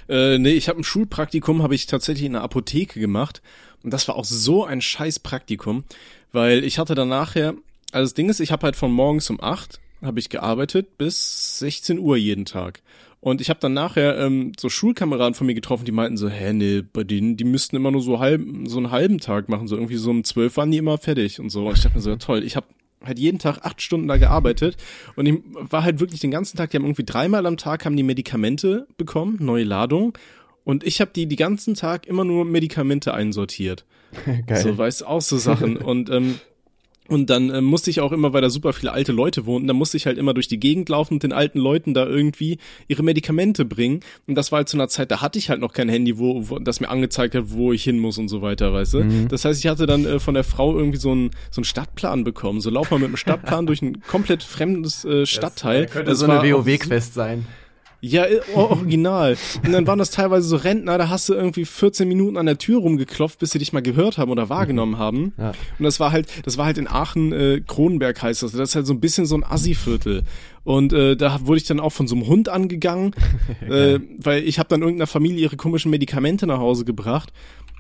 [0.07, 3.41] Äh, nee, ich habe ein Schulpraktikum, habe ich tatsächlich in der Apotheke gemacht.
[3.83, 5.83] Und das war auch so ein scheiß Praktikum,
[6.31, 7.55] weil ich hatte dann nachher,
[7.91, 11.59] also das Ding ist, ich habe halt von morgens um acht habe ich gearbeitet bis
[11.59, 12.81] 16 Uhr jeden Tag.
[13.19, 16.53] Und ich habe dann nachher ähm, so Schulkameraden von mir getroffen, die meinten so, hä,
[16.53, 19.75] nee, bei denen, die müssten immer nur so halb, so einen halben Tag machen, so
[19.75, 21.67] irgendwie so um zwölf waren die immer fertig und so.
[21.67, 22.65] Und ich dachte mir so, ja, toll, ich habe
[23.03, 24.77] halt jeden Tag acht Stunden da gearbeitet
[25.15, 27.97] und ich war halt wirklich den ganzen Tag, die haben irgendwie dreimal am Tag haben
[27.97, 30.17] die Medikamente bekommen, neue Ladung
[30.63, 33.85] und ich habe die die ganzen Tag immer nur Medikamente einsortiert.
[34.47, 34.61] Geil.
[34.61, 36.39] So, weißt auch so Sachen und ähm,
[37.12, 39.74] Und dann äh, musste ich auch immer, weil da super viele alte Leute wohnten, da
[39.74, 42.57] musste ich halt immer durch die Gegend laufen und den alten Leuten da irgendwie
[42.88, 43.99] ihre Medikamente bringen.
[44.28, 46.49] Und das war halt zu einer Zeit, da hatte ich halt noch kein Handy, wo,
[46.49, 49.03] wo das mir angezeigt hat, wo ich hin muss und so weiter, weißt du.
[49.03, 49.28] Mhm.
[49.28, 52.24] Das heißt, ich hatte dann äh, von der Frau irgendwie so einen so einen Stadtplan
[52.24, 52.62] bekommen.
[52.62, 55.88] So lauf mal mit einem Stadtplan durch ein komplett fremdes äh, Stadtteil.
[55.88, 57.45] Das könnte das so eine WoW-Quest sein.
[58.03, 58.25] Ja,
[58.55, 59.37] original.
[59.63, 62.57] Und dann waren das teilweise so Rentner, da hast du irgendwie 14 Minuten an der
[62.57, 65.33] Tür rumgeklopft, bis sie dich mal gehört haben oder wahrgenommen haben.
[65.37, 65.53] Ja.
[65.77, 68.53] Und das war halt, das war halt in Aachen, äh, Kronenberg heißt das.
[68.53, 70.23] Das ist halt so ein bisschen so ein Assi-Viertel.
[70.63, 73.13] Und äh, da wurde ich dann auch von so einem Hund angegangen,
[73.69, 77.31] äh, weil ich habe dann irgendeiner Familie ihre komischen Medikamente nach Hause gebracht.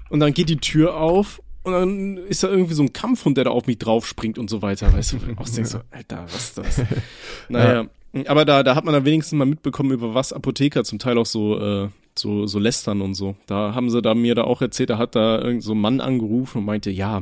[0.09, 3.45] Und dann geht die Tür auf und dann ist da irgendwie so ein Kampfhund, der
[3.45, 4.91] da auf mich drauf springt und so weiter.
[4.93, 6.81] Weißt du, auch denkst so, Alter, was ist das?
[7.49, 7.83] Naja.
[7.83, 7.89] Ja.
[8.27, 11.25] Aber da, da hat man dann wenigstens mal mitbekommen, über was Apotheker zum Teil auch
[11.25, 13.35] so, äh, so, so lästern und so.
[13.47, 16.01] Da haben sie da mir da auch erzählt, da hat da irgend so ein Mann
[16.01, 17.21] angerufen und meinte, ja,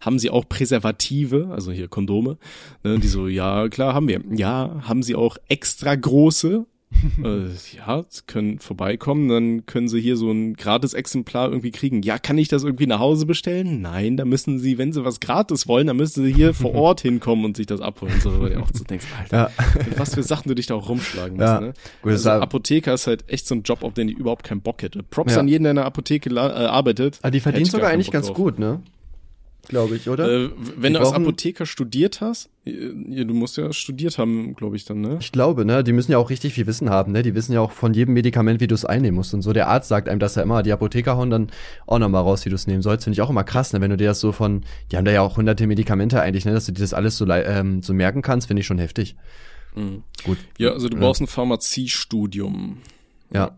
[0.00, 2.38] haben Sie auch Präservative, also hier Kondome?
[2.82, 4.20] Ne, die so, ja, klar, haben wir.
[4.30, 6.66] Ja, haben Sie auch extra große?
[7.24, 12.02] Äh, ja, können vorbeikommen, dann können sie hier so ein gratis Exemplar irgendwie kriegen.
[12.02, 13.82] Ja, kann ich das irgendwie nach Hause bestellen?
[13.82, 17.00] Nein, da müssen sie, wenn sie was gratis wollen, dann müssen sie hier vor Ort
[17.00, 18.20] hinkommen und sich das abholen.
[18.20, 19.98] So, weil du auch so denkst, Alter, ja.
[19.98, 21.48] was für Sachen du dich da auch rumschlagen musst.
[21.48, 21.60] Ja.
[21.60, 21.72] Ne?
[22.02, 25.02] Also Apotheker ist halt echt so ein Job, auf den ich überhaupt keinen Bock hätte.
[25.02, 25.40] Props ja.
[25.40, 27.18] an jeden, der in der Apotheke äh, arbeitet.
[27.20, 28.36] Aber ah, die verdient sogar eigentlich ganz drauf.
[28.36, 28.80] gut, ne?
[29.68, 30.28] Glaube ich, oder?
[30.28, 34.76] Äh, wenn die du als Apotheker studiert hast, ja, du musst ja studiert haben, glaube
[34.76, 35.18] ich dann, ne?
[35.20, 35.82] Ich glaube, ne?
[35.82, 37.22] Die müssen ja auch richtig viel Wissen haben, ne?
[37.22, 39.52] Die wissen ja auch von jedem Medikament, wie du es einnehmen musst und so.
[39.52, 41.50] Der Arzt sagt einem das ja immer, die Apotheker hauen dann
[41.86, 43.04] auch nochmal raus, wie du es nehmen sollst.
[43.04, 43.80] Finde ich auch immer krass, ne?
[43.80, 46.52] Wenn du dir das so von, die haben da ja auch hunderte Medikamente eigentlich, ne?
[46.52, 49.16] Dass du dir das alles so, ähm, so merken kannst, finde ich schon heftig.
[49.74, 50.02] Mhm.
[50.24, 50.38] Gut.
[50.58, 52.78] Ja, also du brauchst ein Pharmaziestudium.
[53.32, 53.56] Ja.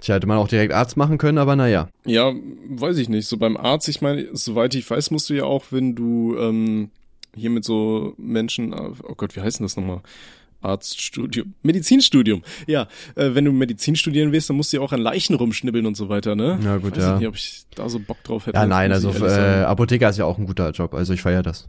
[0.00, 1.88] Tja, hätte man auch direkt Arzt machen können, aber naja.
[2.04, 2.32] Ja,
[2.68, 3.26] weiß ich nicht.
[3.26, 6.90] So beim Arzt, ich meine, soweit ich weiß, musst du ja auch, wenn du ähm,
[7.34, 10.00] hier mit so Menschen, oh Gott, wie heißt denn das nochmal?
[10.64, 12.42] Arztstudium, Medizinstudium.
[12.66, 15.84] Ja, äh, wenn du Medizin studieren willst, dann musst du ja auch an Leichen rumschnibbeln
[15.84, 16.58] und so weiter, ne?
[16.64, 17.14] Ja, gut, Weiß ja.
[17.14, 18.56] Ich nicht, ob ich da so Bock drauf hätte.
[18.56, 21.68] Ja, nein, also äh, Apotheker ist ja auch ein guter Job, also ich feiere das.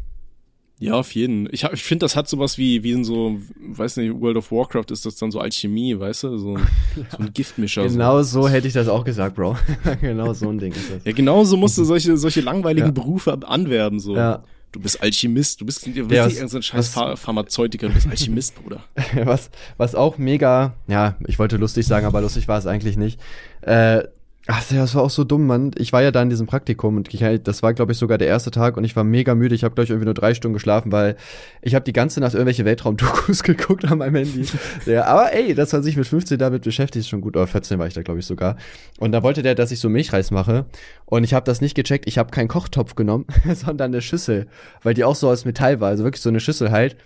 [0.78, 1.47] Ja, auf jeden.
[1.51, 4.51] Ich, hab, ich finde, das hat sowas wie, wie in so, weiß nicht, World of
[4.51, 6.38] Warcraft ist das dann so Alchemie, weißt du?
[6.38, 6.57] So,
[6.95, 7.88] so ein Giftmischer.
[7.88, 8.43] genau so.
[8.43, 9.57] so hätte ich das auch gesagt, Bro.
[10.01, 11.05] genau so ein Ding ist das.
[11.05, 12.91] Ja, genau so musst du solche, solche langweiligen ja.
[12.91, 14.15] Berufe anwerben, so.
[14.15, 14.43] Ja.
[14.73, 17.93] Du bist Alchemist, du bist, du bist ja, nicht so ein scheiß was, Pharmazeutiker, du
[17.93, 18.84] bist Alchemist, Bruder.
[19.23, 23.17] was, was auch mega, ja, ich wollte lustig sagen, aber lustig war es eigentlich nicht.
[23.61, 24.03] Äh,
[24.48, 25.72] Ach, das war auch so dumm, Mann.
[25.76, 28.28] Ich war ja da in diesem Praktikum und ich, das war, glaube ich, sogar der
[28.28, 29.56] erste Tag und ich war mega müde.
[29.56, 31.16] Ich habe, glaube ich, irgendwie nur drei Stunden geschlafen, weil
[31.64, 34.46] ich habe die ganze Nacht irgendwelche Weltraumdokus geguckt an meinem Handy.
[34.86, 37.36] ja, aber ey, dass man sich mit 15 damit beschäftigt, ist schon gut.
[37.36, 38.58] Oder 14 war ich da, glaube ich, sogar.
[39.00, 40.66] Und da wollte der, dass ich so Milchreis mache.
[41.06, 42.08] Und ich habe das nicht gecheckt.
[42.08, 44.46] Ich habe keinen Kochtopf genommen, sondern eine Schüssel,
[44.84, 45.89] weil die auch so aus Metall war.
[45.89, 46.98] Also wirklich so eine Schüssel halt.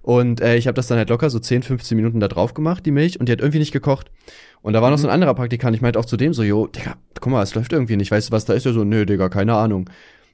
[0.00, 2.86] Und äh, ich habe das dann halt locker so 10, 15 Minuten da drauf gemacht,
[2.86, 4.12] die Milch, und die hat irgendwie nicht gekocht.
[4.62, 5.14] Und da war noch so ein mhm.
[5.14, 7.96] anderer Praktikant, ich meinte auch zu dem so, jo, Digga, guck mal, es läuft irgendwie
[7.96, 8.66] nicht, weißt du, was da ist?
[8.66, 9.88] Er so, nö, Digga, keine Ahnung.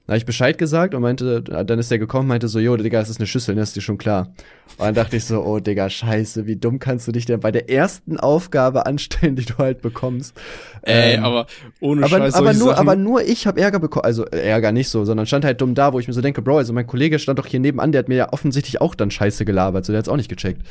[0.06, 2.98] Da habe ich Bescheid gesagt und meinte, dann ist der gekommen, meinte so, jo, Digga,
[2.98, 4.32] das ist eine Schüssel, ne, ist dir schon klar.
[4.78, 7.52] Und dann dachte ich so, oh, Digga, scheiße, wie dumm kannst du dich denn bei
[7.52, 10.36] der ersten Aufgabe anstellen, die du halt bekommst?
[10.82, 11.46] Ey, ähm, aber
[11.80, 12.78] ohne aber, Scheiß aber nur, Sachen.
[12.80, 15.76] aber nur ich habe Ärger bekommen, also äh, Ärger nicht so, sondern stand halt dumm
[15.76, 18.00] da, wo ich mir so denke, Bro, also mein Kollege stand doch hier nebenan, der
[18.00, 20.62] hat mir ja offensichtlich auch dann Scheiße gelabert, so der hat's auch nicht gecheckt.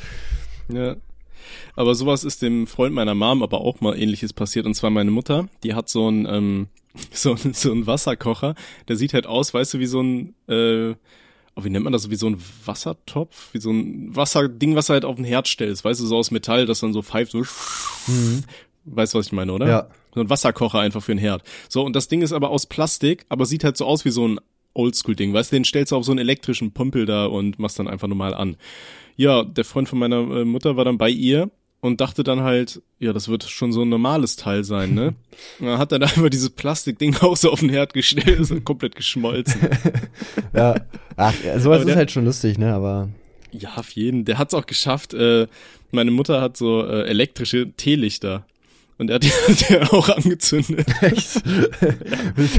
[0.68, 0.96] Ja.
[1.76, 4.66] Aber sowas ist dem Freund meiner Mom aber auch mal ähnliches passiert.
[4.66, 6.66] Und zwar meine Mutter, die hat so ein, ähm,
[7.12, 8.54] so, so ein Wasserkocher,
[8.88, 10.94] der sieht halt aus, weißt du, wie so ein, äh,
[11.54, 14.94] oh, wie nennt man das, wie so ein Wassertopf, wie so ein Wasserding, was du
[14.94, 17.38] halt auf den Herd stellst, weißt du, so aus Metall, das dann so pfeift, so,
[17.38, 18.44] mhm.
[18.84, 19.68] weißt du, was ich meine, oder?
[19.68, 19.88] Ja.
[20.14, 21.42] So ein Wasserkocher einfach für den Herd.
[21.68, 24.28] So, und das Ding ist aber aus Plastik, aber sieht halt so aus wie so
[24.28, 24.40] ein
[24.74, 27.88] Oldschool-Ding, weißt du, den stellst du auf so einen elektrischen Pümpel da und machst dann
[27.88, 28.56] einfach normal an.
[29.16, 31.50] Ja, der Freund von meiner äh, Mutter war dann bei ihr
[31.80, 35.14] und dachte dann halt, ja, das wird schon so ein normales Teil sein, ne?
[35.60, 39.60] Dann hat dann einfach dieses Plastikding auch so auf den Herd gestellt, ist komplett geschmolzen.
[40.54, 40.76] ja,
[41.16, 43.08] ach, sowas der, ist halt schon lustig, ne, aber.
[43.50, 44.24] Ja, auf jeden.
[44.24, 45.12] Der hat's auch geschafft.
[45.12, 45.48] Äh,
[45.90, 48.46] meine Mutter hat so äh, elektrische Teelichter.
[48.98, 50.86] Und er hat die, die auch angezündet.
[51.00, 51.42] Echt?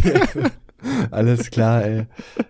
[0.03, 0.51] ja.
[1.11, 2.05] Alles klar, ey.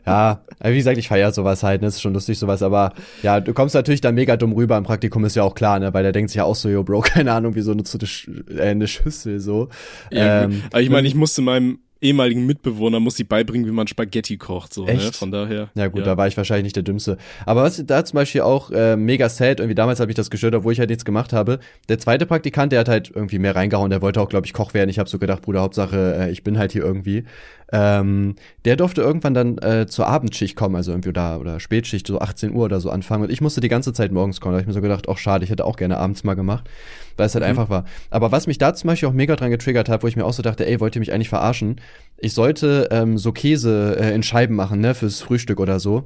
[0.05, 1.87] Ja, wie gesagt, ich feiere sowas halt, ne?
[1.87, 5.25] ist schon lustig sowas, aber ja, du kommst natürlich da mega dumm rüber im Praktikum,
[5.25, 5.93] ist ja auch klar, ne?
[5.93, 8.07] Weil der denkt sich ja auch so, yo, Bro, keine Ahnung, wieso nutzt du eine,
[8.07, 9.69] Sch äh, eine Schüssel so.
[10.11, 13.87] Ja, ähm, aber ich meine, ich musste meinem ehemaligen Mitbewohner muss ich beibringen, wie man
[13.87, 14.73] Spaghetti kocht.
[14.73, 14.91] So, ne?
[14.91, 15.15] Echt?
[15.15, 15.69] Von daher.
[15.75, 17.17] Ja gut, da war ich wahrscheinlich nicht der Dümmste.
[17.45, 20.55] Aber was da zum Beispiel auch äh, mega sad, irgendwie damals habe ich das gestört,
[20.55, 21.59] obwohl ich halt nichts gemacht habe.
[21.89, 24.73] Der zweite Praktikant, der hat halt irgendwie mehr reingehauen, der wollte auch, glaube ich, Koch
[24.73, 24.89] werden.
[24.89, 27.23] Ich habe so gedacht, Bruder, Hauptsache, äh, ich bin halt hier irgendwie.
[27.71, 28.35] Ähm,
[28.65, 32.53] der durfte irgendwann dann äh, zur Abendschicht kommen, also irgendwie da oder Spätschicht, so 18
[32.53, 33.23] Uhr oder so anfangen.
[33.23, 34.53] Und ich musste die ganze Zeit morgens kommen.
[34.53, 36.69] Da habe ich mir so gedacht, auch schade, ich hätte auch gerne abends mal gemacht,
[37.17, 37.49] weil es halt Mhm.
[37.49, 37.85] einfach war.
[38.09, 40.33] Aber was mich da zum Beispiel auch mega dran getriggert hat, wo ich mir auch
[40.33, 41.81] so dachte, ey, wollt ihr mich eigentlich verarschen?
[42.17, 46.03] Ich sollte ähm, so Käse äh, in Scheiben machen, ne, fürs Frühstück oder so.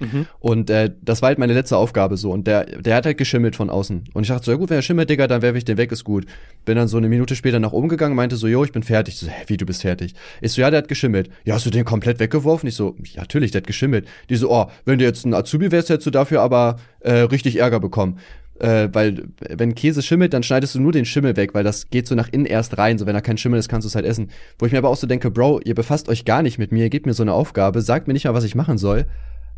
[0.00, 0.26] Mhm.
[0.38, 2.30] Und äh, das war halt meine letzte Aufgabe so.
[2.30, 4.04] Und der, der hat halt geschimmelt von außen.
[4.14, 5.90] Und ich dachte so, ja gut, wenn er schimmelt, Digga, dann werfe ich den weg,
[5.90, 6.24] ist gut.
[6.64, 9.14] Bin dann so eine Minute später nach oben gegangen, meinte so, jo, ich bin fertig.
[9.14, 10.14] Ich so, hä, wie, du bist fertig?
[10.40, 11.30] Ich so, ja, der hat geschimmelt.
[11.44, 12.68] Ja, hast du den komplett weggeworfen?
[12.68, 14.06] Ich so, ja, natürlich, der hat geschimmelt.
[14.30, 17.56] Die so, oh, wenn du jetzt ein Azubi wärst, hättest du dafür aber äh, richtig
[17.56, 18.18] Ärger bekommen.
[18.60, 22.06] Äh, weil wenn Käse schimmelt, dann schneidest du nur den Schimmel weg, weil das geht
[22.08, 22.98] so nach innen erst rein.
[22.98, 24.30] So wenn da kein Schimmel ist, kannst du es halt essen.
[24.58, 26.84] Wo ich mir aber auch so denke, Bro, ihr befasst euch gar nicht mit mir,
[26.84, 29.06] ihr gebt mir so eine Aufgabe, sagt mir nicht mal, was ich machen soll.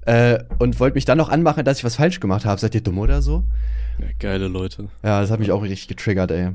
[0.02, 2.60] Äh, und wollt mich dann noch anmachen, dass ich was falsch gemacht habe.
[2.60, 3.44] Seid ihr dumm oder so?
[3.98, 4.88] Ja, geile Leute.
[5.02, 6.50] Ja, das hat mich auch richtig getriggert, ey.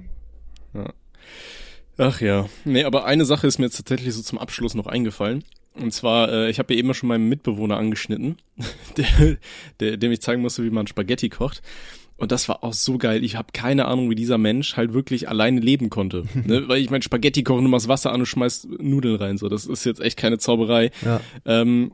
[1.98, 2.48] Ach ja.
[2.66, 5.43] Nee, aber eine Sache ist mir jetzt tatsächlich so zum Abschluss noch eingefallen.
[5.74, 8.38] Und zwar, äh, ich habe ja eben schon meinen Mitbewohner angeschnitten,
[8.98, 9.38] der,
[9.80, 11.62] der, dem ich zeigen musste, wie man Spaghetti kocht.
[12.18, 13.24] Und das war auch so geil.
[13.24, 16.24] Ich habe keine Ahnung, wie dieser Mensch halt wirklich alleine leben konnte.
[16.45, 16.68] ne?
[16.68, 19.38] Weil ich mein Spaghetti kochen, du machst Wasser an und schmeißt Nudeln rein.
[19.38, 20.91] So, das ist jetzt echt keine Zauberei.
[21.03, 21.20] Ja.
[21.45, 21.91] Ähm,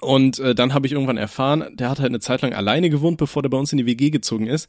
[0.00, 3.16] und äh, dann habe ich irgendwann erfahren, der hat halt eine Zeit lang alleine gewohnt,
[3.16, 4.68] bevor der bei uns in die WG gezogen ist.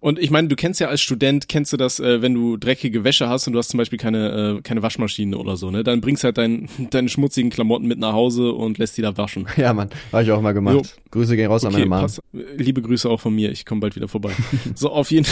[0.00, 3.02] Und ich meine, du kennst ja als Student, kennst du das, äh, wenn du dreckige
[3.02, 5.82] Wäsche hast und du hast zum Beispiel keine, äh, keine Waschmaschine oder so, ne?
[5.82, 9.46] Dann bringst halt dein, deine schmutzigen Klamotten mit nach Hause und lässt die da waschen.
[9.56, 10.76] Ja, Mann, habe ich auch mal gemacht.
[10.76, 10.82] Jo.
[11.10, 12.00] Grüße gehen raus an meine Mom.
[12.00, 12.22] pass.
[12.56, 14.30] Liebe Grüße auch von mir, ich komme bald wieder vorbei.
[14.76, 15.26] so, auf jeden,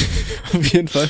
[0.52, 1.08] auf jeden Fall.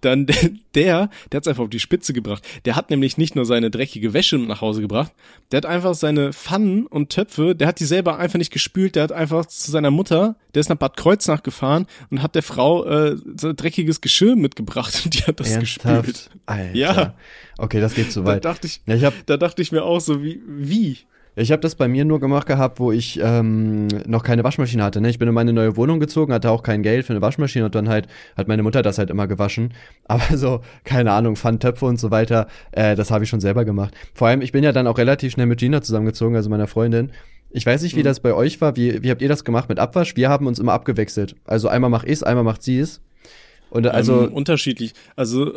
[0.00, 0.26] Dann
[0.74, 2.42] der, der, hat's einfach auf die Spitze gebracht.
[2.64, 5.12] Der hat nämlich nicht nur seine dreckige Wäsche nach Hause gebracht,
[5.50, 9.04] der hat einfach seine Pfannen und Töpfe, der hat die selber einfach nicht gespült, der
[9.04, 12.84] hat einfach zu seiner Mutter, der ist nach Bad Kreuznach gefahren und hat der Frau
[12.84, 15.94] äh, so dreckiges Geschirr mitgebracht und die hat das gespült.
[15.94, 16.30] Ernsthaft?
[16.46, 16.74] Alter.
[16.76, 17.14] Ja.
[17.58, 18.44] Okay, das geht zu Da weit.
[18.44, 20.98] dachte ich, Ja, ich habe da dachte ich mir auch so, wie, wie?
[21.36, 25.00] Ich hab das bei mir nur gemacht gehabt, wo ich ähm, noch keine Waschmaschine hatte.
[25.00, 25.10] Ne?
[25.10, 27.74] Ich bin in meine neue Wohnung gezogen, hatte auch kein Geld für eine Waschmaschine und
[27.74, 28.06] dann halt
[28.36, 29.74] hat meine Mutter das halt immer gewaschen.
[30.04, 33.94] Aber so, keine Ahnung, Pfanntöpfe und so weiter, äh, das habe ich schon selber gemacht.
[34.14, 37.10] Vor allem, ich bin ja dann auch relativ schnell mit Gina zusammengezogen, also meiner Freundin.
[37.50, 38.04] Ich weiß nicht, wie Mhm.
[38.04, 38.76] das bei euch war.
[38.76, 40.16] Wie, wie habt ihr das gemacht mit Abwasch?
[40.16, 41.36] Wir haben uns immer abgewechselt.
[41.44, 43.00] Also einmal mach ich's, einmal macht sie es.
[43.74, 44.92] Und also, ähm, unterschiedlich.
[45.16, 45.52] Also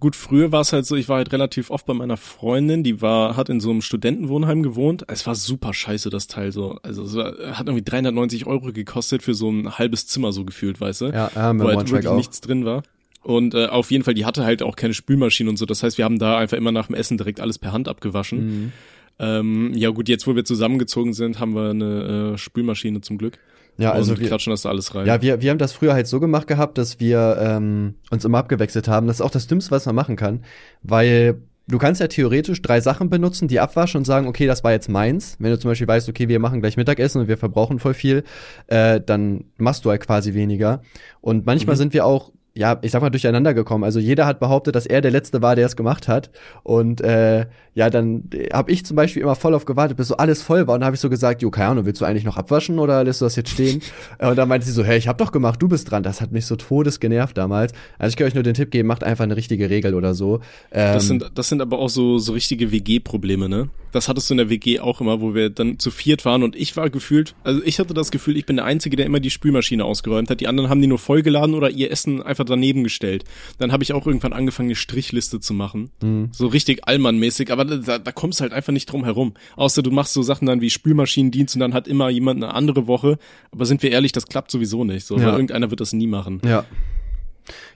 [0.00, 3.02] gut, früher war es halt so, ich war halt relativ oft bei meiner Freundin, die
[3.02, 5.04] war, hat in so einem Studentenwohnheim gewohnt.
[5.08, 6.78] Es war super scheiße, das Teil so.
[6.82, 10.80] Also es war, hat irgendwie 390 Euro gekostet für so ein halbes Zimmer so gefühlt,
[10.80, 11.04] weißt du?
[11.34, 12.16] ja, mit wo halt wirklich auch.
[12.16, 12.84] nichts drin war.
[13.22, 15.66] Und äh, auf jeden Fall, die hatte halt auch keine Spülmaschine und so.
[15.66, 18.46] Das heißt, wir haben da einfach immer nach dem Essen direkt alles per Hand abgewaschen.
[18.46, 18.72] Mhm.
[19.18, 23.38] Ähm, ja gut, jetzt wo wir zusammengezogen sind, haben wir eine äh, Spülmaschine zum Glück.
[23.78, 25.06] Ja, also und wir, klatschen das da alles rein.
[25.06, 28.38] Ja, wir, wir haben das früher halt so gemacht gehabt, dass wir ähm, uns immer
[28.38, 29.06] abgewechselt haben.
[29.06, 30.44] Das ist auch das Dümmste, was man machen kann,
[30.82, 34.72] weil du kannst ja theoretisch drei Sachen benutzen, die abwaschen und sagen, okay, das war
[34.72, 35.36] jetzt meins.
[35.38, 38.24] Wenn du zum Beispiel weißt, okay, wir machen gleich Mittagessen und wir verbrauchen voll viel,
[38.66, 40.82] äh, dann machst du halt quasi weniger.
[41.20, 41.78] Und manchmal Mhm.
[41.78, 43.84] sind wir auch ja, ich sag mal, durcheinander gekommen.
[43.84, 46.30] Also jeder hat behauptet, dass er der Letzte war, der es gemacht hat.
[46.62, 50.42] Und äh, ja, dann habe ich zum Beispiel immer voll auf gewartet, bis so alles
[50.42, 50.74] voll war.
[50.74, 53.04] Und dann habe ich so gesagt, jo, keine Ahnung, willst du eigentlich noch abwaschen oder
[53.04, 53.80] lässt du das jetzt stehen?
[54.18, 56.02] Äh, und dann meinte sie so, hey, ich hab doch gemacht, du bist dran.
[56.02, 57.72] Das hat mich so todes genervt damals.
[57.98, 60.40] Also ich kann euch nur den Tipp geben, macht einfach eine richtige Regel oder so.
[60.70, 63.70] Ähm, Das sind, das sind aber auch so, so richtige WG-Probleme, ne?
[63.92, 66.56] Das hattest du in der WG auch immer, wo wir dann zu viert waren und
[66.56, 69.30] ich war gefühlt, also ich hatte das Gefühl, ich bin der Einzige, der immer die
[69.30, 70.40] Spülmaschine ausgeräumt hat.
[70.40, 73.24] Die anderen haben die nur vollgeladen oder ihr Essen einfach daneben gestellt.
[73.58, 75.90] Dann habe ich auch irgendwann angefangen, eine Strichliste zu machen.
[76.02, 76.28] Mhm.
[76.32, 79.34] So richtig Allmann-mäßig, aber da, da kommst du halt einfach nicht drum herum.
[79.56, 82.86] Außer du machst so Sachen dann wie Spülmaschinendienst und dann hat immer jemand eine andere
[82.86, 83.18] Woche.
[83.50, 85.06] Aber sind wir ehrlich, das klappt sowieso nicht.
[85.06, 85.26] So, Ja.
[85.26, 86.40] weil irgendeiner wird das nie machen.
[86.44, 86.64] Ja.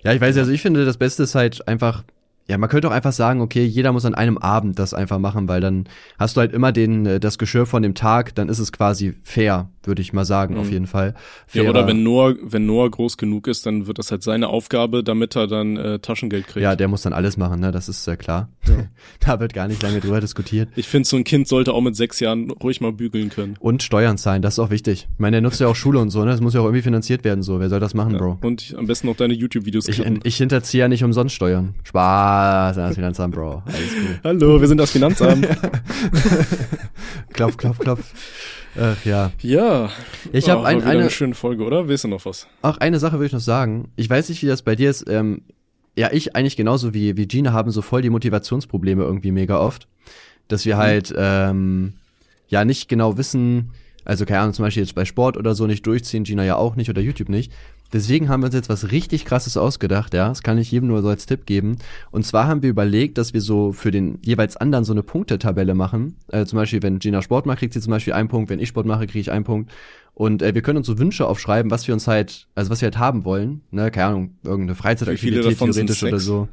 [0.04, 2.04] Ja, ich weiß, also ich finde, das Beste ist halt einfach,
[2.49, 5.49] ja, man könnte auch einfach sagen, okay, jeder muss an einem Abend das einfach machen,
[5.49, 5.84] weil dann
[6.18, 9.14] hast du halt immer den, äh, das Geschirr von dem Tag, dann ist es quasi
[9.24, 10.61] fair, würde ich mal sagen, Mhm.
[10.61, 11.14] auf jeden Fall.
[11.53, 14.49] Ja, Fairer- oder wenn Noah, wenn Noah groß genug ist, dann wird das halt seine
[14.49, 16.62] Aufgabe, damit er dann äh, Taschengeld kriegt.
[16.62, 18.49] Ja, der muss dann alles machen, ne, das ist ja klar.
[19.20, 20.68] da wird gar nicht lange drüber diskutiert.
[20.76, 23.57] Ich finde, so ein Kind sollte auch mit sechs Jahren ruhig mal bügeln können.
[23.61, 25.09] Und Steuern zahlen, das ist auch wichtig.
[25.12, 26.82] Ich meine, der nutzt ja auch Schule und so, ne, das muss ja auch irgendwie
[26.82, 27.59] finanziert werden, so.
[27.61, 28.38] Wer soll das machen, Bro?
[28.42, 31.74] Und am besten noch deine YouTube-Videos Ich, ich hinterziehe ja nicht umsonst Steuern.
[31.84, 32.36] Spaß,
[32.74, 33.62] das Finanzamt, Bro.
[33.66, 34.20] Alles gut.
[34.24, 35.47] Hallo, wir sind das Finanzamt.
[37.32, 38.12] Klopf, klopf, klopf.
[38.78, 39.32] Ach ja.
[39.41, 39.91] ja.
[40.32, 41.89] Ich habe Oh, ein, eine, eine schöne Folge, oder?
[41.89, 42.47] Willst du noch was?
[42.62, 43.91] Auch eine Sache will ich noch sagen.
[43.97, 45.09] Ich weiß nicht, wie das bei dir ist.
[45.09, 45.43] Ähm,
[45.97, 49.89] ja, ich eigentlich genauso wie, wie Gina haben so voll die Motivationsprobleme irgendwie mega oft.
[50.49, 50.80] Dass wir mhm.
[50.80, 51.95] halt, ähm,
[52.49, 53.72] ja, nicht genau wissen,
[54.05, 56.76] also keine Ahnung, zum Beispiel jetzt bei Sport oder so nicht durchziehen, Gina ja auch
[56.76, 57.53] nicht oder YouTube nicht.
[57.97, 60.28] Deswegen haben wir uns jetzt was richtig krasses ausgedacht, ja.
[60.28, 61.78] Das kann ich jedem nur so als Tipp geben.
[62.11, 65.74] Und zwar haben wir überlegt, dass wir so für den jeweils anderen so eine Punktetabelle
[65.74, 66.16] machen.
[66.28, 68.51] Äh, zum Beispiel, wenn Gina Sport macht, kriegt sie zum Beispiel einen Punkt.
[68.51, 69.72] Wenn ich Sport mache, kriege ich einen Punkt.
[70.18, 72.86] Und äh, wir können uns so Wünsche aufschreiben, was wir uns halt, also was wir
[72.86, 73.60] halt haben wollen.
[73.70, 76.48] Ne, keine Ahnung, irgendeine Freizeitaktivität theoretisch oder so.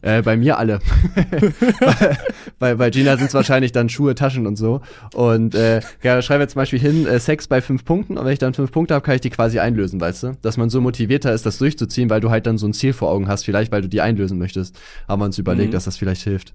[0.00, 0.78] Äh, bei mir alle.
[2.58, 4.80] bei, bei Gina sind es wahrscheinlich dann Schuhe, Taschen und so.
[5.12, 8.16] Und äh, ja, da schreiben wir zum Beispiel hin, äh, Sex bei fünf Punkten.
[8.16, 10.32] Und wenn ich dann fünf Punkte habe, kann ich die quasi einlösen, weißt du?
[10.40, 13.10] Dass man so motivierter ist, das durchzuziehen, weil du halt dann so ein Ziel vor
[13.10, 14.74] Augen hast, vielleicht weil du die einlösen möchtest.
[15.06, 15.72] Haben wir uns überlegt, mhm.
[15.72, 16.54] dass das vielleicht hilft.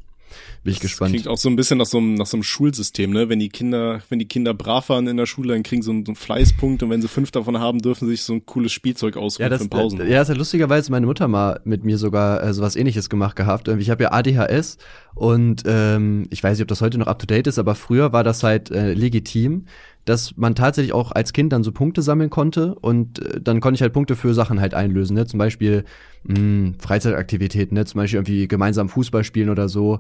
[0.64, 1.12] Bin ich das gespannt.
[1.12, 3.30] Klingt auch so ein bisschen nach so einem, nach so einem Schulsystem, ne?
[3.30, 5.92] Wenn die Kinder, wenn die Kinder brav waren in der Schule, dann kriegen sie so
[5.92, 8.46] einen, so einen Fleißpunkt und wenn sie fünf davon haben, dürfen sie sich so ein
[8.46, 10.00] cooles Spielzeug aussuchen ja, das, für Pausen.
[10.00, 13.68] Ja, das hat lustigerweise meine Mutter mal mit mir sogar äh, sowas ähnliches gemacht gehabt.
[13.68, 14.78] Ich habe ja ADHS
[15.16, 18.14] und ähm, ich weiß nicht, ob das heute noch up to date ist, aber früher
[18.14, 19.66] war das halt äh, legitim
[20.08, 23.76] dass man tatsächlich auch als Kind dann so Punkte sammeln konnte und äh, dann konnte
[23.76, 25.26] ich halt Punkte für Sachen halt einlösen, ne?
[25.26, 25.84] Zum Beispiel
[26.24, 27.86] mh, hm, Freizeitaktivitäten, ne?
[27.86, 30.00] Zum Beispiel irgendwie gemeinsam Fußball spielen oder so.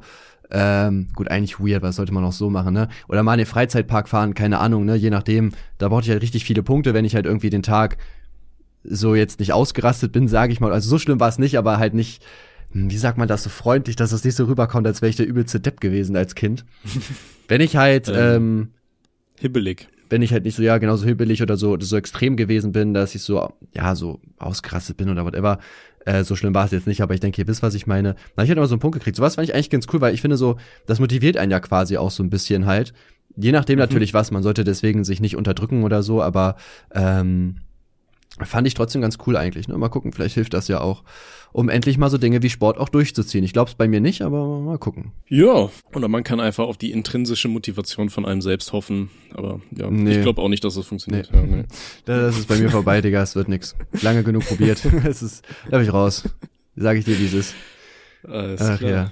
[0.50, 2.88] Ähm, gut, eigentlich weird, was sollte man auch so machen, ne?
[3.10, 4.96] Oder mal in den Freizeitpark fahren, keine Ahnung, ne?
[4.96, 7.98] Je nachdem, da brauchte ich halt richtig viele Punkte, wenn ich halt irgendwie den Tag
[8.86, 10.72] so jetzt nicht ausgerastet bin, sage ich mal.
[10.72, 12.24] Also so schlimm war es nicht, aber halt nicht,
[12.72, 15.18] hm, wie sagt man das so freundlich, dass es nicht so rüberkommt, als wäre ich
[15.18, 16.64] der übelste Depp gewesen als Kind.
[17.50, 18.70] wenn ich halt, ähm, ähm
[19.40, 22.94] hibbelig wenn ich halt nicht so, ja, genauso hibbelig oder so, so extrem gewesen bin,
[22.94, 25.60] dass ich so, ja, so ausgerastet bin oder whatever,
[26.06, 28.16] äh, so schlimm war es jetzt nicht, aber ich denke, ihr wisst, was ich meine.
[28.36, 29.18] Na, ich hätte immer so einen Punkt gekriegt.
[29.18, 31.98] Sowas fand ich eigentlich ganz cool, weil ich finde so, das motiviert einen ja quasi
[31.98, 32.94] auch so ein bisschen halt.
[33.36, 33.82] Je nachdem mhm.
[33.82, 36.56] natürlich was, man sollte deswegen sich nicht unterdrücken oder so, aber
[36.94, 37.58] ähm,
[38.42, 39.68] fand ich trotzdem ganz cool eigentlich.
[39.68, 39.78] Ne?
[39.78, 41.04] Mal gucken, vielleicht hilft das ja auch,
[41.58, 43.44] um endlich mal so Dinge wie Sport auch durchzuziehen.
[43.44, 45.12] Ich glaube es bei mir nicht, aber mal gucken.
[45.28, 49.10] Ja, oder man kann einfach auf die intrinsische Motivation von einem selbst hoffen.
[49.34, 50.18] Aber ja, nee.
[50.18, 51.32] ich glaube auch nicht, dass das funktioniert.
[51.34, 51.40] Nee.
[51.40, 51.64] Ja, nee.
[52.06, 53.76] Das ist bei mir vorbei, Digga, es wird nix.
[54.04, 54.86] Lange genug probiert.
[55.04, 56.30] es ist, da bin ich raus.
[56.76, 57.56] Sag ich dir, wie es ist.
[58.28, 59.12] Alles Ach, klar.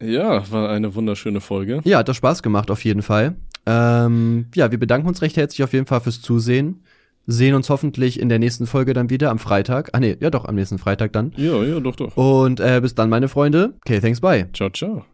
[0.00, 0.06] Ja.
[0.08, 1.82] Ja, war eine wunderschöne Folge.
[1.84, 3.36] Ja, hat doch Spaß gemacht, auf jeden Fall.
[3.66, 6.80] Ähm, ja, wir bedanken uns recht herzlich auf jeden Fall fürs Zusehen
[7.26, 9.90] sehen uns hoffentlich in der nächsten Folge dann wieder am Freitag.
[9.92, 11.32] Ah nee, ja doch, am nächsten Freitag dann.
[11.36, 12.16] Ja, ja, doch, doch.
[12.16, 13.74] Und äh, bis dann, meine Freunde.
[13.84, 14.48] Okay, thanks, bye.
[14.52, 15.04] Ciao, ciao.